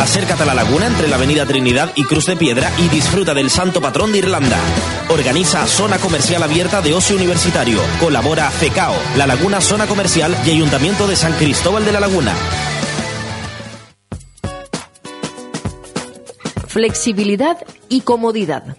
Acércate 0.00 0.44
a 0.44 0.46
la 0.46 0.54
laguna 0.54 0.86
entre 0.86 1.08
la 1.08 1.16
Avenida 1.16 1.44
Trinidad 1.44 1.92
y 1.94 2.04
Cruz 2.04 2.24
de 2.24 2.34
Piedra 2.34 2.72
y 2.78 2.88
disfruta 2.88 3.34
del 3.34 3.50
Santo 3.50 3.82
Patrón 3.82 4.12
de 4.12 4.18
Irlanda. 4.18 4.56
Organiza 5.10 5.66
Zona 5.66 5.98
Comercial 5.98 6.42
Abierta 6.42 6.80
de 6.80 6.94
Ocio 6.94 7.16
Universitario. 7.16 7.78
Colabora 8.00 8.50
FECAO, 8.50 8.94
La 9.18 9.26
Laguna 9.26 9.60
Zona 9.60 9.86
Comercial 9.86 10.34
y 10.46 10.52
Ayuntamiento 10.52 11.06
de 11.06 11.16
San 11.16 11.34
Cristóbal 11.34 11.84
de 11.84 11.92
la 11.92 12.00
Laguna. 12.00 12.32
Flexibilidad 16.66 17.58
y 17.90 18.00
comodidad. 18.00 18.78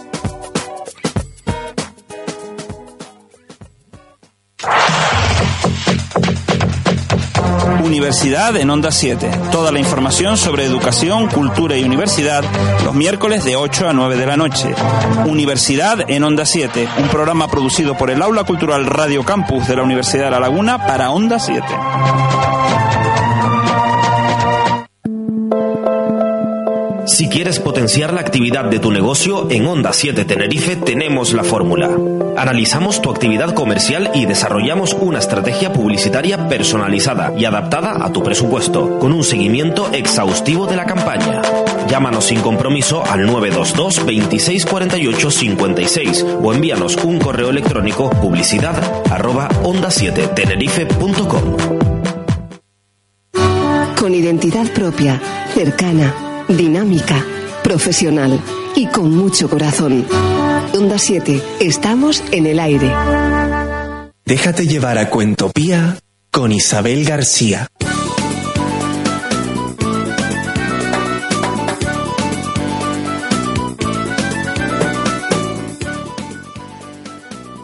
Universidad 7.91 8.55
en 8.55 8.69
Onda 8.69 8.89
7. 8.89 9.29
Toda 9.51 9.69
la 9.69 9.77
información 9.77 10.37
sobre 10.37 10.63
educación, 10.63 11.27
cultura 11.27 11.75
y 11.75 11.83
universidad 11.83 12.41
los 12.85 12.95
miércoles 12.95 13.43
de 13.43 13.57
8 13.57 13.89
a 13.89 13.91
9 13.91 14.15
de 14.15 14.25
la 14.25 14.37
noche. 14.37 14.73
Universidad 15.25 16.09
en 16.09 16.23
Onda 16.23 16.45
7, 16.45 16.87
un 16.99 17.09
programa 17.09 17.49
producido 17.49 17.97
por 17.97 18.09
el 18.09 18.21
Aula 18.21 18.45
Cultural 18.45 18.85
Radio 18.85 19.25
Campus 19.25 19.67
de 19.67 19.75
la 19.75 19.83
Universidad 19.83 20.23
de 20.23 20.31
La 20.31 20.39
Laguna 20.39 20.87
para 20.87 21.11
Onda 21.11 21.37
7. 21.37 21.65
Si 27.21 27.29
quieres 27.29 27.59
potenciar 27.59 28.13
la 28.13 28.21
actividad 28.21 28.65
de 28.65 28.79
tu 28.79 28.89
negocio, 28.89 29.45
en 29.51 29.67
Onda 29.67 29.93
7 29.93 30.25
Tenerife 30.25 30.75
tenemos 30.75 31.33
la 31.33 31.43
fórmula. 31.43 31.95
Analizamos 32.35 32.99
tu 32.99 33.11
actividad 33.11 33.53
comercial 33.53 34.09
y 34.15 34.25
desarrollamos 34.25 34.95
una 34.95 35.19
estrategia 35.19 35.71
publicitaria 35.71 36.47
personalizada 36.47 37.31
y 37.37 37.45
adaptada 37.45 38.03
a 38.03 38.11
tu 38.11 38.23
presupuesto, 38.23 38.97
con 38.97 39.13
un 39.13 39.23
seguimiento 39.23 39.91
exhaustivo 39.93 40.65
de 40.65 40.75
la 40.75 40.87
campaña. 40.87 41.43
Llámanos 41.87 42.25
sin 42.25 42.41
compromiso 42.41 43.03
al 43.05 43.27
922 43.27 44.03
26 44.03 44.65
48 44.65 45.29
56 45.29 46.25
o 46.41 46.51
envíanos 46.51 46.95
un 47.03 47.19
correo 47.19 47.51
electrónico 47.51 48.09
publicidad 48.09 48.81
arroba 49.11 49.47
onda7tenerife.com. 49.61 51.57
Con 53.95 54.15
identidad 54.15 54.65
propia, 54.73 55.21
cercana, 55.53 56.30
dinámica, 56.57 57.25
profesional 57.63 58.39
y 58.75 58.87
con 58.87 59.15
mucho 59.15 59.49
corazón. 59.49 60.05
Onda 60.73 60.97
7, 60.97 61.41
estamos 61.59 62.23
en 62.31 62.45
el 62.45 62.59
aire. 62.59 62.91
Déjate 64.25 64.67
llevar 64.67 64.97
a 64.97 65.09
Cuentopía 65.09 65.97
con 66.31 66.51
Isabel 66.51 67.05
García. 67.05 67.67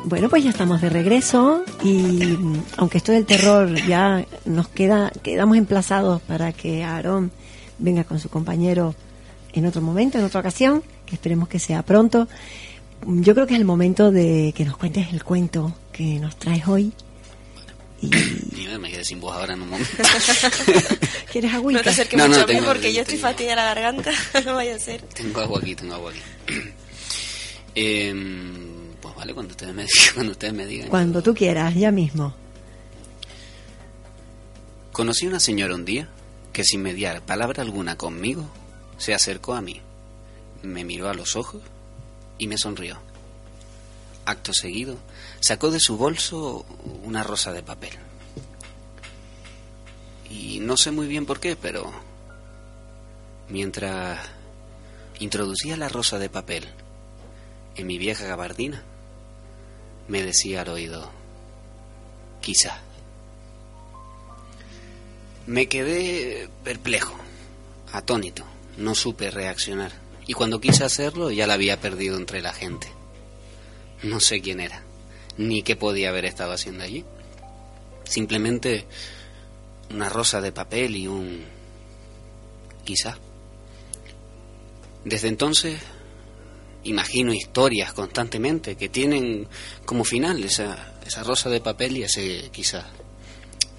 Bueno, 0.09 0.29
pues 0.29 0.45
ya 0.45 0.51
estamos 0.51 0.81
de 0.81 0.89
regreso 0.89 1.63
y 1.83 1.97
mm, 1.97 2.63
aunque 2.77 2.97
esto 2.97 3.11
del 3.11 3.25
terror 3.25 3.75
ya 3.87 4.25
nos 4.45 4.69
queda, 4.69 5.11
quedamos 5.21 5.57
emplazados 5.57 6.21
para 6.21 6.53
que 6.53 6.83
Aarón 6.83 7.31
venga 7.79 8.03
con 8.03 8.19
su 8.19 8.29
compañero 8.29 8.95
en 9.53 9.65
otro 9.65 9.81
momento, 9.81 10.17
en 10.19 10.25
otra 10.25 10.39
ocasión, 10.41 10.83
que 11.05 11.15
esperemos 11.15 11.47
que 11.47 11.59
sea 11.59 11.83
pronto. 11.83 12.27
Yo 13.05 13.33
creo 13.33 13.45
que 13.47 13.53
es 13.53 13.59
el 13.59 13.65
momento 13.65 14.11
de 14.11 14.53
que 14.55 14.65
nos 14.65 14.77
cuentes 14.77 15.07
el 15.13 15.23
cuento 15.23 15.75
que 15.91 16.19
nos 16.19 16.35
traes 16.37 16.67
hoy. 16.67 16.91
Y 18.01 18.07
Y 18.07 18.67
me 18.79 18.91
quedé 18.91 19.03
sin 19.03 19.19
voz 19.19 19.35
ahora 19.35 19.53
en 19.53 19.61
un 19.61 19.69
momento. 19.69 19.89
¿Quieres 21.31 21.51
No 21.51 21.57
agüita? 21.57 21.81
te 21.83 21.89
acerques 21.89 22.17
No, 22.17 22.25
no, 22.25 22.29
mucho 22.29 22.43
a 22.43 22.47
mí 22.47 22.53
tengo- 22.53 22.67
porque 22.67 22.93
yo 22.93 23.01
estoy 23.01 23.15
tengo- 23.15 23.27
fastidiada 23.27 23.63
la 23.63 23.73
garganta. 23.73 24.11
no 24.45 24.53
vaya 24.55 24.75
a 24.75 24.79
ser. 24.79 25.01
Tengo 25.01 25.41
agua 25.41 25.59
aquí, 25.59 25.75
tengo 25.75 25.93
agua 25.95 26.11
aquí. 26.11 26.53
Em, 27.79 28.91
pues 28.99 29.15
vale, 29.15 29.33
cuando 29.35 29.51
ustedes 29.51 29.73
me 29.73 29.83
digan. 29.87 30.13
Cuando 30.15 30.31
ustedes 30.31 30.53
me 30.53 30.65
digan 30.65 30.89
Cuando 30.89 31.21
tú 31.21 31.33
quieras, 31.35 31.75
ya 31.75 31.91
mismo. 31.91 32.33
Conocí 34.91 35.27
una 35.27 35.39
señora 35.39 35.75
un 35.75 35.85
día 35.85 36.09
que 36.57 36.63
sin 36.63 36.81
mediar 36.81 37.21
palabra 37.21 37.61
alguna 37.61 37.97
conmigo 37.97 38.43
se 38.97 39.13
acercó 39.13 39.53
a 39.53 39.61
mí, 39.61 39.79
me 40.63 40.83
miró 40.83 41.07
a 41.07 41.13
los 41.13 41.35
ojos 41.35 41.61
y 42.39 42.47
me 42.47 42.57
sonrió. 42.57 42.97
Acto 44.25 44.53
seguido, 44.55 44.97
sacó 45.39 45.69
de 45.69 45.79
su 45.79 45.97
bolso 45.97 46.65
una 47.03 47.21
rosa 47.21 47.53
de 47.53 47.61
papel. 47.61 47.91
Y 50.31 50.59
no 50.59 50.77
sé 50.77 50.89
muy 50.89 51.05
bien 51.05 51.27
por 51.27 51.39
qué, 51.39 51.55
pero 51.55 51.91
mientras 53.49 54.19
introducía 55.19 55.77
la 55.77 55.89
rosa 55.89 56.17
de 56.17 56.31
papel 56.31 56.65
en 57.75 57.85
mi 57.85 57.99
vieja 57.99 58.25
gabardina, 58.25 58.81
me 60.07 60.23
decía 60.23 60.61
al 60.61 60.69
oído, 60.69 61.11
quizá. 62.41 62.81
Me 65.47 65.67
quedé 65.67 66.49
perplejo, 66.65 67.15
atónito, 67.93 68.43
no 68.75 68.93
supe 68.95 69.31
reaccionar. 69.31 69.93
Y 70.27 70.33
cuando 70.33 70.59
quise 70.59 70.83
hacerlo 70.83 71.31
ya 71.31 71.47
la 71.47 71.53
había 71.53 71.79
perdido 71.79 72.17
entre 72.17 72.41
la 72.41 72.53
gente. 72.53 72.87
No 74.03 74.19
sé 74.19 74.41
quién 74.41 74.59
era, 74.59 74.83
ni 75.37 75.63
qué 75.63 75.77
podía 75.77 76.09
haber 76.09 76.25
estado 76.25 76.51
haciendo 76.51 76.83
allí. 76.83 77.05
Simplemente 78.03 78.85
una 79.89 80.09
rosa 80.09 80.41
de 80.41 80.51
papel 80.51 80.97
y 80.97 81.07
un... 81.07 81.45
quizá. 82.83 83.17
Desde 85.05 85.29
entonces 85.29 85.79
imagino 86.83 87.33
historias 87.33 87.93
constantemente 87.93 88.75
que 88.75 88.89
tienen 88.89 89.47
como 89.85 90.03
final 90.03 90.43
esa, 90.43 90.95
esa 91.05 91.23
rosa 91.23 91.49
de 91.49 91.61
papel 91.61 91.97
y 91.97 92.03
ese 92.03 92.49
quizás, 92.51 92.85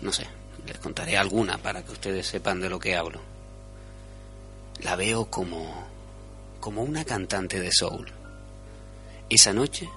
no 0.01 0.13
sé, 0.13 0.27
les 0.69 0.79
contaré 0.79 1.17
alguna 1.17 1.59
para 1.59 1.83
que 1.83 1.93
ustedes 1.93 2.27
sepan 2.27 2.61
de 2.61 2.69
lo 2.69 2.79
que 2.79 2.95
hablo. 2.95 3.21
La 4.83 4.97
veo 4.97 5.27
como, 5.27 5.87
como 6.61 6.83
una 6.83 7.05
cantante 7.05 7.59
de 7.59 7.73
soul. 7.73 8.13
Esa 9.31 9.53
noche 9.53 9.89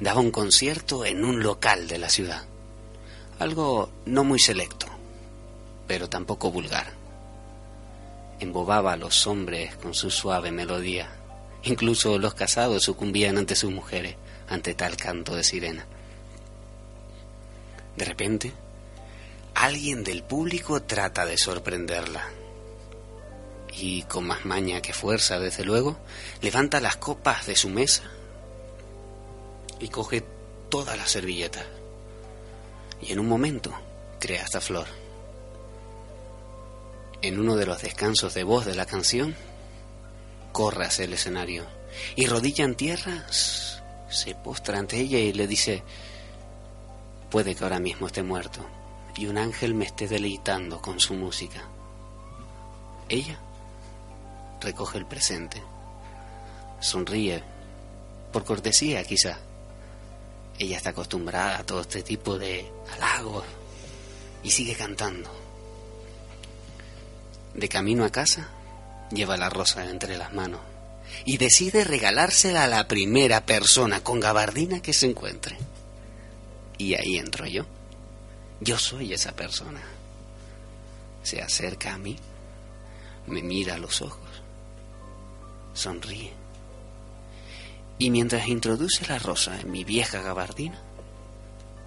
daba 0.00 0.20
un 0.20 0.30
concierto 0.30 1.04
en 1.04 1.24
un 1.24 1.42
local 1.42 1.88
de 1.88 1.98
la 1.98 2.08
ciudad. 2.08 2.44
Algo 3.38 3.90
no 4.06 4.24
muy 4.24 4.38
selecto, 4.38 4.86
pero 5.86 6.08
tampoco 6.08 6.50
vulgar. 6.50 6.92
Embobaba 8.38 8.92
a 8.92 8.96
los 8.96 9.26
hombres 9.26 9.76
con 9.76 9.94
su 9.94 10.10
suave 10.10 10.52
melodía. 10.52 11.10
Incluso 11.64 12.18
los 12.18 12.34
casados 12.34 12.84
sucumbían 12.84 13.38
ante 13.38 13.56
sus 13.56 13.70
mujeres, 13.70 14.16
ante 14.48 14.74
tal 14.74 14.96
canto 14.96 15.34
de 15.34 15.44
sirena. 15.44 15.86
De 17.96 18.04
repente, 18.04 18.52
alguien 19.54 20.04
del 20.04 20.22
público 20.22 20.82
trata 20.82 21.26
de 21.26 21.38
sorprenderla. 21.38 22.28
Y 23.74 24.02
con 24.02 24.26
más 24.26 24.44
maña 24.44 24.82
que 24.82 24.92
fuerza, 24.92 25.38
desde 25.38 25.64
luego, 25.64 25.98
levanta 26.40 26.80
las 26.80 26.96
copas 26.96 27.46
de 27.46 27.56
su 27.56 27.70
mesa 27.70 28.02
y 29.80 29.88
coge 29.88 30.22
todas 30.68 30.96
las 30.96 31.10
servilletas. 31.10 31.64
Y 33.00 33.12
en 33.12 33.18
un 33.18 33.28
momento 33.28 33.72
crea 34.20 34.42
esta 34.42 34.60
flor. 34.60 34.86
En 37.22 37.38
uno 37.38 37.56
de 37.56 37.66
los 37.66 37.80
descansos 37.80 38.34
de 38.34 38.44
voz 38.44 38.66
de 38.66 38.74
la 38.74 38.86
canción, 38.86 39.34
corre 40.52 40.84
hacia 40.84 41.04
el 41.04 41.14
escenario 41.14 41.64
y 42.16 42.26
rodilla 42.26 42.64
en 42.64 42.74
tierra 42.74 43.26
se 43.30 44.34
postra 44.34 44.78
ante 44.78 45.00
ella 45.00 45.18
y 45.18 45.32
le 45.32 45.46
dice, 45.46 45.82
puede 47.30 47.54
que 47.54 47.64
ahora 47.64 47.78
mismo 47.78 48.06
esté 48.06 48.22
muerto 48.22 48.66
y 49.16 49.26
un 49.26 49.38
ángel 49.38 49.74
me 49.74 49.84
esté 49.84 50.08
deleitando 50.08 50.80
con 50.80 51.00
su 51.00 51.14
música. 51.14 51.62
Ella 53.08 53.38
recoge 54.60 54.98
el 54.98 55.06
presente, 55.06 55.62
sonríe, 56.80 57.42
por 58.32 58.44
cortesía 58.44 59.04
quizá. 59.04 59.38
Ella 60.58 60.76
está 60.76 60.90
acostumbrada 60.90 61.58
a 61.58 61.64
todo 61.64 61.80
este 61.80 62.02
tipo 62.02 62.38
de 62.38 62.70
halagos 62.92 63.44
y 64.42 64.50
sigue 64.50 64.74
cantando. 64.74 65.30
De 67.54 67.68
camino 67.68 68.04
a 68.04 68.10
casa, 68.10 68.48
lleva 69.10 69.36
la 69.36 69.50
rosa 69.50 69.84
entre 69.90 70.16
las 70.16 70.32
manos 70.32 70.60
y 71.24 71.36
decide 71.36 71.84
regalársela 71.84 72.64
a 72.64 72.68
la 72.68 72.88
primera 72.88 73.44
persona 73.44 74.02
con 74.02 74.20
gabardina 74.20 74.80
que 74.80 74.92
se 74.92 75.06
encuentre. 75.06 75.58
Y 76.78 76.94
ahí 76.94 77.18
entro 77.18 77.46
yo. 77.46 77.66
Yo 78.62 78.78
soy 78.78 79.12
esa 79.12 79.32
persona. 79.32 79.82
Se 81.24 81.42
acerca 81.42 81.94
a 81.94 81.98
mí, 81.98 82.16
me 83.26 83.42
mira 83.42 83.74
a 83.74 83.78
los 83.78 84.00
ojos, 84.02 84.28
sonríe. 85.74 86.32
Y 87.98 88.10
mientras 88.10 88.46
introduce 88.46 89.04
la 89.08 89.18
rosa 89.18 89.60
en 89.60 89.68
mi 89.68 89.82
vieja 89.82 90.22
gabardina, 90.22 90.80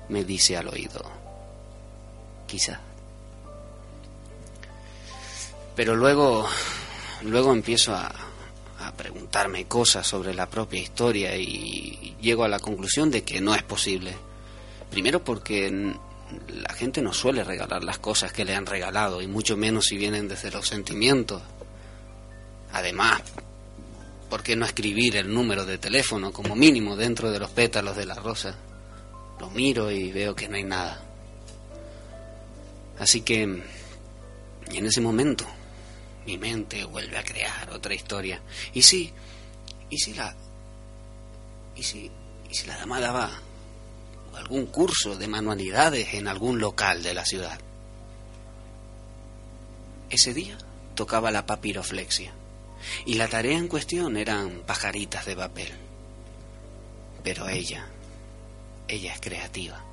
me 0.09 0.25
dice 0.25 0.57
al 0.57 0.67
oído, 0.67 1.01
quizá. 2.45 2.81
Pero 5.77 5.95
luego, 5.95 6.45
luego 7.21 7.53
empiezo 7.53 7.95
a, 7.95 8.13
a 8.79 8.91
preguntarme 8.97 9.65
cosas 9.65 10.05
sobre 10.05 10.33
la 10.33 10.49
propia 10.49 10.81
historia 10.81 11.38
y 11.38 12.17
llego 12.19 12.43
a 12.43 12.49
la 12.49 12.59
conclusión 12.59 13.11
de 13.11 13.23
que 13.23 13.39
no 13.39 13.55
es 13.55 13.63
posible. 13.63 14.13
Primero 14.89 15.23
porque 15.23 15.95
la 16.48 16.74
gente 16.74 17.02
no 17.02 17.13
suele 17.13 17.43
regalar 17.43 17.84
las 17.84 18.00
cosas 18.00 18.32
que 18.32 18.45
le 18.45 18.56
han 18.56 18.65
regalado, 18.65 19.21
y 19.21 19.28
mucho 19.28 19.58
menos 19.58 19.86
si 19.86 19.98
vienen 19.98 20.28
desde 20.28 20.52
los 20.52 20.67
sentimientos. 20.67 21.41
Además, 22.71 23.21
¿por 24.30 24.43
qué 24.43 24.56
no 24.56 24.65
escribir 24.65 25.17
el 25.17 25.34
número 25.34 25.65
de 25.65 25.78
teléfono 25.78 26.32
como 26.32 26.56
mínimo 26.56 26.95
dentro 26.95 27.32
de 27.32 27.39
los 27.39 27.50
pétalos 27.52 27.95
de 27.95 28.06
la 28.06 28.15
rosa? 28.15 28.56
Lo 29.39 29.50
miro 29.50 29.91
y 29.91 30.12
veo 30.12 30.36
que 30.36 30.48
no 30.48 30.56
hay 30.56 30.63
nada. 30.63 31.02
Así 33.00 33.21
que, 33.21 33.43
en 33.43 34.86
ese 34.86 35.02
momento, 35.02 35.45
mi 36.26 36.38
mente 36.38 36.84
vuelve 36.86 37.17
a 37.17 37.24
crear 37.24 37.69
otra 37.71 37.93
historia. 37.93 38.41
Y 38.74 38.82
sí, 38.82 39.12
y 39.89 39.98
si 39.98 40.13
la. 40.13 40.36
Y 41.76 41.84
si, 41.84 42.10
y 42.50 42.56
si 42.56 42.67
la 42.67 42.78
dama 42.78 43.00
daba 43.00 43.30
algún 44.36 44.67
curso 44.67 45.15
de 45.15 45.28
manualidades 45.28 46.13
en 46.13 46.28
algún 46.28 46.60
local 46.60 47.04
de 47.04 47.13
la 47.13 47.26
ciudad. 47.26 47.60
Ese 50.10 50.34
día 50.34 50.58
tocaba 50.95 51.32
la 51.32 51.45
papiroflexia 51.45 52.34
y 53.06 53.15
la 53.15 53.28
tarea 53.28 53.58
en 53.58 53.67
cuestión 53.67 54.17
eran 54.17 54.62
pajaritas 54.65 55.26
de 55.26 55.36
papel. 55.36 55.71
Pero 57.24 57.50
ella, 57.50 57.88
ella 58.88 59.13
es 59.13 59.19
creativa, 59.19 59.84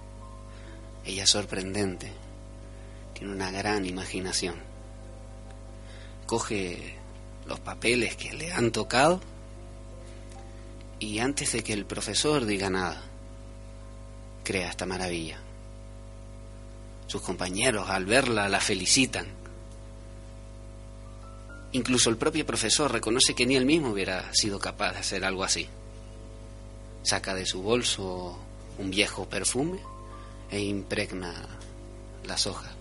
ella 1.05 1.25
es 1.25 1.31
sorprendente, 1.31 2.13
tiene 3.15 3.33
una 3.33 3.51
gran 3.51 3.87
imaginación. 3.87 4.57
Coge 6.27 6.97
los 7.47 7.61
papeles 7.61 8.17
que 8.17 8.33
le 8.33 8.53
han 8.53 8.71
tocado 8.71 9.21
y 10.99 11.19
antes 11.19 11.53
de 11.53 11.65
que 11.65 11.73
el 11.73 11.85
profesor 11.85 12.45
diga 12.45 12.71
nada, 12.71 13.03
crea 14.43 14.71
esta 14.71 14.87
maravilla. 14.87 15.39
Sus 17.07 17.23
compañeros 17.23 17.89
al 17.91 18.05
verla 18.07 18.49
la 18.49 18.61
felicitan. 18.61 19.27
Incluso 21.73 22.11
el 22.11 22.17
propio 22.17 22.45
profesor 22.47 22.93
reconoce 22.93 23.35
que 23.35 23.47
ni 23.47 23.57
él 23.57 23.65
mismo 23.65 23.91
hubiera 23.91 24.33
sido 24.35 24.59
capaz 24.59 24.93
de 24.93 24.99
hacer 24.99 25.25
algo 25.25 25.45
así. 25.45 25.69
Saca 27.03 27.35
de 27.35 27.47
su 27.47 27.63
bolso 27.63 28.39
un 28.79 28.91
viejo 28.91 29.29
perfume 29.29 29.79
e 30.51 30.61
impregna 30.61 31.35
las 32.25 32.47
hojas. 32.47 32.73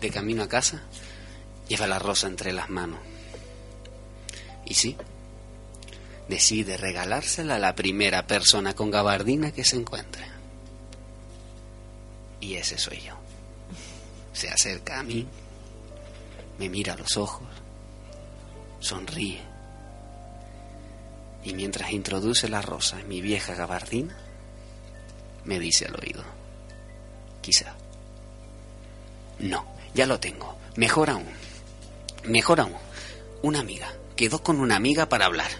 De 0.00 0.10
camino 0.10 0.42
a 0.42 0.48
casa, 0.48 0.82
lleva 1.68 1.86
la 1.86 1.98
rosa 1.98 2.26
entre 2.26 2.52
las 2.52 2.70
manos. 2.70 3.00
Y 4.66 4.74
sí, 4.74 4.96
decide 6.28 6.76
regalársela 6.76 7.56
a 7.56 7.58
la 7.58 7.74
primera 7.74 8.26
persona 8.26 8.74
con 8.74 8.90
gabardina 8.90 9.52
que 9.52 9.64
se 9.64 9.76
encuentre. 9.76 10.24
Y 12.40 12.54
ese 12.54 12.78
soy 12.78 13.00
yo. 13.00 13.14
Se 14.32 14.50
acerca 14.50 14.98
a 14.98 15.02
mí, 15.02 15.26
me 16.58 16.68
mira 16.68 16.94
a 16.94 16.96
los 16.96 17.16
ojos, 17.16 17.46
sonríe. 18.80 19.40
Y 21.44 21.52
mientras 21.54 21.92
introduce 21.92 22.48
la 22.48 22.62
rosa 22.62 23.00
en 23.00 23.08
mi 23.08 23.20
vieja 23.20 23.54
gabardina, 23.54 24.16
me 25.44 25.58
dice 25.58 25.86
al 25.86 25.94
oído, 25.94 26.24
quizá. 27.42 27.74
No, 29.38 29.66
ya 29.94 30.06
lo 30.06 30.18
tengo. 30.18 30.56
Mejor 30.76 31.10
aún. 31.10 31.26
Mejor 32.24 32.60
aún. 32.60 32.76
Una 33.42 33.60
amiga. 33.60 33.92
Quedó 34.16 34.42
con 34.42 34.60
una 34.60 34.76
amiga 34.76 35.08
para 35.08 35.26
hablar 35.26 35.50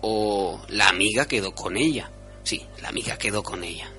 o 0.00 0.60
la 0.68 0.88
amiga 0.88 1.26
quedó 1.26 1.54
con 1.54 1.76
ella. 1.76 2.10
Sí, 2.42 2.64
la 2.80 2.88
amiga 2.88 3.16
quedó 3.16 3.42
con 3.42 3.64
ella. 3.64 3.90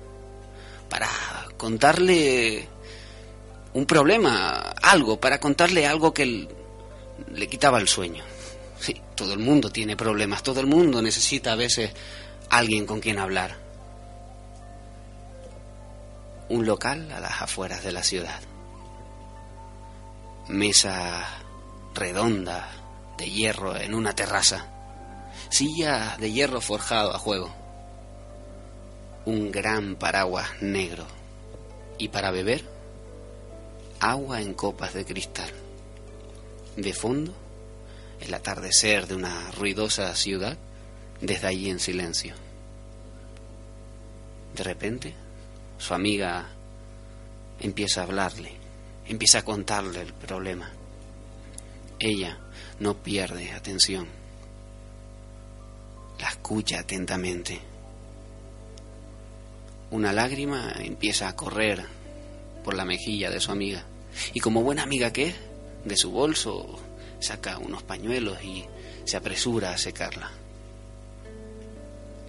Para 0.88 1.08
contarle 1.56 2.68
un 3.74 3.86
problema, 3.86 4.74
algo, 4.82 5.20
para 5.20 5.38
contarle 5.38 5.86
algo 5.86 6.12
que 6.12 6.48
le 7.32 7.48
quitaba 7.48 7.78
el 7.78 7.88
sueño. 7.88 8.24
Sí, 8.78 9.00
todo 9.14 9.34
el 9.34 9.38
mundo 9.38 9.70
tiene 9.70 9.96
problemas, 9.96 10.42
todo 10.42 10.60
el 10.60 10.66
mundo 10.66 11.02
necesita 11.02 11.52
a 11.52 11.56
veces 11.56 11.92
alguien 12.48 12.86
con 12.86 13.00
quien 13.00 13.18
hablar. 13.18 13.56
Un 16.48 16.66
local 16.66 17.12
a 17.12 17.20
las 17.20 17.42
afueras 17.42 17.84
de 17.84 17.92
la 17.92 18.02
ciudad. 18.02 18.40
Mesa 20.48 21.24
redonda 21.94 22.68
de 23.16 23.30
hierro 23.30 23.76
en 23.76 23.94
una 23.94 24.14
terraza 24.14 24.79
sillas 25.50 26.18
de 26.18 26.32
hierro 26.32 26.60
forjado 26.60 27.14
a 27.14 27.18
juego, 27.18 27.52
un 29.26 29.50
gran 29.50 29.96
paraguas 29.96 30.48
negro 30.62 31.06
y 31.98 32.08
para 32.08 32.30
beber 32.30 32.64
agua 33.98 34.40
en 34.40 34.54
copas 34.54 34.94
de 34.94 35.04
cristal. 35.04 35.50
De 36.76 36.94
fondo, 36.94 37.34
el 38.20 38.32
atardecer 38.32 39.06
de 39.06 39.16
una 39.16 39.50
ruidosa 39.50 40.14
ciudad 40.14 40.56
desde 41.20 41.48
allí 41.48 41.68
en 41.68 41.80
silencio. 41.80 42.34
De 44.56 44.62
repente, 44.62 45.14
su 45.78 45.94
amiga 45.94 46.48
empieza 47.60 48.00
a 48.00 48.04
hablarle, 48.04 48.52
empieza 49.06 49.38
a 49.38 49.44
contarle 49.44 50.00
el 50.00 50.14
problema. 50.14 50.70
Ella 51.98 52.38
no 52.78 52.94
pierde 52.96 53.52
atención 53.52 54.19
La 56.20 56.28
escucha 56.28 56.80
atentamente. 56.80 57.58
Una 59.90 60.12
lágrima 60.12 60.74
empieza 60.78 61.28
a 61.28 61.34
correr 61.34 61.84
por 62.62 62.74
la 62.74 62.84
mejilla 62.84 63.30
de 63.30 63.40
su 63.40 63.50
amiga. 63.50 63.84
Y 64.34 64.40
como 64.40 64.62
buena 64.62 64.82
amiga 64.82 65.12
que 65.12 65.28
es, 65.28 65.34
de 65.84 65.96
su 65.96 66.10
bolso 66.10 66.78
saca 67.20 67.58
unos 67.58 67.82
pañuelos 67.82 68.42
y 68.44 68.66
se 69.04 69.16
apresura 69.16 69.72
a 69.72 69.78
secarla. 69.78 70.30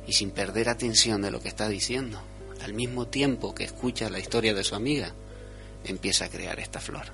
Y 0.08 0.14
sin 0.14 0.32
perder 0.32 0.70
atención 0.70 1.22
de 1.22 1.32
lo 1.32 1.42
que 1.42 1.50
está 1.50 1.68
diciendo, 1.68 2.22
al 2.62 2.74
mismo 2.74 3.08
tiempo 3.08 3.54
que 3.54 3.66
escucha 3.66 4.10
la 4.10 4.20
historia 4.20 4.54
de 4.54 4.64
su 4.64 4.76
amiga, 4.76 5.14
empieza 5.84 6.26
a 6.26 6.30
crear 6.30 6.60
esta 6.60 6.80
flor. 6.80 7.08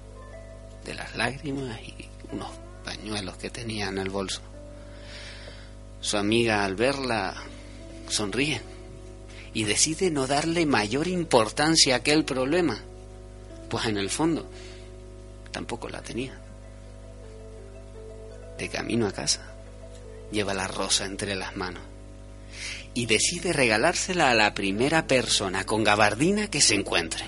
De 0.86 0.94
las 0.94 1.16
lágrimas 1.16 1.80
y 1.82 2.08
unos 2.32 2.52
pañuelos 2.86 3.38
que 3.38 3.50
tenía 3.50 3.88
en 3.88 3.98
el 3.98 4.10
bolso. 4.10 4.42
Su 6.00 6.18
amiga 6.18 6.64
al 6.64 6.76
verla 6.76 7.36
sonríe 8.10 8.62
y 9.54 9.64
decide 9.64 10.12
no 10.12 10.28
darle 10.28 10.66
mayor 10.66 11.08
importancia 11.08 11.96
a 11.96 11.98
aquel 11.98 12.24
problema, 12.26 12.80
pues 13.70 13.86
en 13.86 13.98
el 13.98 14.10
fondo 14.10 14.48
tampoco 15.52 15.90
la 15.90 16.02
tenía. 16.02 16.40
De 18.58 18.70
camino 18.70 19.08
a 19.08 19.12
casa, 19.12 19.42
lleva 20.32 20.54
la 20.54 20.68
rosa 20.68 21.06
entre 21.06 21.36
las 21.36 21.56
manos 21.56 21.82
y 22.94 23.06
decide 23.06 23.54
regalársela 23.54 24.32
a 24.32 24.36
la 24.36 24.54
primera 24.54 25.06
persona 25.06 25.66
con 25.66 25.84
gabardina 25.84 26.48
que 26.50 26.62
se 26.62 26.76
encuentre. 26.76 27.26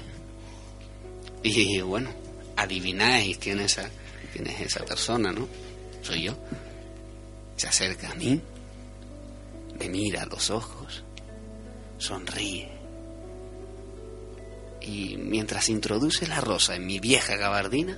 Y 1.44 1.80
bueno, 1.82 2.10
adivináis 2.56 3.38
quién 3.38 3.60
es 3.60 3.78
esa, 3.78 3.90
quién 4.34 4.48
es 4.48 4.62
esa 4.62 4.84
persona, 4.84 5.32
¿no? 5.32 5.48
Soy 6.02 6.24
yo. 6.24 6.38
Se 7.56 7.68
acerca 7.68 8.12
a 8.12 8.16
mí, 8.16 8.42
me 9.80 9.90
mira 9.90 10.24
a 10.24 10.26
los 10.26 10.50
ojos, 10.50 11.04
sonríe. 11.98 12.70
Y 14.82 15.18
mientras 15.18 15.70
introduce 15.70 16.28
la 16.28 16.42
rosa 16.42 16.76
en 16.76 16.86
mi 16.86 17.00
vieja 17.00 17.36
gabardina, 17.36 17.98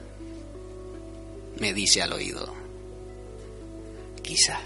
me 1.60 1.74
dice 1.74 2.02
al 2.02 2.14
oído, 2.14 2.54
quizá. 4.22 4.60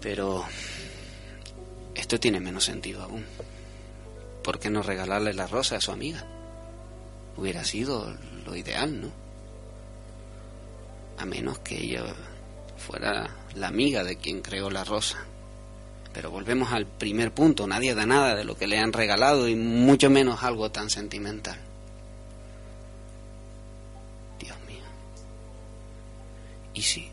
Pero 0.00 0.44
esto 1.94 2.20
tiene 2.20 2.40
menos 2.40 2.64
sentido 2.64 3.02
aún. 3.02 3.24
¿Por 4.44 4.58
qué 4.58 4.70
no 4.70 4.82
regalarle 4.82 5.34
la 5.34 5.46
rosa 5.46 5.76
a 5.76 5.80
su 5.80 5.90
amiga? 5.90 6.24
Hubiera 7.36 7.64
sido 7.64 8.16
lo 8.46 8.56
ideal, 8.56 9.00
¿no? 9.00 9.10
A 11.18 11.24
menos 11.24 11.58
que 11.58 11.76
ella 11.76 12.04
fuera 12.78 13.36
la 13.54 13.68
amiga 13.68 14.04
de 14.04 14.16
quien 14.16 14.40
creó 14.40 14.70
la 14.70 14.84
rosa. 14.84 15.18
Pero 16.12 16.30
volvemos 16.30 16.72
al 16.72 16.86
primer 16.86 17.32
punto, 17.32 17.66
nadie 17.66 17.94
da 17.94 18.06
nada 18.06 18.34
de 18.34 18.44
lo 18.44 18.56
que 18.56 18.66
le 18.66 18.78
han 18.78 18.92
regalado 18.92 19.48
y 19.48 19.54
mucho 19.54 20.10
menos 20.10 20.42
algo 20.42 20.70
tan 20.70 20.90
sentimental. 20.90 21.58
Dios 24.40 24.56
mío. 24.66 24.84
¿Y 26.74 26.82
si? 26.82 27.08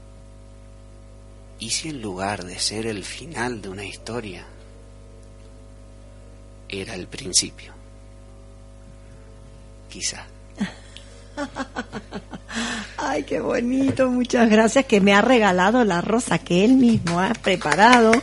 ¿Y 1.59 1.70
si 1.70 1.89
en 1.89 2.01
lugar 2.01 2.45
de 2.45 2.59
ser 2.59 2.86
el 2.86 3.03
final 3.03 3.61
de 3.61 3.70
una 3.70 3.86
historia, 3.86 4.45
era 6.70 6.95
el 6.95 7.07
principio? 7.07 7.74
Quizá. 9.89 10.28
Ay, 12.97 13.23
qué 13.23 13.39
bonito, 13.39 14.09
muchas 14.09 14.49
gracias 14.49 14.86
que 14.86 15.01
me 15.01 15.13
ha 15.13 15.21
regalado 15.21 15.83
la 15.83 16.01
rosa 16.01 16.39
que 16.39 16.65
él 16.65 16.73
mismo 16.73 17.19
ha 17.19 17.33
preparado 17.33 18.13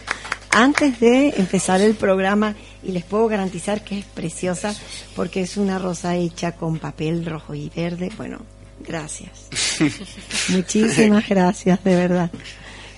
antes 0.51 1.01
de 1.01 1.31
empezar 1.37 1.81
el 1.81 1.95
programa 1.95 2.55
y 2.83 2.93
les 2.93 3.05
puedo 3.05 3.29
garantizar 3.29 3.85
que 3.85 3.99
es 3.99 4.05
preciosa 4.05 4.75
porque 5.15 5.43
es 5.43 5.57
una 5.57 5.79
rosa 5.79 6.17
hecha 6.17 6.53
con 6.53 6.79
papel 6.79 7.25
rojo 7.25 7.55
y 7.55 7.71
verde. 7.75 8.11
Bueno, 8.17 8.41
gracias. 8.87 9.49
Muchísimas 10.49 11.29
gracias, 11.29 11.83
de 11.85 11.95
verdad. 11.95 12.31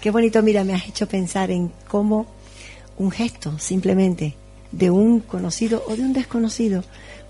Qué 0.01 0.11
bonito, 0.11 0.43
mira, 0.43 0.65
me 0.65 0.75
has 0.75 0.87
hecho 0.87 1.07
pensar 1.09 1.51
en 1.51 1.73
cómo 1.89 2.27
un 2.97 3.11
gesto 3.11 3.59
simplemente 3.59 4.37
de 4.73 4.91
un 4.91 5.21
conocido 5.21 5.85
o 5.89 5.97
de 5.97 6.03
un 6.03 6.13
desconocido 6.13 6.83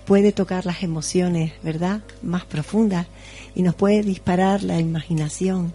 puede 0.05 0.31
tocar 0.31 0.65
las 0.65 0.83
emociones, 0.83 1.53
¿verdad? 1.63 2.01
Más 2.21 2.45
profundas 2.45 3.07
y 3.55 3.63
nos 3.63 3.75
puede 3.75 4.03
disparar 4.03 4.63
la 4.63 4.79
imaginación 4.79 5.73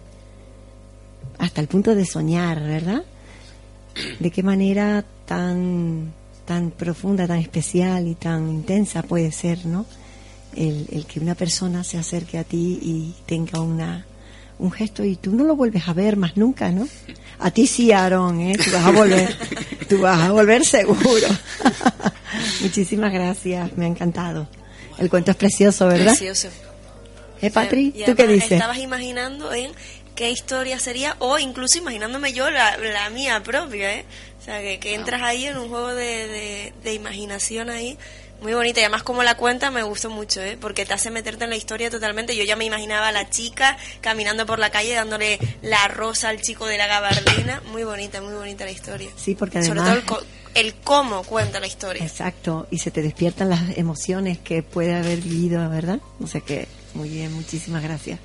hasta 1.37 1.61
el 1.61 1.67
punto 1.67 1.95
de 1.95 2.05
soñar, 2.05 2.61
¿verdad? 2.61 3.03
De 4.19 4.31
qué 4.31 4.43
manera 4.43 5.03
tan 5.25 6.13
tan 6.45 6.71
profunda, 6.71 7.27
tan 7.27 7.37
especial 7.37 8.07
y 8.07 8.15
tan 8.15 8.49
intensa 8.49 9.03
puede 9.03 9.31
ser, 9.31 9.65
¿no? 9.65 9.85
El, 10.55 10.87
el 10.91 11.05
que 11.05 11.19
una 11.19 11.35
persona 11.35 11.83
se 11.83 11.97
acerque 11.97 12.37
a 12.37 12.43
ti 12.43 12.79
y 12.81 13.15
tenga 13.25 13.61
una 13.61 14.05
un 14.61 14.71
gesto 14.71 15.03
y 15.03 15.15
tú 15.15 15.31
no 15.31 15.43
lo 15.43 15.55
vuelves 15.55 15.87
a 15.87 15.93
ver 15.93 16.15
más 16.15 16.37
nunca, 16.37 16.71
¿no? 16.71 16.87
A 17.39 17.49
ti 17.49 17.65
sí, 17.65 17.91
Aarón, 17.91 18.39
¿eh? 18.39 18.55
Tú 18.55 18.71
vas 18.71 18.85
a 18.85 18.91
volver, 18.91 19.35
tú 19.89 19.99
vas 19.99 20.21
a 20.21 20.31
volver 20.31 20.63
seguro. 20.63 21.27
Muchísimas 22.61 23.11
gracias, 23.11 23.75
me 23.75 23.85
ha 23.85 23.87
encantado. 23.87 24.47
El 24.99 25.09
cuento 25.09 25.31
es 25.31 25.37
precioso, 25.37 25.87
¿verdad? 25.87 26.15
Precioso. 26.15 26.49
¿Eh, 27.41 27.49
Patri? 27.49 27.91
¿Tú 28.05 28.15
qué 28.15 28.27
dices? 28.27 28.51
Estabas 28.51 28.77
imaginando 28.77 29.51
en 29.51 29.71
qué 30.13 30.29
historia 30.29 30.77
sería 30.77 31.15
o 31.17 31.39
incluso 31.39 31.79
imaginándome 31.79 32.31
yo 32.33 32.51
la, 32.51 32.77
la 32.77 33.09
mía 33.09 33.41
propia, 33.41 33.95
¿eh? 33.95 34.05
O 34.39 34.43
sea, 34.43 34.61
que, 34.61 34.79
que 34.79 34.93
entras 34.93 35.23
ahí 35.23 35.45
en 35.45 35.57
un 35.57 35.69
juego 35.69 35.87
de, 35.95 36.27
de, 36.27 36.73
de 36.83 36.93
imaginación 36.93 37.71
ahí 37.71 37.97
muy 38.41 38.53
bonita 38.53 38.79
y 38.79 38.83
además 38.83 39.03
como 39.03 39.23
la 39.23 39.35
cuenta 39.37 39.69
me 39.71 39.83
gustó 39.83 40.09
mucho, 40.09 40.41
¿eh? 40.41 40.57
porque 40.59 40.85
te 40.85 40.93
hace 40.93 41.11
meterte 41.11 41.43
en 41.43 41.51
la 41.51 41.55
historia 41.55 41.89
totalmente. 41.89 42.35
Yo 42.35 42.43
ya 42.43 42.55
me 42.55 42.65
imaginaba 42.65 43.09
a 43.09 43.11
la 43.11 43.29
chica 43.29 43.77
caminando 44.01 44.45
por 44.45 44.59
la 44.59 44.69
calle 44.71 44.93
dándole 44.95 45.39
la 45.61 45.87
rosa 45.87 46.29
al 46.29 46.41
chico 46.41 46.65
de 46.65 46.77
la 46.77 46.87
gabardina. 46.87 47.61
Muy 47.71 47.83
bonita, 47.83 48.21
muy 48.21 48.33
bonita 48.33 48.65
la 48.65 48.71
historia. 48.71 49.09
Sí, 49.15 49.35
porque 49.35 49.63
Sobre 49.63 49.81
además... 49.81 49.85
todo 49.89 49.99
el, 49.99 50.05
co- 50.05 50.27
el 50.55 50.73
cómo 50.75 51.23
cuenta 51.23 51.59
la 51.59 51.67
historia. 51.67 52.03
Exacto, 52.03 52.67
y 52.71 52.79
se 52.79 52.91
te 52.91 53.01
despiertan 53.01 53.49
las 53.49 53.77
emociones 53.77 54.37
que 54.39 54.63
puede 54.63 54.95
haber 54.95 55.19
vivido, 55.19 55.69
¿verdad? 55.69 55.99
O 56.19 56.27
sea 56.27 56.41
que, 56.41 56.67
muy 56.93 57.09
bien, 57.09 57.31
muchísimas 57.33 57.83
gracias. 57.83 58.19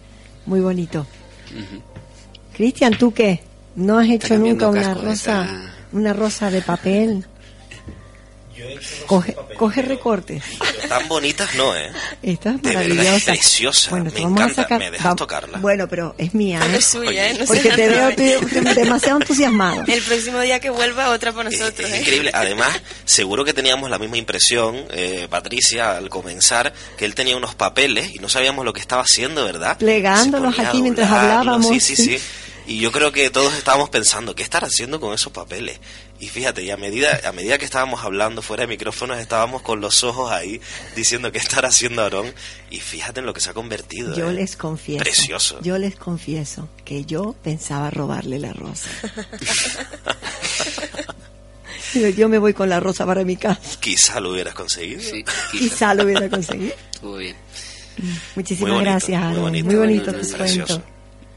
Muy 0.46 0.60
bonito. 0.60 1.06
Cristian, 2.54 2.96
¿tú 2.98 3.12
qué? 3.12 3.42
¿No 3.74 3.98
has 3.98 4.08
hecho 4.08 4.38
nunca 4.38 4.68
una 4.68 4.94
rosa, 4.94 5.12
esta- 5.42 5.72
una 5.92 6.12
rosa 6.14 6.50
de 6.50 6.62
papel? 6.62 7.26
Coge, 9.06 9.36
coge 9.56 9.82
recortes. 9.82 10.42
Tan 10.88 11.08
bonitas 11.08 11.54
no, 11.54 11.76
¿eh? 11.76 11.90
Esta 12.22 12.50
es 12.50 12.62
De 12.62 12.68
verdad, 12.70 12.88
maravillosa. 12.88 13.16
es 13.32 13.38
preciosa. 13.38 13.90
Bueno, 13.90 14.04
me 14.06 14.10
te 14.12 14.22
vamos 14.22 14.40
a 14.40 14.54
sacar- 14.54 14.78
¿Me 14.78 14.90
dejas 14.90 15.12
va- 15.12 15.16
tocarla? 15.16 15.58
Bueno, 15.58 15.88
pero 15.88 16.14
es 16.18 16.34
mía, 16.34 16.60
¿eh? 16.64 16.76
Es 16.76 16.86
suya, 16.86 17.28
¿eh? 17.30 17.36
No 17.38 17.44
Porque 17.46 17.62
sé 17.62 17.70
te 17.70 17.88
veo 17.88 18.10
demasiado 18.74 19.18
entusiasmado. 19.20 19.84
El 19.86 20.02
próximo 20.02 20.40
día 20.40 20.60
que 20.60 20.70
vuelva 20.70 21.10
otra 21.10 21.32
para 21.32 21.50
nosotros. 21.50 21.88
Es 21.88 21.94
¿eh? 21.94 22.00
increíble. 22.00 22.30
Además, 22.34 22.80
seguro 23.04 23.44
que 23.44 23.52
teníamos 23.52 23.90
la 23.90 23.98
misma 23.98 24.16
impresión, 24.16 24.84
eh, 24.90 25.26
Patricia, 25.30 25.96
al 25.96 26.08
comenzar, 26.08 26.72
que 26.96 27.04
él 27.04 27.14
tenía 27.14 27.36
unos 27.36 27.54
papeles 27.54 28.14
y 28.14 28.18
no 28.18 28.28
sabíamos 28.28 28.64
lo 28.64 28.72
que 28.72 28.80
estaba 28.80 29.02
haciendo, 29.02 29.44
¿verdad? 29.44 29.76
Plegándolos 29.78 30.58
aquí 30.58 30.82
mientras 30.82 31.10
hablábamos. 31.10 31.66
Sí, 31.68 31.80
sí, 31.80 31.96
sí. 31.96 32.18
Y 32.68 32.80
yo 32.80 32.90
creo 32.90 33.12
que 33.12 33.30
todos 33.30 33.54
estábamos 33.54 33.90
pensando, 33.90 34.34
¿qué 34.34 34.42
estará 34.42 34.66
haciendo 34.66 34.98
con 35.00 35.14
esos 35.14 35.32
papeles? 35.32 35.78
Y 36.18 36.28
fíjate, 36.28 36.62
y 36.62 36.70
a 36.70 36.76
medida, 36.78 37.20
a 37.24 37.32
medida 37.32 37.58
que 37.58 37.64
estábamos 37.66 38.02
hablando 38.02 38.40
fuera 38.40 38.62
de 38.62 38.68
micrófonos, 38.68 39.18
estábamos 39.18 39.60
con 39.62 39.80
los 39.80 40.02
ojos 40.02 40.32
ahí 40.32 40.60
diciendo 40.94 41.30
qué 41.30 41.38
estará 41.38 41.68
haciendo 41.68 42.02
Aarón. 42.02 42.32
Y 42.70 42.80
fíjate 42.80 43.20
en 43.20 43.26
lo 43.26 43.34
que 43.34 43.40
se 43.40 43.50
ha 43.50 43.54
convertido. 43.54 44.16
Yo 44.16 44.30
¿eh? 44.30 44.34
les 44.34 44.56
confieso. 44.56 45.02
Precioso. 45.04 45.58
Yo 45.62 45.76
les 45.78 45.96
confieso 45.96 46.68
que 46.84 47.04
yo 47.04 47.34
pensaba 47.42 47.90
robarle 47.90 48.38
la 48.38 48.52
rosa. 48.52 48.88
Yo 52.16 52.28
me 52.28 52.36
voy 52.38 52.52
con 52.52 52.68
la 52.68 52.78
rosa 52.80 53.06
para 53.06 53.24
mi 53.24 53.36
casa. 53.36 53.60
Quizá 53.80 54.20
lo 54.20 54.32
hubieras 54.32 54.54
conseguido. 54.54 55.00
Sí, 55.00 55.24
Quizá 55.52 55.94
lo 55.94 56.04
hubiera 56.04 56.28
conseguido. 56.28 56.74
estuvo 56.92 57.16
bien. 57.16 57.36
Muchísimas 58.34 58.60
Muy 58.60 58.70
bonito, 58.72 58.90
gracias, 58.90 59.22
muy 59.22 59.30
Aaron. 59.30 59.42
Muy 59.52 59.62
bonito, 59.62 59.78
bonito, 59.78 60.12
muy 60.12 60.20
tu 60.20 60.36
precioso. 60.36 60.74
cuento. 60.80 60.95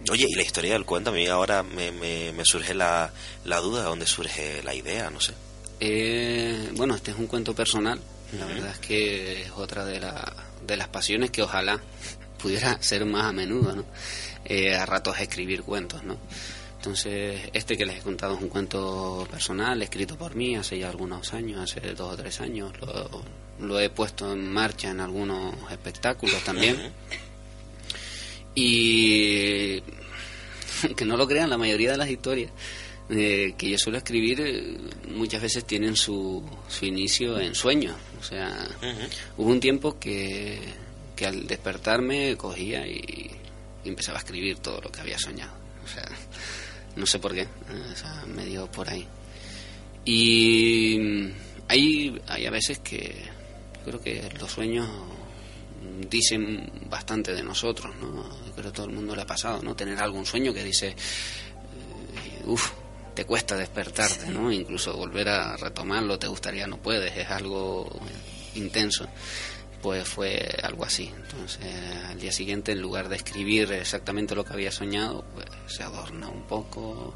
Oye, 0.10 0.26
y 0.28 0.36
la 0.36 0.41
historia 0.41 0.74
del 0.74 0.86
cuento, 0.86 1.12
a 1.12 1.14
mí 1.14 1.28
ahora 1.28 1.64
me, 1.64 1.91
me, 1.91 2.32
me 2.32 2.45
surge 2.45 2.74
la, 2.74 3.12
la 3.45 3.57
duda 3.60 3.82
de 3.82 3.86
dónde 3.86 4.07
surge 4.07 4.64
la 4.64 4.74
idea, 4.74 5.10
no 5.10 5.20
sé. 5.20 5.34
Eh, 5.80 6.72
bueno, 6.76 6.95
este 6.95 7.12
es 7.12 7.18
un 7.18 7.28
cuento 7.28 7.53
personal. 7.53 7.99
La 8.38 8.45
verdad 8.45 8.72
es 8.72 8.80
que 8.80 9.43
es 9.43 9.51
otra 9.51 9.86
de, 9.86 9.99
la, 9.99 10.34
de 10.66 10.78
las 10.78 10.88
pasiones 10.88 11.32
que 11.32 11.41
ojalá 11.41 11.80
pudiera 12.41 12.82
ser 12.82 13.05
más 13.05 13.26
a 13.26 13.32
menudo, 13.32 13.76
¿no? 13.76 13.86
Eh, 14.45 14.76
a 14.76 14.86
ratos 14.86 15.20
escribir 15.20 15.64
cuentos, 15.64 16.03
¿no? 16.03 16.18
Entonces, 16.78 17.41
este 17.53 17.76
que 17.76 17.86
les 17.86 17.97
he 17.97 18.01
contado 18.01 18.36
es 18.36 18.41
un 18.41 18.47
cuento 18.47 19.28
personal, 19.30 19.82
escrito 19.82 20.18
por 20.18 20.36
mí 20.36 20.55
hace 20.55 20.80
ya 20.80 20.89
algunos 20.89 21.34
años, 21.34 21.60
hace 21.60 21.93
dos 21.93 22.14
o 22.14 22.18
tres 22.18 22.39
años. 22.39 22.72
Lo, 22.80 23.24
lo 23.60 23.80
he 23.80 23.89
puesto 23.89 24.32
en 24.32 24.49
marcha 24.51 24.89
en 24.89 25.01
algunos 25.01 25.55
espectáculos 25.72 26.41
también. 26.43 26.93
Y 28.55 29.84
que 30.95 31.05
no 31.05 31.17
lo 31.17 31.28
crean, 31.28 31.49
la 31.49 31.57
mayoría 31.57 31.91
de 31.91 31.97
las 31.97 32.09
historias 32.09 32.51
eh, 33.09 33.55
que 33.57 33.70
yo 33.72 33.78
suelo 33.80 33.97
escribir 33.97 34.39
eh, 34.39 34.78
muchas 35.15 35.41
veces 35.41 35.65
tienen 35.65 35.95
su, 35.95 36.43
su 36.67 36.86
inicio 36.86 37.39
en 37.39 37.55
sueños. 37.55 37.95
O 38.20 38.24
sea, 38.24 38.67
hubo 39.38 39.49
un 39.49 39.59
tiempo 39.59 39.97
que, 39.99 40.59
que 41.15 41.26
al 41.26 41.47
despertarme 41.47 42.36
cogía 42.38 42.86
y, 42.86 43.32
y 43.84 43.89
empezaba 43.89 44.20
a 44.20 44.22
escribir 44.22 44.59
todo 44.59 44.80
lo 44.82 44.91
que 44.91 45.01
había 45.01 45.17
soñado. 45.17 45.53
O 45.84 45.88
sea, 45.88 46.07
no 46.95 47.05
sé 47.07 47.17
por 47.17 47.34
qué, 47.34 47.47
o 47.91 47.95
sea, 47.95 48.26
me 48.28 48.45
dio 48.45 48.70
por 48.72 48.88
ahí. 48.89 49.07
Y 50.05 50.99
hay, 51.67 52.22
hay 52.28 52.45
a 52.45 52.51
veces 52.51 52.80
que 52.80 53.26
yo 53.78 53.86
creo 53.86 54.01
que 54.01 54.30
los 54.39 54.51
sueños 54.51 54.88
dicen 56.10 56.72
bastante 56.90 57.34
de 57.34 57.44
nosotros, 57.44 57.96
¿no? 58.02 58.30
Creo 58.56 58.72
que 58.72 58.76
todo 58.76 58.86
el 58.88 58.94
mundo 58.94 59.16
le 59.16 59.22
ha 59.22 59.28
pasado, 59.28 59.62
¿no? 59.62 59.76
Tener 59.76 59.98
algún 60.00 60.26
sueño 60.26 60.54
que 60.54 60.64
dice, 60.64 60.96
uff, 62.46 62.72
te 63.14 63.26
cuesta 63.26 63.56
despertarte, 63.58 64.30
¿no? 64.30 64.52
Incluso 64.52 64.96
volver 64.96 65.30
a 65.30 65.58
retomarlo 65.58 66.18
te 66.20 66.28
gustaría, 66.28 66.68
no 66.68 66.78
puedes, 66.78 67.16
es 67.18 67.30
algo 67.30 67.90
intenso. 68.56 69.08
Pues 69.82 70.06
fue 70.08 70.58
algo 70.62 70.84
así. 70.84 71.10
Entonces, 71.16 71.66
al 72.10 72.20
día 72.20 72.34
siguiente, 72.34 72.74
en 72.74 72.82
lugar 72.82 73.08
de 73.08 73.16
escribir 73.16 73.72
exactamente 73.72 74.36
lo 74.36 74.44
que 74.44 74.52
había 74.54 74.72
soñado, 74.74 75.24
pues 75.34 75.46
se 75.68 75.84
adorna 75.84 76.28
un 76.28 76.44
poco, 76.44 77.16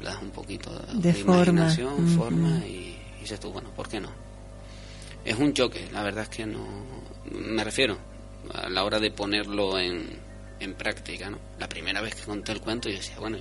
le 0.00 0.06
das 0.06 0.22
un 0.22 0.30
poquito 0.30 0.70
de, 0.72 1.00
De 1.00 1.14
forma. 1.14 1.42
imaginación, 1.62 2.08
forma, 2.16 2.64
y, 2.64 2.96
y 3.16 3.20
dices 3.22 3.40
tú, 3.40 3.50
bueno, 3.50 3.70
¿por 3.74 3.88
qué 3.88 3.98
no? 3.98 4.10
Es 5.24 5.36
un 5.36 5.52
choque, 5.52 5.88
la 5.92 6.04
verdad 6.04 6.22
es 6.24 6.28
que 6.28 6.46
no. 6.46 6.64
Me 7.32 7.64
refiero 7.64 7.98
a 8.52 8.68
la 8.68 8.84
hora 8.84 9.00
de 9.00 9.10
ponerlo 9.10 9.78
en, 9.78 10.18
en 10.60 10.74
práctica, 10.74 11.30
¿no? 11.30 11.38
La 11.58 11.68
primera 11.68 12.00
vez 12.00 12.14
que 12.14 12.22
conté 12.22 12.52
el 12.52 12.60
cuento, 12.60 12.88
yo 12.88 12.96
decía, 12.96 13.18
bueno, 13.18 13.38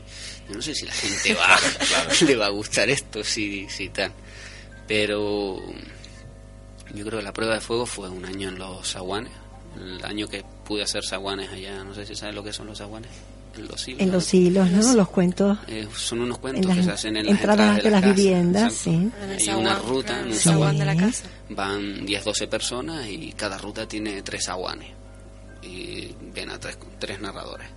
yo 0.48 0.56
no 0.56 0.62
sé 0.62 0.74
si 0.74 0.86
la 0.86 0.94
gente 0.94 1.34
va, 1.34 1.58
le 2.26 2.36
va 2.36 2.46
a 2.48 2.50
gustar 2.50 2.90
esto, 2.90 3.24
si, 3.24 3.70
si 3.70 3.90
tal. 3.90 4.12
Pero 4.88 5.62
yo 6.94 7.06
creo 7.06 7.20
que 7.20 7.26
la 7.26 7.34
prueba 7.34 7.56
de 7.56 7.62
fuego 7.62 7.86
fue 7.86 8.10
un 8.10 8.26
año 8.26 8.50
en 8.50 8.60
los 8.60 8.88
saguanes, 8.88 9.32
el 9.76 10.04
año 10.06 10.28
que 10.28 10.44
pude 10.66 10.84
hacer 10.84 11.04
saguanes 11.04 11.50
allá, 11.50 11.84
no 11.84 11.94
sé 11.94 12.06
si 12.06 12.16
sabes 12.16 12.36
lo 12.36 12.44
que 12.44 12.54
son 12.54 12.68
los 12.68 12.78
saguanes. 12.78 13.12
En 13.58 13.68
los 13.68 13.88
hilos. 13.88 14.02
En 14.02 14.12
los 14.12 14.34
hilos, 14.34 14.72
¿no? 14.72 14.94
Los 14.94 15.10
cuentos. 15.10 15.58
Eh, 15.68 15.88
son 15.96 16.22
unos 16.22 16.38
cuentos 16.40 16.64
En 16.64 16.68
las 16.68 16.78
que 16.78 16.84
se 16.84 16.92
hacen 16.92 17.18
en 17.18 17.26
las 17.26 17.36
entradas 17.36 17.60
entradas 17.60 17.84
de 17.84 17.90
las 17.92 18.02
casas, 18.02 18.16
viviendas, 18.16 18.74
sí. 18.74 19.12
Hay 19.48 19.56
una 19.56 19.80
ruta 19.80 20.20
en 20.20 20.26
el 20.26 20.32
un 20.32 20.38
zaguán 20.38 20.76
zaguán. 20.76 20.78
de 20.78 20.86
la 20.86 20.96
casa. 20.96 21.26
Van 21.50 22.06
10, 22.06 22.24
12 22.26 22.48
personas 22.48 23.08
y 23.08 23.32
cada 23.34 23.58
ruta 23.58 23.88
tiene 23.88 24.22
tres 24.22 24.50
aguanes. 24.50 24.90
Y 25.64 26.14
ven 26.34 26.50
a 26.50 26.60
tres, 26.60 26.78
tres 27.00 27.20
narradores. 27.20 27.68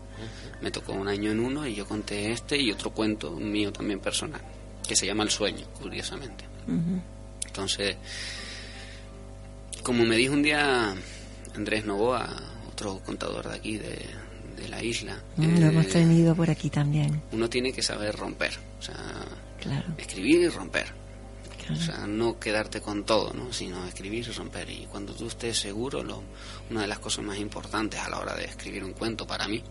Me 0.61 0.71
tocó 0.71 0.93
un 0.93 1.09
año 1.09 1.31
en 1.31 1.41
uno 1.41 1.67
y 1.67 1.75
yo 1.75 1.87
conté 1.87 2.33
este 2.33 2.61
y 2.61 2.73
otro 2.73 2.91
cuento 2.91 3.31
mío 3.33 3.73
también 3.73 4.01
personal, 4.01 4.41
que 4.87 4.97
se 4.97 5.07
llama 5.07 5.23
El 5.23 5.31
sueño, 5.31 5.67
curiosamente. 5.81 6.45
Entonces, 7.47 7.97
como 9.83 10.05
me 10.05 10.17
dijo 10.17 10.35
un 10.35 10.43
día 10.43 10.95
Andrés 11.55 11.85
Novoa, 11.85 12.29
otro 12.71 13.01
contador 13.05 13.49
de 13.49 13.57
aquí, 13.57 13.79
de, 13.79 14.05
de 14.59 14.69
la 14.69 14.83
isla, 14.83 15.23
Mm, 15.37 15.59
Lo 15.61 15.67
eh, 15.67 15.69
hemos 15.69 15.89
tenido 15.89 16.35
por 16.35 16.51
aquí 16.51 16.69
también. 16.71 17.23
uno 17.33 17.49
tiene 17.49 17.73
que 17.73 17.83
saber 17.83 18.15
romper. 18.17 18.53
O 18.79 18.83
sea, 18.83 18.97
Claro. 19.61 19.87
escribir 19.99 20.41
y 20.43 20.49
romper. 20.49 20.87
O 21.71 21.77
sea, 21.77 22.07
no 22.07 22.39
quedarte 22.39 22.81
con 22.81 23.05
todo, 23.05 23.33
¿no? 23.35 23.53
sino 23.53 23.87
escribir 23.87 24.27
y 24.27 24.33
romper. 24.33 24.71
Y 24.71 24.87
cuando 24.87 25.13
tú 25.13 25.27
estés 25.27 25.59
seguro, 25.59 26.03
lo, 26.03 26.23
una 26.71 26.81
de 26.81 26.87
las 26.87 26.99
cosas 26.99 27.25
más 27.27 27.37
importantes 27.39 28.01
a 28.01 28.09
la 28.09 28.19
hora 28.21 28.35
de 28.35 28.47
escribir 28.47 28.83
un 28.85 28.95
cuento 28.95 29.27
para 29.27 29.47
mí, 29.49 29.63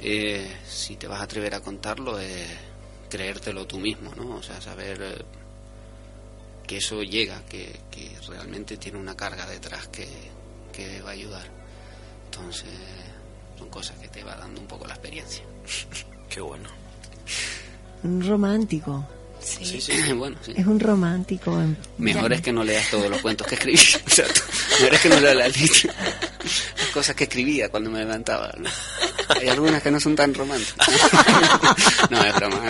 eh, 0.00 0.56
si 0.66 0.96
te 0.96 1.06
vas 1.06 1.20
a 1.20 1.24
atrever 1.24 1.54
a 1.54 1.60
contarlo, 1.60 2.18
es 2.18 2.48
creértelo 3.08 3.64
tú 3.64 3.78
mismo, 3.78 4.12
¿no? 4.16 4.34
O 4.36 4.42
sea, 4.42 4.60
saber 4.60 5.00
eh, 5.02 5.24
que 6.66 6.78
eso 6.78 7.00
llega, 7.02 7.44
que, 7.46 7.78
que 7.92 8.10
realmente 8.26 8.76
tiene 8.76 8.98
una 8.98 9.14
carga 9.16 9.46
detrás 9.46 9.86
que, 9.88 10.08
que 10.72 11.00
va 11.02 11.10
a 11.10 11.12
ayudar. 11.12 11.46
Entonces, 12.24 12.70
son 13.58 13.68
cosas 13.68 13.96
que 13.98 14.08
te 14.08 14.22
va 14.24 14.34
dando 14.36 14.60
un 14.60 14.66
poco 14.66 14.86
la 14.86 14.94
experiencia. 14.94 15.42
Qué 16.28 16.40
bueno. 16.40 16.68
Un 18.02 18.26
romántico. 18.26 19.06
Sí, 19.40 19.80
sí, 19.80 19.92
bueno, 20.16 20.36
sí. 20.42 20.52
Es 20.56 20.66
un 20.66 20.80
romántico. 20.80 21.60
en- 21.60 21.76
Mejor 21.98 22.32
es 22.32 22.40
que 22.40 22.52
no 22.52 22.64
leas 22.64 22.90
todos 22.90 23.10
los 23.10 23.20
cuentos 23.20 23.46
que 23.46 23.54
escribí. 23.56 23.78
O 24.06 24.10
sea, 24.10 24.26
tú- 24.26 24.40
mejor 24.80 24.94
es 24.94 25.00
que 25.00 25.08
no 25.10 25.20
leas 25.20 25.36
la 25.36 25.48
lista. 25.48 25.94
Las 26.78 26.88
cosas 26.92 27.14
que 27.16 27.24
escribía 27.24 27.68
cuando 27.68 27.90
me 27.90 27.98
levantaba. 28.00 28.52
¿no? 28.58 28.68
Hay 29.40 29.48
algunas 29.48 29.82
que 29.82 29.90
no 29.90 30.00
son 30.00 30.14
tan 30.16 30.32
románticas. 30.34 30.88
No, 32.10 32.22
es 32.24 32.34
broma. 32.36 32.60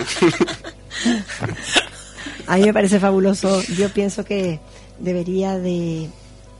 A 2.47 2.57
mí 2.57 2.63
me 2.63 2.73
parece 2.73 2.99
fabuloso. 2.99 3.61
Yo 3.63 3.89
pienso 3.89 4.23
que 4.23 4.59
debería 4.99 5.57
de, 5.57 6.09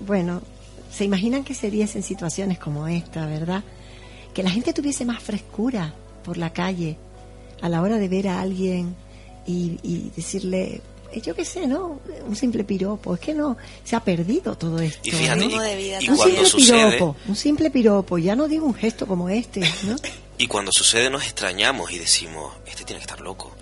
bueno, 0.01 0.41
se 0.91 1.05
imaginan 1.05 1.43
que 1.43 1.53
serías 1.53 1.95
en 1.95 2.03
situaciones 2.03 2.57
como 2.59 2.87
esta, 2.87 3.25
¿verdad? 3.27 3.63
Que 4.35 4.43
la 4.43 4.51
gente 4.51 4.71
tuviese 4.73 5.03
más 5.05 5.23
frescura 5.23 5.93
por 6.23 6.37
la 6.37 6.53
calle 6.53 6.97
a 7.61 7.69
la 7.69 7.81
hora 7.81 7.97
de 7.97 8.07
ver 8.07 8.27
a 8.27 8.41
alguien 8.41 8.95
y, 9.47 9.79
y 9.81 10.11
decirle, 10.15 10.81
eh, 11.11 11.21
yo 11.21 11.33
qué 11.35 11.45
sé, 11.45 11.65
¿no? 11.67 11.99
Un 12.27 12.35
simple 12.35 12.63
piropo. 12.63 13.13
Es 13.15 13.19
que 13.21 13.33
no, 13.33 13.55
se 13.83 13.95
ha 13.95 14.01
perdido 14.01 14.57
todo 14.57 14.79
esto. 14.79 14.99
Y 15.07 15.11
fíjate, 15.11 15.47
¿no? 15.47 15.65
y- 15.79 15.95
y 16.05 16.09
un 16.09 16.17
cuando 16.17 16.23
simple 16.35 16.45
sucede- 16.49 16.85
piropo, 16.91 17.15
un 17.27 17.35
simple 17.35 17.69
piropo. 17.71 18.17
Ya 18.17 18.35
no 18.35 18.47
digo 18.47 18.65
un 18.67 18.73
gesto 18.75 19.07
como 19.07 19.29
este, 19.29 19.61
¿no? 19.83 19.95
Y 20.37 20.47
cuando 20.47 20.69
sucede 20.73 21.09
nos 21.09 21.23
extrañamos 21.23 21.91
y 21.93 21.97
decimos, 21.97 22.53
este 22.67 22.83
tiene 22.83 22.99
que 22.99 23.05
estar 23.05 23.21
loco. 23.21 23.53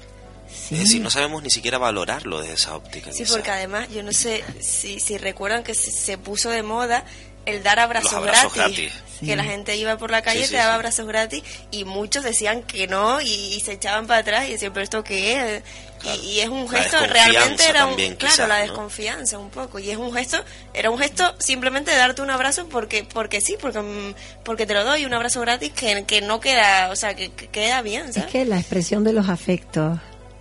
Sí. 0.51 0.73
Es 0.73 0.81
decir, 0.81 1.01
no 1.01 1.11
sabemos 1.11 1.43
ni 1.43 1.51
siquiera 1.51 1.77
valorarlo 1.77 2.41
desde 2.41 2.55
esa 2.55 2.75
óptica. 2.75 3.11
Sí, 3.13 3.25
porque 3.29 3.51
además, 3.51 3.89
yo 3.93 4.01
no 4.01 4.11
sé 4.11 4.43
si, 4.59 4.99
si 4.99 5.19
recuerdan 5.19 5.63
que 5.63 5.75
se, 5.75 5.91
se 5.91 6.17
puso 6.17 6.49
de 6.49 6.63
moda 6.63 7.05
el 7.45 7.63
dar 7.63 7.79
abrazos, 7.79 8.11
Los 8.13 8.21
abrazos 8.21 8.53
gratis. 8.53 8.77
gratis. 8.93 9.03
Que 9.23 9.35
la 9.37 9.43
gente 9.45 9.75
iba 9.77 9.97
por 9.97 10.11
la 10.11 10.21
calle, 10.21 10.43
Sí, 10.45 10.51
te 10.51 10.57
daba 10.57 10.73
abrazos 10.75 11.05
gratis 11.07 11.43
y 11.71 11.85
muchos 11.85 12.23
decían 12.25 12.61
que 12.63 12.87
no 12.87 13.21
y, 13.21 13.27
y 13.31 13.59
se 13.61 13.73
echaban 13.73 14.05
para 14.05 14.19
atrás 14.19 14.49
y 14.49 14.53
decían, 14.53 14.73
pero 14.73 14.83
¿esto 14.83 15.03
qué 15.03 15.55
es? 15.57 15.63
Y, 16.03 16.31
y 16.31 16.39
es 16.41 16.49
un 16.49 16.67
gesto, 16.67 16.97
realmente 17.07 17.63
era 17.65 17.85
un, 17.85 17.91
también, 17.91 18.15
claro, 18.15 18.33
quizás, 18.33 18.49
la 18.49 18.57
¿no? 18.57 18.61
desconfianza 18.63 19.37
un 19.39 19.49
poco. 19.49 19.79
Y 19.79 19.89
es 19.91 19.95
un 19.97 20.13
gesto, 20.13 20.43
era 20.73 20.89
un 20.89 20.97
gesto 20.97 21.33
simplemente 21.39 21.91
de 21.91 21.97
darte 21.97 22.21
un 22.21 22.29
abrazo 22.31 22.67
porque 22.67 23.05
porque 23.05 23.39
sí, 23.39 23.55
porque 23.61 23.79
mm, 23.79 24.13
porque 24.43 24.65
te 24.65 24.73
lo 24.73 24.83
doy, 24.83 25.05
un 25.05 25.13
abrazo 25.13 25.39
gratis 25.39 25.71
que, 25.71 26.03
que 26.03 26.19
no 26.19 26.41
queda, 26.41 26.89
o 26.91 26.95
sea, 26.97 27.13
que, 27.15 27.29
que 27.31 27.47
queda 27.47 27.81
bien, 27.81 28.07
Es 28.13 28.25
que 28.25 28.43
la 28.43 28.57
expresión 28.59 29.05
de 29.05 29.13
los 29.13 29.29
afectos, 29.29 29.97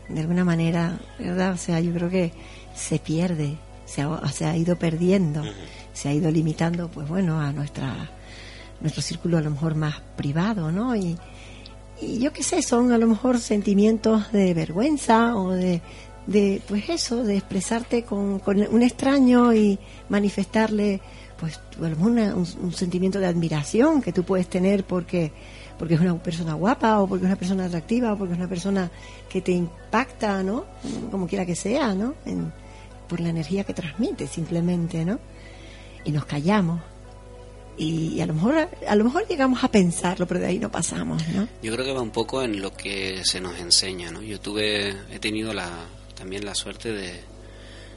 de 0.09 0.21
alguna 0.21 0.45
manera, 0.45 0.99
¿verdad? 1.21 1.53
O 1.53 1.59
sea, 1.59 1.79
yo 1.79 1.93
creo 1.93 2.11
que 2.11 2.33
se 2.75 2.99
pierde, 2.99 3.55
se 3.87 4.03
ha, 4.03 4.21
se 4.33 4.47
ha 4.47 4.57
ido 4.57 4.77
perdiendo, 4.77 5.45
se 5.93 6.09
ha 6.09 6.15
ido 6.15 6.31
limitando, 6.31 6.89
pues 6.89 7.09
bueno, 7.09 7.41
a 7.41 7.53
nuestra 7.53 8.11
nuestro 8.81 9.01
círculo 9.03 9.39
a 9.39 9.41
lo 9.41 9.51
mejor 9.51 9.75
más 9.77 10.01
privado, 10.17 10.73
¿no? 10.73 10.97
Y, 10.97 11.17
yo 12.19 12.33
qué 12.33 12.43
sé, 12.43 12.63
son 12.63 12.91
a 12.91 12.99
lo 12.99 13.07
mejor 13.07 13.39
sentimientos 13.39 14.33
de 14.33 14.55
vergüenza 14.55 15.37
o 15.37 15.51
de, 15.53 15.81
de 16.27 16.61
pues 16.67 16.89
eso, 16.89 17.23
de 17.23 17.37
expresarte 17.37 18.03
con, 18.03 18.41
con 18.41 18.61
un 18.61 18.83
extraño 18.83 19.55
y 19.55 19.79
manifestarle, 20.09 21.01
pues 21.39 21.61
una- 22.01 22.35
un, 22.35 22.45
un 22.61 22.73
sentimiento 22.73 23.21
de 23.21 23.27
admiración 23.27 24.03
que 24.03 24.13
tú 24.13 24.25
puedes 24.25 24.49
tener 24.49 24.85
porque 24.85 25.31
porque 25.79 25.95
es 25.95 26.01
una 26.01 26.15
persona 26.23 26.55
guapa 26.55 27.01
o 27.01 27.09
porque 27.09 27.25
es 27.25 27.29
una 27.29 27.37
persona 27.39 27.65
atractiva 27.65 28.13
o 28.13 28.19
porque 28.19 28.35
es 28.35 28.39
una 28.39 28.49
persona 28.49 28.91
que 29.29 29.41
te 29.41 29.51
impacta, 29.53 30.43
¿no? 30.43 30.65
Como 31.11 31.27
quiera 31.27 31.45
que 31.47 31.55
sea, 31.57 31.95
¿no? 31.95 32.15
En- 32.27 32.53
por 33.09 33.21
la 33.21 33.29
energía 33.31 33.65
que 33.65 33.75
transmite 33.75 34.27
simplemente, 34.27 35.05
¿no? 35.05 35.19
Y 36.05 36.11
nos 36.11 36.25
callamos. 36.25 36.81
Y, 37.77 38.21
a 38.21 38.27
lo 38.27 38.35
mejor 38.35 38.69
a 38.87 38.95
lo 38.95 39.05
mejor 39.05 39.27
llegamos 39.27 39.65
a 39.65 39.69
pensarlo, 39.69 40.27
pero 40.27 40.41
de 40.41 40.47
ahí 40.47 40.59
no 40.59 40.71
pasamos, 40.71 41.27
¿no? 41.29 41.49
Yo 41.63 41.73
creo 41.73 41.85
que 41.85 41.93
va 41.93 42.03
un 42.03 42.11
poco 42.11 42.43
en 42.43 42.61
lo 42.61 42.73
que 42.75 43.25
se 43.25 43.41
nos 43.41 43.59
enseña, 43.59 44.11
¿no? 44.11 44.21
Yo 44.23 44.39
tuve, 44.39 44.95
he 45.11 45.19
tenido 45.19 45.55
la, 45.55 45.71
también 46.15 46.45
la 46.45 46.55
suerte 46.55 46.93
de, 46.93 47.21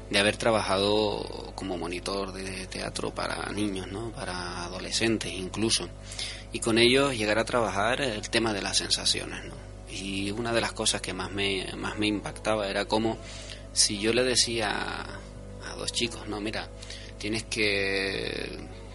de 0.10 0.20
haber 0.20 0.38
trabajado 0.38 1.51
como 1.56 1.78
monitor 1.78 2.32
de 2.32 2.68
teatro 2.68 3.14
para 3.14 3.51
niños, 3.51 3.88
¿no? 3.88 4.12
Para 4.12 4.64
adolescentes 4.66 5.34
incluso. 5.34 5.89
Y 6.53 6.60
con 6.60 6.78
ellos 6.78 7.18
llegar 7.18 7.38
a 7.38 7.45
trabajar 7.45 8.01
el 8.01 8.30
tema 8.30 8.53
de 8.53 8.62
las 8.62 8.78
sensaciones, 8.78 9.43
¿no? 9.45 9.56
Y 9.89 10.32
una 10.32 10.53
de 10.53 10.62
las 10.62 10.74
cosas 10.74 11.01
que 11.01 11.14
más 11.14 11.32
me, 11.32 11.68
más 11.76 11.97
me 11.97 12.08
impactaba 12.08 12.70
era 12.70 12.86
como 12.86 13.18
si 13.74 13.99
yo 13.99 14.14
le 14.14 14.24
decía 14.24 14.72
a 14.72 15.76
dos 15.78 15.91
chicos, 15.91 16.28
no, 16.28 16.39
mira, 16.39 16.70
tienes 17.26 17.45
que 17.45 18.47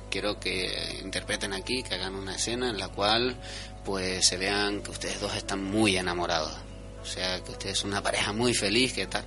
quiero 0.09 0.39
que 0.39 1.01
interpreten 1.03 1.53
aquí, 1.53 1.83
que 1.83 1.97
hagan 1.97 2.14
una 2.14 2.37
escena 2.37 2.70
en 2.70 2.78
la 2.78 2.87
cual 2.87 3.37
pues 3.85 4.24
se 4.24 4.37
vean 4.37 4.83
que 4.83 4.93
ustedes 4.93 5.20
dos 5.20 5.35
están 5.35 5.64
muy 5.64 5.97
enamorados. 5.97 6.53
O 7.03 7.05
sea, 7.05 7.43
que 7.43 7.51
ustedes 7.51 7.78
son 7.78 7.91
una 7.91 8.05
pareja 8.05 8.33
muy 8.33 8.55
feliz, 8.55 8.93
que 8.93 9.09
tal. 9.09 9.24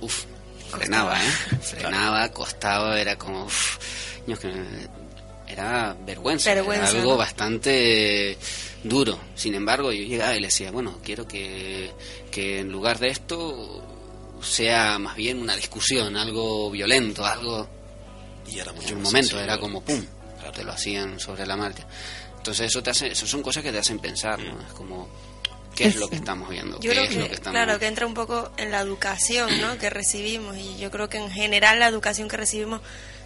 Uf, 0.00 0.26
frenaba, 0.70 1.20
¿eh? 1.20 1.28
Frenaba, 1.60 2.28
costaba, 2.28 3.00
era 3.00 3.18
como... 3.18 3.46
uf, 3.46 3.78
era 5.48 5.96
vergüenza, 6.06 6.52
era 6.52 6.62
Vergüenza, 6.62 6.96
algo 6.96 7.10
¿no? 7.14 7.16
bastante 7.16 8.38
duro. 8.84 9.18
Sin 9.34 9.56
embargo, 9.56 9.90
yo 9.90 10.04
llegaba 10.04 10.36
y 10.36 10.40
le 10.40 10.46
decía, 10.46 10.70
bueno, 10.70 11.00
quiero 11.02 11.26
que, 11.26 11.90
que 12.30 12.60
en 12.60 12.70
lugar 12.70 13.00
de 13.00 13.08
esto 13.08 13.82
sea 14.40 15.00
más 15.00 15.16
bien 15.16 15.40
una 15.40 15.56
discusión, 15.56 16.16
algo 16.16 16.70
violento, 16.70 17.26
algo... 17.26 17.73
Y 18.46 18.58
era 18.58 18.72
mucho 18.72 18.90
en 18.90 18.96
un 18.96 19.02
momento, 19.02 19.28
sencillo. 19.28 19.44
era 19.44 19.58
como 19.58 19.82
pum, 19.82 20.04
te 20.54 20.64
lo 20.64 20.72
hacían 20.72 21.18
sobre 21.18 21.46
la 21.46 21.56
marcha. 21.56 21.86
Entonces 22.36 22.66
eso 22.66 22.82
te 22.82 22.90
hace, 22.90 23.08
eso 23.08 23.26
son 23.26 23.42
cosas 23.42 23.62
que 23.62 23.72
te 23.72 23.78
hacen 23.78 23.98
pensar, 23.98 24.38
¿no? 24.38 24.60
Es 24.60 24.72
como, 24.74 25.08
¿qué 25.74 25.86
es 25.86 25.96
lo 25.96 26.08
que 26.08 26.16
estamos 26.16 26.48
viendo? 26.48 26.78
Yo 26.80 26.90
¿Qué 26.90 26.90
creo 26.90 27.04
es 27.04 27.10
que, 27.10 27.20
lo 27.20 27.28
que 27.28 27.34
estamos 27.34 27.58
claro, 27.58 27.78
que 27.78 27.86
entra 27.86 28.06
un 28.06 28.14
poco 28.14 28.52
en 28.56 28.70
la 28.70 28.80
educación 28.80 29.60
¿no? 29.60 29.78
que 29.78 29.90
recibimos 29.90 30.56
y 30.56 30.76
yo 30.76 30.90
creo 30.90 31.08
que 31.08 31.18
en 31.18 31.30
general 31.30 31.80
la 31.80 31.88
educación 31.88 32.28
que 32.28 32.36
recibimos 32.36 32.80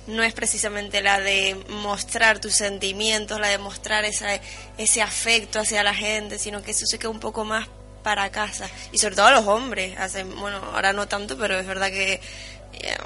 no 0.07 0.23
es 0.23 0.33
precisamente 0.33 1.03
la 1.03 1.21
de 1.21 1.57
mostrar 1.69 2.41
tus 2.41 2.55
sentimientos, 2.55 3.39
la 3.41 3.49
de 3.49 3.59
mostrar 3.59 4.05
esa, 4.05 4.41
ese 4.79 5.03
afecto 5.03 5.61
hacia 5.61 5.83
la 5.83 5.95
gente, 5.95 6.39
sino 6.39 6.62
que 6.62 6.71
eso 6.71 6.87
se 6.87 6.99
queda 6.99 7.11
un 7.11 7.21
poco 7.21 7.45
más 7.45 7.69
para 8.03 8.31
casa 8.31 8.71
y 8.91 8.99
sobre 8.99 9.16
todo 9.16 9.27
a 9.27 9.33
los 9.33 9.47
hombres. 9.47 9.99
Hacen, 9.99 10.35
bueno, 10.41 10.62
ahora 10.73 10.95
no 10.95 11.07
tanto, 11.09 11.37
pero 11.37 11.59
es 11.59 11.66
verdad 11.66 11.91
que 11.91 12.21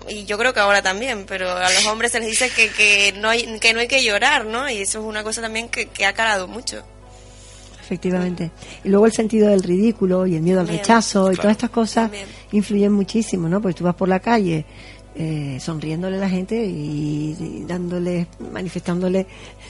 y 0.08 0.24
yo 0.24 0.36
creo 0.38 0.52
que 0.52 0.60
ahora 0.60 0.82
también, 0.82 1.24
pero 1.26 1.50
a 1.50 1.70
los 1.70 1.86
hombres 1.86 2.12
se 2.12 2.20
les 2.20 2.28
dice 2.28 2.50
que, 2.50 2.68
que 2.70 3.14
no 3.18 3.28
hay 3.28 3.58
que 3.58 3.72
no 3.72 3.80
hay 3.80 3.88
que 3.88 4.02
llorar, 4.04 4.44
¿no? 4.44 4.68
Y 4.68 4.78
eso 4.82 4.98
es 5.00 5.04
una 5.04 5.22
cosa 5.22 5.40
también 5.40 5.68
que, 5.68 5.86
que 5.86 6.04
ha 6.06 6.12
calado 6.12 6.46
mucho. 6.48 6.82
Efectivamente. 7.80 8.50
Y 8.84 8.88
luego 8.88 9.06
el 9.06 9.12
sentido 9.12 9.48
del 9.48 9.62
ridículo 9.62 10.26
y 10.26 10.36
el 10.36 10.42
miedo 10.42 10.60
al 10.60 10.68
rechazo 10.68 11.26
y 11.30 11.34
Claro. 11.34 11.42
todas 11.42 11.56
estas 11.56 11.70
cosas 11.70 12.04
También. 12.04 12.26
influyen 12.52 12.92
muchísimo, 12.92 13.48
¿no? 13.48 13.60
Porque 13.60 13.74
tú 13.78 13.84
vas 13.84 13.94
por 13.94 14.08
la 14.08 14.20
calle 14.20 14.64
eh, 15.14 15.58
sonriéndole 15.60 16.16
a 16.16 16.20
la 16.20 16.28
gente 16.30 16.54
y, 16.64 17.36
y 17.38 17.64
dándole, 17.66 18.28
manifestándole. 18.52 19.26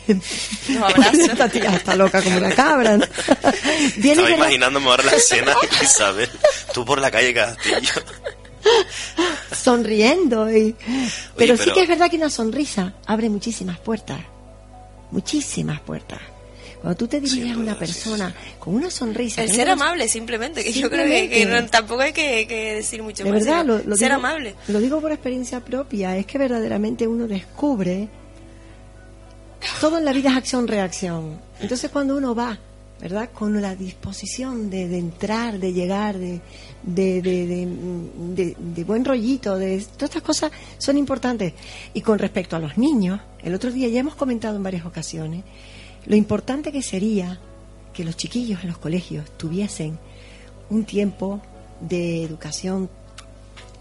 Los 0.06 0.82
abrazos. 0.82 1.18
Esta 1.20 1.48
tía 1.48 1.74
está 1.74 1.96
loca 1.96 2.22
como 2.22 2.36
una 2.36 2.54
cabra. 2.54 2.96
¿no? 2.98 3.04
Estaba 4.04 4.30
imaginándome 4.30 4.86
ahora 4.86 5.04
la 5.04 5.12
escena, 5.16 5.54
Isabel, 5.82 6.30
tú 6.72 6.84
por 6.84 7.00
la 7.00 7.10
calle 7.10 7.34
Castillo. 7.34 7.90
sonriendo. 9.54 10.50
Y... 10.50 10.74
Pero, 11.36 11.56
sí 11.56 11.62
pero- 11.64 11.74
que 11.74 11.82
es 11.82 11.88
verdad 11.88 12.10
que 12.10 12.16
una 12.16 12.30
sonrisa 12.30 12.94
abre 13.06 13.28
muchísimas 13.28 13.78
puertas. 13.78 14.20
Muchísimas 15.10 15.80
puertas. 15.80 16.20
Cuando 16.80 16.96
tú 16.96 17.06
te 17.06 17.20
diriges 17.20 17.54
a 17.54 17.58
una 17.60 17.78
persona 17.78 18.34
con 18.58 18.74
una 18.74 18.90
sonrisa. 18.90 19.42
El 19.42 19.52
ser 19.52 19.68
amable, 19.70 20.08
simplemente, 20.08 20.64
que 20.64 20.72
yo 20.72 20.90
creo 20.90 21.04
que, 21.04 21.28
que 21.28 21.36
Simplemente. 21.36 21.62
no- 21.62 21.68
tampoco 21.70 22.00
hay 22.02 22.12
que, 22.12 22.46
que 22.48 22.74
decir 22.74 23.02
mucho 23.04 23.22
De 23.22 23.30
más. 23.30 23.44
verdad, 23.44 23.60
sino 23.60 23.78
lo, 23.78 23.84
lo 23.84 23.96
ser 23.96 24.08
digo, 24.08 24.18
amable. 24.18 24.54
Lo 24.66 24.80
digo 24.80 25.00
por 25.00 25.12
experiencia 25.12 25.60
propia, 25.60 26.16
es 26.16 26.26
que 26.26 26.38
verdaderamente 26.38 27.06
uno 27.06 27.28
descubre 27.28 28.08
todo 29.80 29.98
en 29.98 30.04
la 30.04 30.12
vida 30.12 30.30
es 30.30 30.36
acción-reacción. 30.36 31.38
Entonces 31.60 31.88
cuando 31.92 32.16
uno 32.16 32.34
va, 32.34 32.58
¿verdad? 33.00 33.30
Con 33.32 33.60
la 33.62 33.76
disposición 33.76 34.68
de, 34.70 34.88
de 34.88 34.98
entrar, 34.98 35.60
de 35.60 35.72
llegar, 35.72 36.18
de, 36.18 36.40
de, 36.82 37.22
de, 37.22 38.56
de- 38.58 38.84
buen 38.84 39.04
rollito, 39.04 39.56
de 39.56 39.78
todas 39.96 40.10
estas 40.10 40.22
cosas 40.22 40.52
son 40.78 40.98
importantes. 40.98 41.54
Y 41.94 42.00
con 42.00 42.18
respecto 42.18 42.56
a 42.56 42.58
los 42.58 42.76
niños, 42.78 43.20
el 43.42 43.54
otro 43.54 43.70
día 43.70 43.88
ya 43.88 44.00
hemos 44.00 44.14
comentado 44.14 44.56
en 44.56 44.62
varias 44.62 44.84
ocasiones 44.86 45.44
lo 46.06 46.16
importante 46.16 46.72
que 46.72 46.82
sería 46.82 47.38
que 47.92 48.04
los 48.04 48.16
chiquillos 48.16 48.62
en 48.62 48.68
los 48.70 48.78
colegios 48.78 49.30
tuviesen 49.36 49.98
un 50.70 50.84
tiempo 50.84 51.40
de 51.80 52.24
educación 52.24 52.88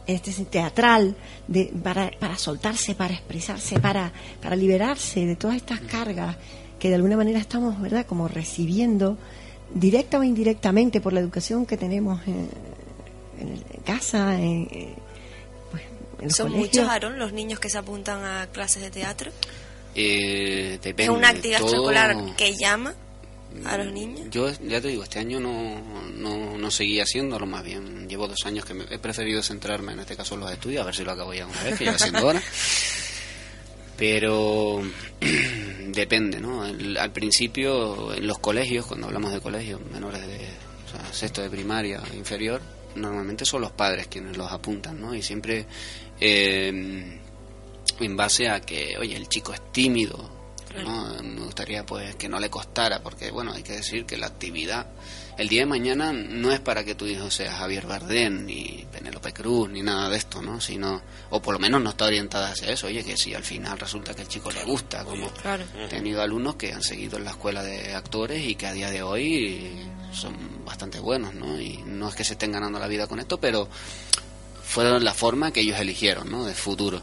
este 0.07 0.31
es 0.31 0.45
teatral 0.49 1.15
de, 1.47 1.71
para, 1.83 2.11
para 2.19 2.37
soltarse, 2.37 2.95
para 2.95 3.13
expresarse, 3.13 3.79
para, 3.79 4.11
para 4.41 4.55
liberarse 4.55 5.25
de 5.25 5.35
todas 5.35 5.55
estas 5.57 5.79
cargas 5.81 6.35
que 6.79 6.89
de 6.89 6.95
alguna 6.95 7.15
manera 7.17 7.39
estamos, 7.39 7.79
¿verdad?, 7.79 8.05
como 8.05 8.27
recibiendo 8.27 9.17
directa 9.73 10.19
o 10.19 10.23
indirectamente 10.23 10.99
por 11.01 11.13
la 11.13 11.19
educación 11.21 11.65
que 11.65 11.77
tenemos 11.77 12.19
en, 12.27 12.49
en 13.41 13.81
casa, 13.85 14.35
en, 14.39 14.67
pues, 15.71 15.83
los 16.21 16.33
Son 16.35 16.47
colegios. 16.49 16.75
muchos, 16.77 16.89
Aaron, 16.89 17.19
los 17.19 17.33
niños 17.33 17.59
que 17.59 17.69
se 17.69 17.77
apuntan 17.77 18.23
a 18.23 18.47
clases 18.51 18.81
de 18.83 18.91
teatro. 18.91 19.31
Eh, 19.95 20.79
depende. 20.81 21.03
Es 21.03 21.09
una 21.09 21.29
actividad 21.29 21.59
todo- 21.59 21.67
extraescolar 21.91 22.35
que 22.37 22.55
llama 22.55 22.93
a 23.65 23.77
los 23.77 23.91
niños. 23.91 24.27
Yo 24.31 24.49
ya 24.65 24.79
te 24.79 24.87
digo, 24.87 25.03
este 25.03 25.19
año 25.19 25.39
no, 25.41 25.81
no, 26.15 26.57
no 26.57 26.71
seguí 26.71 26.99
haciéndolo, 27.01 27.45
más 27.45 27.63
bien 27.65 28.07
llevo 28.07 28.27
dos 28.27 28.45
años 28.45 28.63
que 28.63 28.73
me, 28.73 28.85
he 28.89 28.97
preferido 28.99 29.43
centrarme 29.43 29.91
en 29.91 29.99
este 29.99 30.15
caso 30.15 30.35
en 30.35 30.39
los 30.41 30.51
estudios, 30.51 30.81
a 30.83 30.85
ver 30.85 30.95
si 30.95 31.03
lo 31.03 31.11
acabo 31.11 31.33
ya 31.33 31.45
una 31.45 31.61
vez, 31.63 31.77
que 31.77 31.83
ya 31.85 31.91
va 31.91 31.99
siendo 31.99 32.25
hora. 32.25 32.41
Pero 33.97 34.81
depende, 35.89 36.39
¿no? 36.39 36.65
El- 36.65 36.97
al 36.97 37.11
principio, 37.11 38.13
en 38.13 38.25
los 38.25 38.39
colegios, 38.39 38.85
cuando 38.85 39.07
hablamos 39.07 39.31
de 39.33 39.41
colegios 39.41 39.81
menores 39.91 40.25
de 40.25 40.37
o 40.37 40.89
sea, 40.91 41.13
sexto 41.13 41.41
de 41.41 41.49
primaria 41.49 42.01
o 42.11 42.15
inferior, 42.15 42.61
normalmente 42.95 43.45
son 43.45 43.61
los 43.61 43.71
padres 43.71 44.07
quienes 44.07 44.37
los 44.37 44.51
apuntan, 44.51 44.99
¿no? 44.99 45.13
Y 45.13 45.21
siempre 45.21 45.65
eh, 46.19 47.19
en 47.99 48.17
base 48.17 48.49
a 48.49 48.61
que, 48.61 48.97
oye, 48.97 49.15
el 49.15 49.27
chico 49.27 49.53
es 49.53 49.71
tímido, 49.71 50.29
¿no? 50.83 51.21
Me 51.23 51.41
gustaría 51.41 51.85
pues 51.85 52.15
que 52.15 52.29
no 52.29 52.39
le 52.39 52.49
costara, 52.49 53.01
porque 53.01 53.31
bueno, 53.31 53.53
hay 53.53 53.63
que 53.63 53.73
decir 53.73 54.05
que 54.05 54.17
la 54.17 54.27
actividad, 54.27 54.87
el 55.41 55.49
día 55.49 55.61
de 55.61 55.65
mañana 55.65 56.13
no 56.13 56.51
es 56.51 56.59
para 56.59 56.83
que 56.83 56.93
tu 56.93 57.07
hijo 57.07 57.31
sea 57.31 57.51
Javier 57.51 57.87
Bardem, 57.87 58.45
ni 58.45 58.85
Penélope 58.91 59.33
Cruz, 59.33 59.69
ni 59.71 59.81
nada 59.81 60.07
de 60.07 60.17
esto, 60.17 60.41
¿no? 60.41 60.61
Sino, 60.61 61.01
o 61.31 61.41
por 61.41 61.53
lo 61.55 61.59
menos 61.59 61.81
no 61.81 61.89
está 61.89 62.05
orientada 62.05 62.51
hacia 62.51 62.69
eso, 62.71 62.85
oye, 62.87 63.03
que 63.03 63.17
si 63.17 63.33
al 63.33 63.43
final 63.43 63.79
resulta 63.79 64.13
que 64.13 64.21
el 64.21 64.27
chico 64.27 64.51
le 64.51 64.63
gusta, 64.63 65.03
como 65.03 65.29
Claro. 65.31 65.63
he 65.79 65.87
tenido 65.87 66.21
alumnos 66.21 66.55
que 66.57 66.71
han 66.71 66.83
seguido 66.83 67.17
en 67.17 67.23
la 67.25 67.31
escuela 67.31 67.63
de 67.63 67.95
actores 67.95 68.45
y 68.47 68.53
que 68.53 68.67
a 68.67 68.73
día 68.73 68.91
de 68.91 69.01
hoy 69.01 69.71
son 70.13 70.63
bastante 70.63 70.99
buenos, 70.99 71.33
¿no? 71.33 71.59
Y 71.59 71.77
no 71.87 72.07
es 72.09 72.13
que 72.15 72.23
se 72.23 72.33
estén 72.33 72.51
ganando 72.51 72.77
la 72.77 72.87
vida 72.87 73.07
con 73.07 73.19
esto, 73.19 73.39
pero 73.39 73.67
fueron 74.63 75.03
la 75.03 75.13
forma 75.15 75.51
que 75.51 75.61
ellos 75.61 75.79
eligieron, 75.79 76.29
¿no? 76.29 76.45
De 76.45 76.53
futuro. 76.53 77.01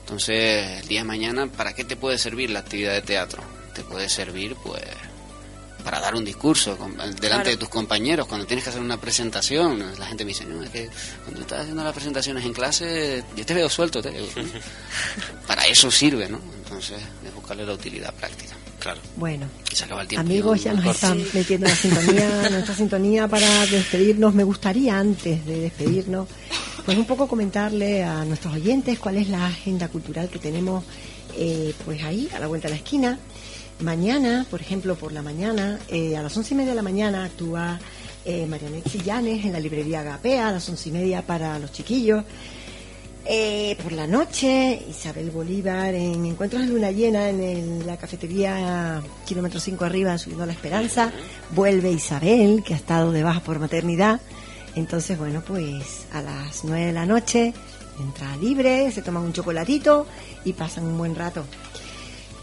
Entonces, 0.00 0.82
el 0.82 0.86
día 0.88 1.00
de 1.00 1.04
mañana, 1.06 1.46
¿para 1.48 1.72
qué 1.72 1.82
te 1.82 1.96
puede 1.96 2.18
servir 2.18 2.50
la 2.50 2.60
actividad 2.60 2.92
de 2.92 3.02
teatro? 3.02 3.42
Te 3.74 3.82
puede 3.82 4.08
servir, 4.08 4.54
pues, 4.62 4.82
para 5.84 6.00
dar 6.00 6.14
un 6.14 6.24
discurso 6.24 6.76
con- 6.78 6.96
delante 6.96 7.20
Claro. 7.28 7.50
de 7.50 7.56
tus 7.58 7.68
compañeros, 7.68 8.26
cuando 8.26 8.46
tienes 8.46 8.64
que 8.64 8.70
hacer 8.70 8.80
una 8.82 8.96
presentación. 8.98 9.84
La 9.98 10.06
gente 10.06 10.24
me 10.24 10.28
dice, 10.30 10.44
no, 10.46 10.62
es 10.62 10.70
que 10.70 10.88
cuando 11.24 11.42
estás 11.42 11.60
haciendo 11.60 11.84
las 11.84 11.92
presentaciones 11.92 12.44
en 12.44 12.52
clase, 12.54 13.22
yo 13.36 13.44
te 13.46 13.54
veo 13.54 13.68
suelto. 13.68 14.00
te 14.02 14.10
digo, 14.10 14.26
para 15.46 15.66
eso 15.66 15.90
sirve, 15.90 16.28
¿no? 16.28 16.40
Entonces, 16.64 16.98
es 17.26 17.34
buscarle 17.34 17.66
la 17.66 17.74
utilidad 17.74 18.12
práctica. 18.14 18.54
Claro. 18.80 19.00
Bueno, 19.16 19.46
Y 19.72 19.76
se 19.76 19.84
acaba 19.84 20.02
el 20.02 20.08
tiempo. 20.08 20.26
Amigos, 20.26 20.62
ya 20.62 20.72
nos 20.74 20.84
corto. 20.84 21.06
están 21.06 21.24
metiendo 21.32 21.66
en 21.66 21.72
la 21.72 21.76
sintonía, 21.78 22.48
nuestra 22.50 22.74
sintonía 22.74 23.28
para 23.28 23.66
despedirnos. 23.66 24.34
Me 24.34 24.44
gustaría, 24.44 24.98
antes 24.98 25.44
de 25.46 25.60
despedirnos, 25.60 26.28
pues 26.84 26.98
un 26.98 27.06
poco 27.06 27.26
comentarle 27.28 28.02
a 28.04 28.24
nuestros 28.24 28.54
oyentes 28.54 28.98
cuál 28.98 29.16
es 29.16 29.28
la 29.28 29.46
agenda 29.46 29.88
cultural 29.88 30.28
que 30.28 30.38
tenemos 30.38 30.84
eh, 31.36 31.72
pues 31.84 32.02
ahí, 32.04 32.28
a 32.34 32.38
la 32.40 32.46
vuelta 32.46 32.68
de 32.68 32.74
la 32.74 32.78
esquina. 32.78 33.18
Mañana, 33.80 34.46
por 34.50 34.60
ejemplo, 34.60 34.94
por 34.94 35.12
la 35.12 35.20
mañana, 35.22 35.78
eh, 35.88 36.16
a 36.16 36.22
las 36.22 36.36
once 36.36 36.54
y 36.54 36.56
media 36.56 36.70
de 36.70 36.76
la 36.76 36.82
mañana 36.82 37.24
actúa 37.24 37.78
eh, 38.24 38.46
Marianet 38.46 38.88
Sillanes 38.88 39.44
en 39.44 39.52
la 39.52 39.60
librería 39.60 40.00
Agapea, 40.00 40.48
a 40.48 40.52
las 40.52 40.68
once 40.68 40.88
y 40.88 40.92
media 40.92 41.22
para 41.26 41.58
los 41.58 41.72
chiquillos. 41.72 42.24
Eh, 43.26 43.76
por 43.82 43.92
la 43.92 44.06
noche, 44.06 44.82
Isabel 44.88 45.30
Bolívar 45.30 45.94
en 45.94 46.24
Encuentros 46.26 46.62
de 46.62 46.68
Luna 46.68 46.90
Llena 46.90 47.30
en 47.30 47.40
el- 47.42 47.86
la 47.86 47.96
cafetería 47.96 49.02
kilómetro 49.26 49.58
5 49.60 49.84
arriba, 49.84 50.16
subiendo 50.18 50.46
la 50.46 50.52
Esperanza. 50.52 51.10
Vuelve 51.50 51.90
Isabel, 51.90 52.62
que 52.64 52.74
ha 52.74 52.76
estado 52.76 53.12
de 53.12 53.22
baja 53.22 53.40
por 53.40 53.58
maternidad. 53.58 54.20
Entonces, 54.76 55.18
bueno, 55.18 55.42
pues 55.46 56.06
a 56.12 56.20
las 56.22 56.64
9 56.64 56.86
de 56.86 56.92
la 56.92 57.06
noche, 57.06 57.54
entra 57.98 58.36
libre, 58.36 58.90
se 58.92 59.02
toman 59.02 59.22
un 59.24 59.32
chocolatito 59.32 60.06
y 60.44 60.52
pasan 60.52 60.84
un 60.84 60.98
buen 60.98 61.14
rato. 61.14 61.44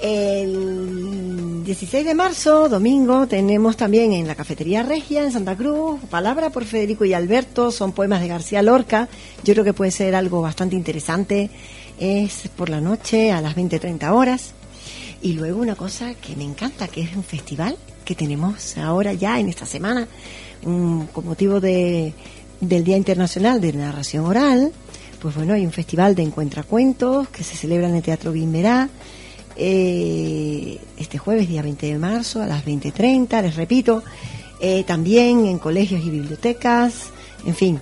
El 0.02 1.64
16 1.64 2.06
de 2.06 2.16
marzo, 2.16 2.68
domingo, 2.70 3.28
tenemos 3.28 3.78
también 3.78 4.14
en 4.14 4.28
la 4.28 4.34
Cafetería 4.36 4.82
Regia, 4.84 5.24
en 5.24 5.32
Santa 5.32 5.56
Cruz, 5.56 6.00
Palabra 6.10 6.50
por 6.50 6.66
Federico 6.66 7.06
y 7.06 7.14
Alberto, 7.14 7.72
son 7.72 7.92
poemas 7.92 8.20
de 8.22 8.28
García 8.28 8.62
Lorca. 8.64 9.08
Yo 9.44 9.54
creo 9.54 9.64
que 9.64 9.74
puede 9.74 9.92
ser 9.92 10.16
algo 10.16 10.42
bastante 10.42 10.76
interesante. 10.76 11.50
Es 12.00 12.50
por 12.56 12.70
la 12.70 12.82
noche 12.82 13.32
a 13.32 13.42
las 13.42 13.56
20-30 13.56 14.12
horas. 14.12 14.52
Y 15.22 15.34
luego 15.34 15.62
una 15.62 15.76
cosa 15.76 16.16
que 16.16 16.36
me 16.36 16.44
encanta, 16.46 16.88
que 16.88 17.02
es 17.02 17.16
un 17.16 17.24
festival 17.24 17.78
que 18.04 18.16
tenemos 18.16 18.78
ahora 18.80 19.14
ya 19.14 19.40
en 19.40 19.50
esta 19.50 19.68
semana, 19.68 20.08
un- 20.64 21.08
con 21.14 21.26
motivo 21.26 21.60
de, 21.60 22.14
del 22.60 22.84
Día 22.84 22.98
Internacional 22.98 23.62
de 23.62 23.74
Narración 23.74 24.26
Oral. 24.26 24.72
Pues 25.22 25.36
bueno, 25.36 25.54
hay 25.54 25.64
un 25.64 25.72
festival 25.72 26.16
de 26.16 26.24
encuentracuentos 26.24 27.30
que 27.30 27.44
se 27.44 27.56
celebra 27.56 27.88
en 27.88 27.96
el 27.96 28.02
Teatro 28.02 28.34
Guimerá 28.34 28.90
eh, 29.56 30.80
este 30.98 31.18
jueves, 31.18 31.48
día 31.48 31.62
20 31.62 31.86
de 31.86 31.98
marzo, 31.98 32.42
a 32.42 32.48
las 32.48 32.66
20.30, 32.66 33.42
les 33.42 33.56
repito, 33.56 34.04
eh, 34.60 34.84
también 34.84 35.46
en 35.46 35.60
colegios 35.60 36.04
y 36.04 36.10
bibliotecas, 36.10 37.10
en 37.46 37.56
fin, 37.56 37.82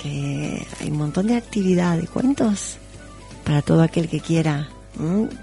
que 0.00 0.66
hay 0.80 0.90
un 0.90 0.98
montón 0.98 1.26
de 1.26 1.36
actividad 1.36 1.98
de 1.98 2.06
cuentos 2.06 2.78
para 3.44 3.62
todo 3.62 3.82
aquel 3.82 4.08
que 4.08 4.20
quiera 4.20 4.68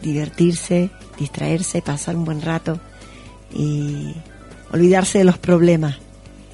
divertirse, 0.02 0.90
distraerse, 1.18 1.82
pasar 1.82 2.16
un 2.16 2.26
buen 2.26 2.42
rato 2.42 2.80
y 3.54 4.14
olvidarse 4.72 5.20
de 5.20 5.24
los 5.24 5.38
problemas, 5.38 5.98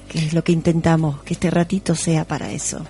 que 0.08 0.18
es 0.18 0.34
lo 0.34 0.44
que 0.44 0.52
intentamos, 0.52 1.22
que 1.22 1.34
este 1.34 1.50
ratito 1.50 1.94
sea 1.94 2.24
para 2.24 2.52
eso. 2.52 2.84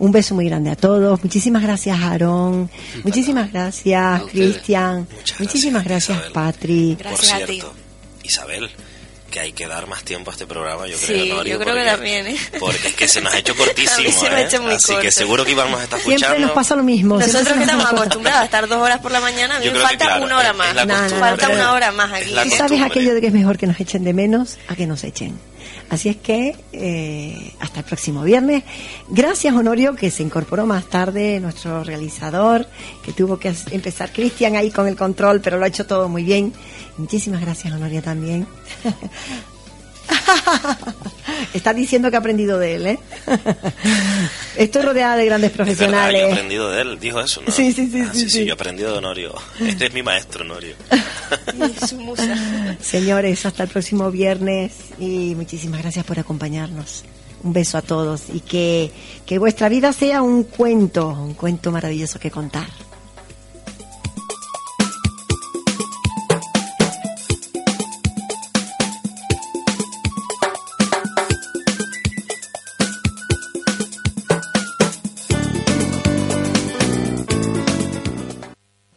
Un 0.00 0.10
beso 0.12 0.34
muy 0.34 0.46
grande 0.46 0.70
a 0.70 0.76
todos. 0.76 1.22
Muchísimas 1.22 1.62
gracias, 1.62 2.00
Aarón. 2.00 2.68
Muchísimas 3.04 3.52
gracias, 3.52 4.22
Cristian. 4.32 5.06
Muchísimas 5.38 5.84
gracias, 5.84 6.18
Patri. 6.32 6.96
Por 7.00 7.18
cierto, 7.18 7.72
Isabel, 8.24 8.70
que 9.30 9.40
hay 9.40 9.52
que 9.52 9.66
dar 9.68 9.86
más 9.86 10.02
tiempo 10.02 10.30
a 10.30 10.32
este 10.32 10.46
programa, 10.46 10.86
yo 10.88 10.96
Sí, 10.96 11.04
creo, 11.06 11.36
Norio, 11.36 11.52
yo 11.54 11.60
creo 11.60 11.74
que 11.74 11.84
también, 11.84 12.26
¿eh? 12.28 12.36
Porque 12.58 12.88
es 12.88 12.94
que 12.94 13.06
se 13.06 13.20
nos 13.20 13.32
ha 13.34 13.38
hecho 13.38 13.54
cortísimo, 13.58 13.94
A 13.98 14.00
mí 14.00 14.10
se 14.10 14.28
me 14.30 14.36
ha 14.36 14.40
¿eh? 14.40 14.44
hecho 14.46 14.62
muy 14.62 14.72
Así 14.72 14.88
que 14.88 14.94
corto. 14.94 15.10
seguro 15.12 15.44
que 15.44 15.50
íbamos 15.52 15.78
a 15.78 15.84
estar 15.84 16.00
Siempre 16.00 16.16
escuchando. 16.16 16.46
nos 16.46 16.54
pasa 16.56 16.74
lo 16.76 16.82
mismo. 16.82 17.20
siempre 17.20 17.32
Nosotros 17.40 17.58
que 17.60 17.66
nos 17.66 17.74
estamos 17.76 18.00
acostumbrados 18.00 18.40
a 18.40 18.44
estar 18.46 18.68
dos 18.68 18.78
horas 18.82 18.98
por 19.00 19.12
la 19.12 19.20
mañana, 19.20 19.56
a 19.56 19.58
mí 19.60 19.66
Yo 19.66 19.72
me 19.72 19.78
creo 19.78 19.88
que, 19.88 19.96
falta 19.98 20.04
claro, 20.06 20.24
una 20.24 20.38
hora 20.38 20.52
más. 20.54 20.74
No, 20.74 20.84
no, 20.86 21.16
falta 21.20 21.48
una 21.50 21.72
hora 21.74 21.92
más 21.92 22.10
aquí. 22.12 22.34
Tú 22.42 22.50
sabes 22.56 22.80
aquello 22.80 23.14
de 23.14 23.20
que 23.20 23.26
es 23.28 23.32
mejor 23.34 23.58
que 23.58 23.66
nos 23.66 23.78
echen 23.78 24.02
de 24.02 24.12
menos 24.14 24.56
a 24.66 24.74
que 24.74 24.86
nos 24.86 25.04
echen. 25.04 25.38
Así 25.90 26.08
es 26.08 26.16
que 26.16 26.56
eh, 26.72 27.52
hasta 27.58 27.80
el 27.80 27.84
próximo 27.84 28.22
viernes. 28.22 28.62
Gracias, 29.08 29.52
Honorio, 29.52 29.96
que 29.96 30.12
se 30.12 30.22
incorporó 30.22 30.64
más 30.64 30.86
tarde, 30.86 31.40
nuestro 31.40 31.82
realizador, 31.82 32.66
que 33.04 33.12
tuvo 33.12 33.38
que 33.38 33.52
empezar 33.72 34.12
Cristian 34.12 34.54
ahí 34.54 34.70
con 34.70 34.86
el 34.86 34.96
control, 34.96 35.40
pero 35.40 35.58
lo 35.58 35.64
ha 35.64 35.68
hecho 35.68 35.86
todo 35.86 36.08
muy 36.08 36.22
bien. 36.22 36.52
Muchísimas 36.96 37.40
gracias, 37.40 37.74
Honorio, 37.74 38.02
también. 38.02 38.46
Está 41.54 41.72
diciendo 41.74 42.10
que 42.10 42.16
ha 42.16 42.20
aprendido 42.20 42.58
de 42.58 42.74
él, 42.76 42.86
¿eh? 42.86 42.98
Estoy 44.56 44.82
rodeada 44.82 45.16
de 45.16 45.24
grandes 45.26 45.50
Es 45.52 45.56
verdad, 45.56 45.68
yo 45.70 45.72
he 45.72 45.76
profesionales. 45.76 46.32
aprendido 46.32 46.70
de 46.70 46.82
él, 46.82 46.98
dijo 47.00 47.20
eso, 47.20 47.42
¿no? 47.46 47.52
Sí, 47.52 47.72
sí, 47.72 47.88
sí, 47.90 48.02
Ah, 48.06 48.10
sí, 48.12 48.20
sí, 48.20 48.30
sí. 48.30 48.44
yo 48.44 48.50
he 48.50 48.52
aprendido 48.52 48.92
de 48.92 48.98
Honorio. 48.98 49.34
Este 49.60 49.86
es 49.86 49.94
mi 49.94 50.02
maestro, 50.02 50.44
Honorio. 50.44 50.74
Su 51.88 51.96
musa. 51.96 52.34
Señores, 52.80 53.44
hasta 53.46 53.62
el 53.64 53.68
próximo 53.68 54.10
viernes 54.10 54.72
y 54.98 55.34
muchísimas 55.36 55.80
gracias 55.82 56.04
por 56.04 56.18
acompañarnos. 56.18 57.04
Un 57.42 57.52
beso 57.54 57.78
a 57.78 57.82
todos 57.82 58.24
y 58.34 58.40
que, 58.40 58.90
que 59.24 59.38
vuestra 59.38 59.68
vida 59.70 59.92
sea 59.94 60.20
un 60.22 60.42
cuento, 60.44 61.08
un 61.08 61.34
cuento 61.34 61.72
maravilloso 61.72 62.18
que 62.18 62.30
contar. 62.30 62.66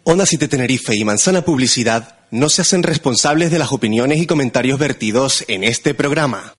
Onda 0.05 0.25
City 0.25 0.49
Tenerife 0.49 0.97
y 0.97 1.05
Manzana 1.05 1.43
Publicidad 1.43 2.17
no 2.29 2.49
se 2.49 2.61
hacen 2.61 2.83
responsables 2.83 3.51
de 3.51 3.59
las 3.59 3.71
opiniones 3.71 4.21
y 4.21 4.27
comentarios 4.27 4.77
vertidos 4.77 5.45
en 5.47 5.63
este 5.63 5.93
programa. 5.93 6.51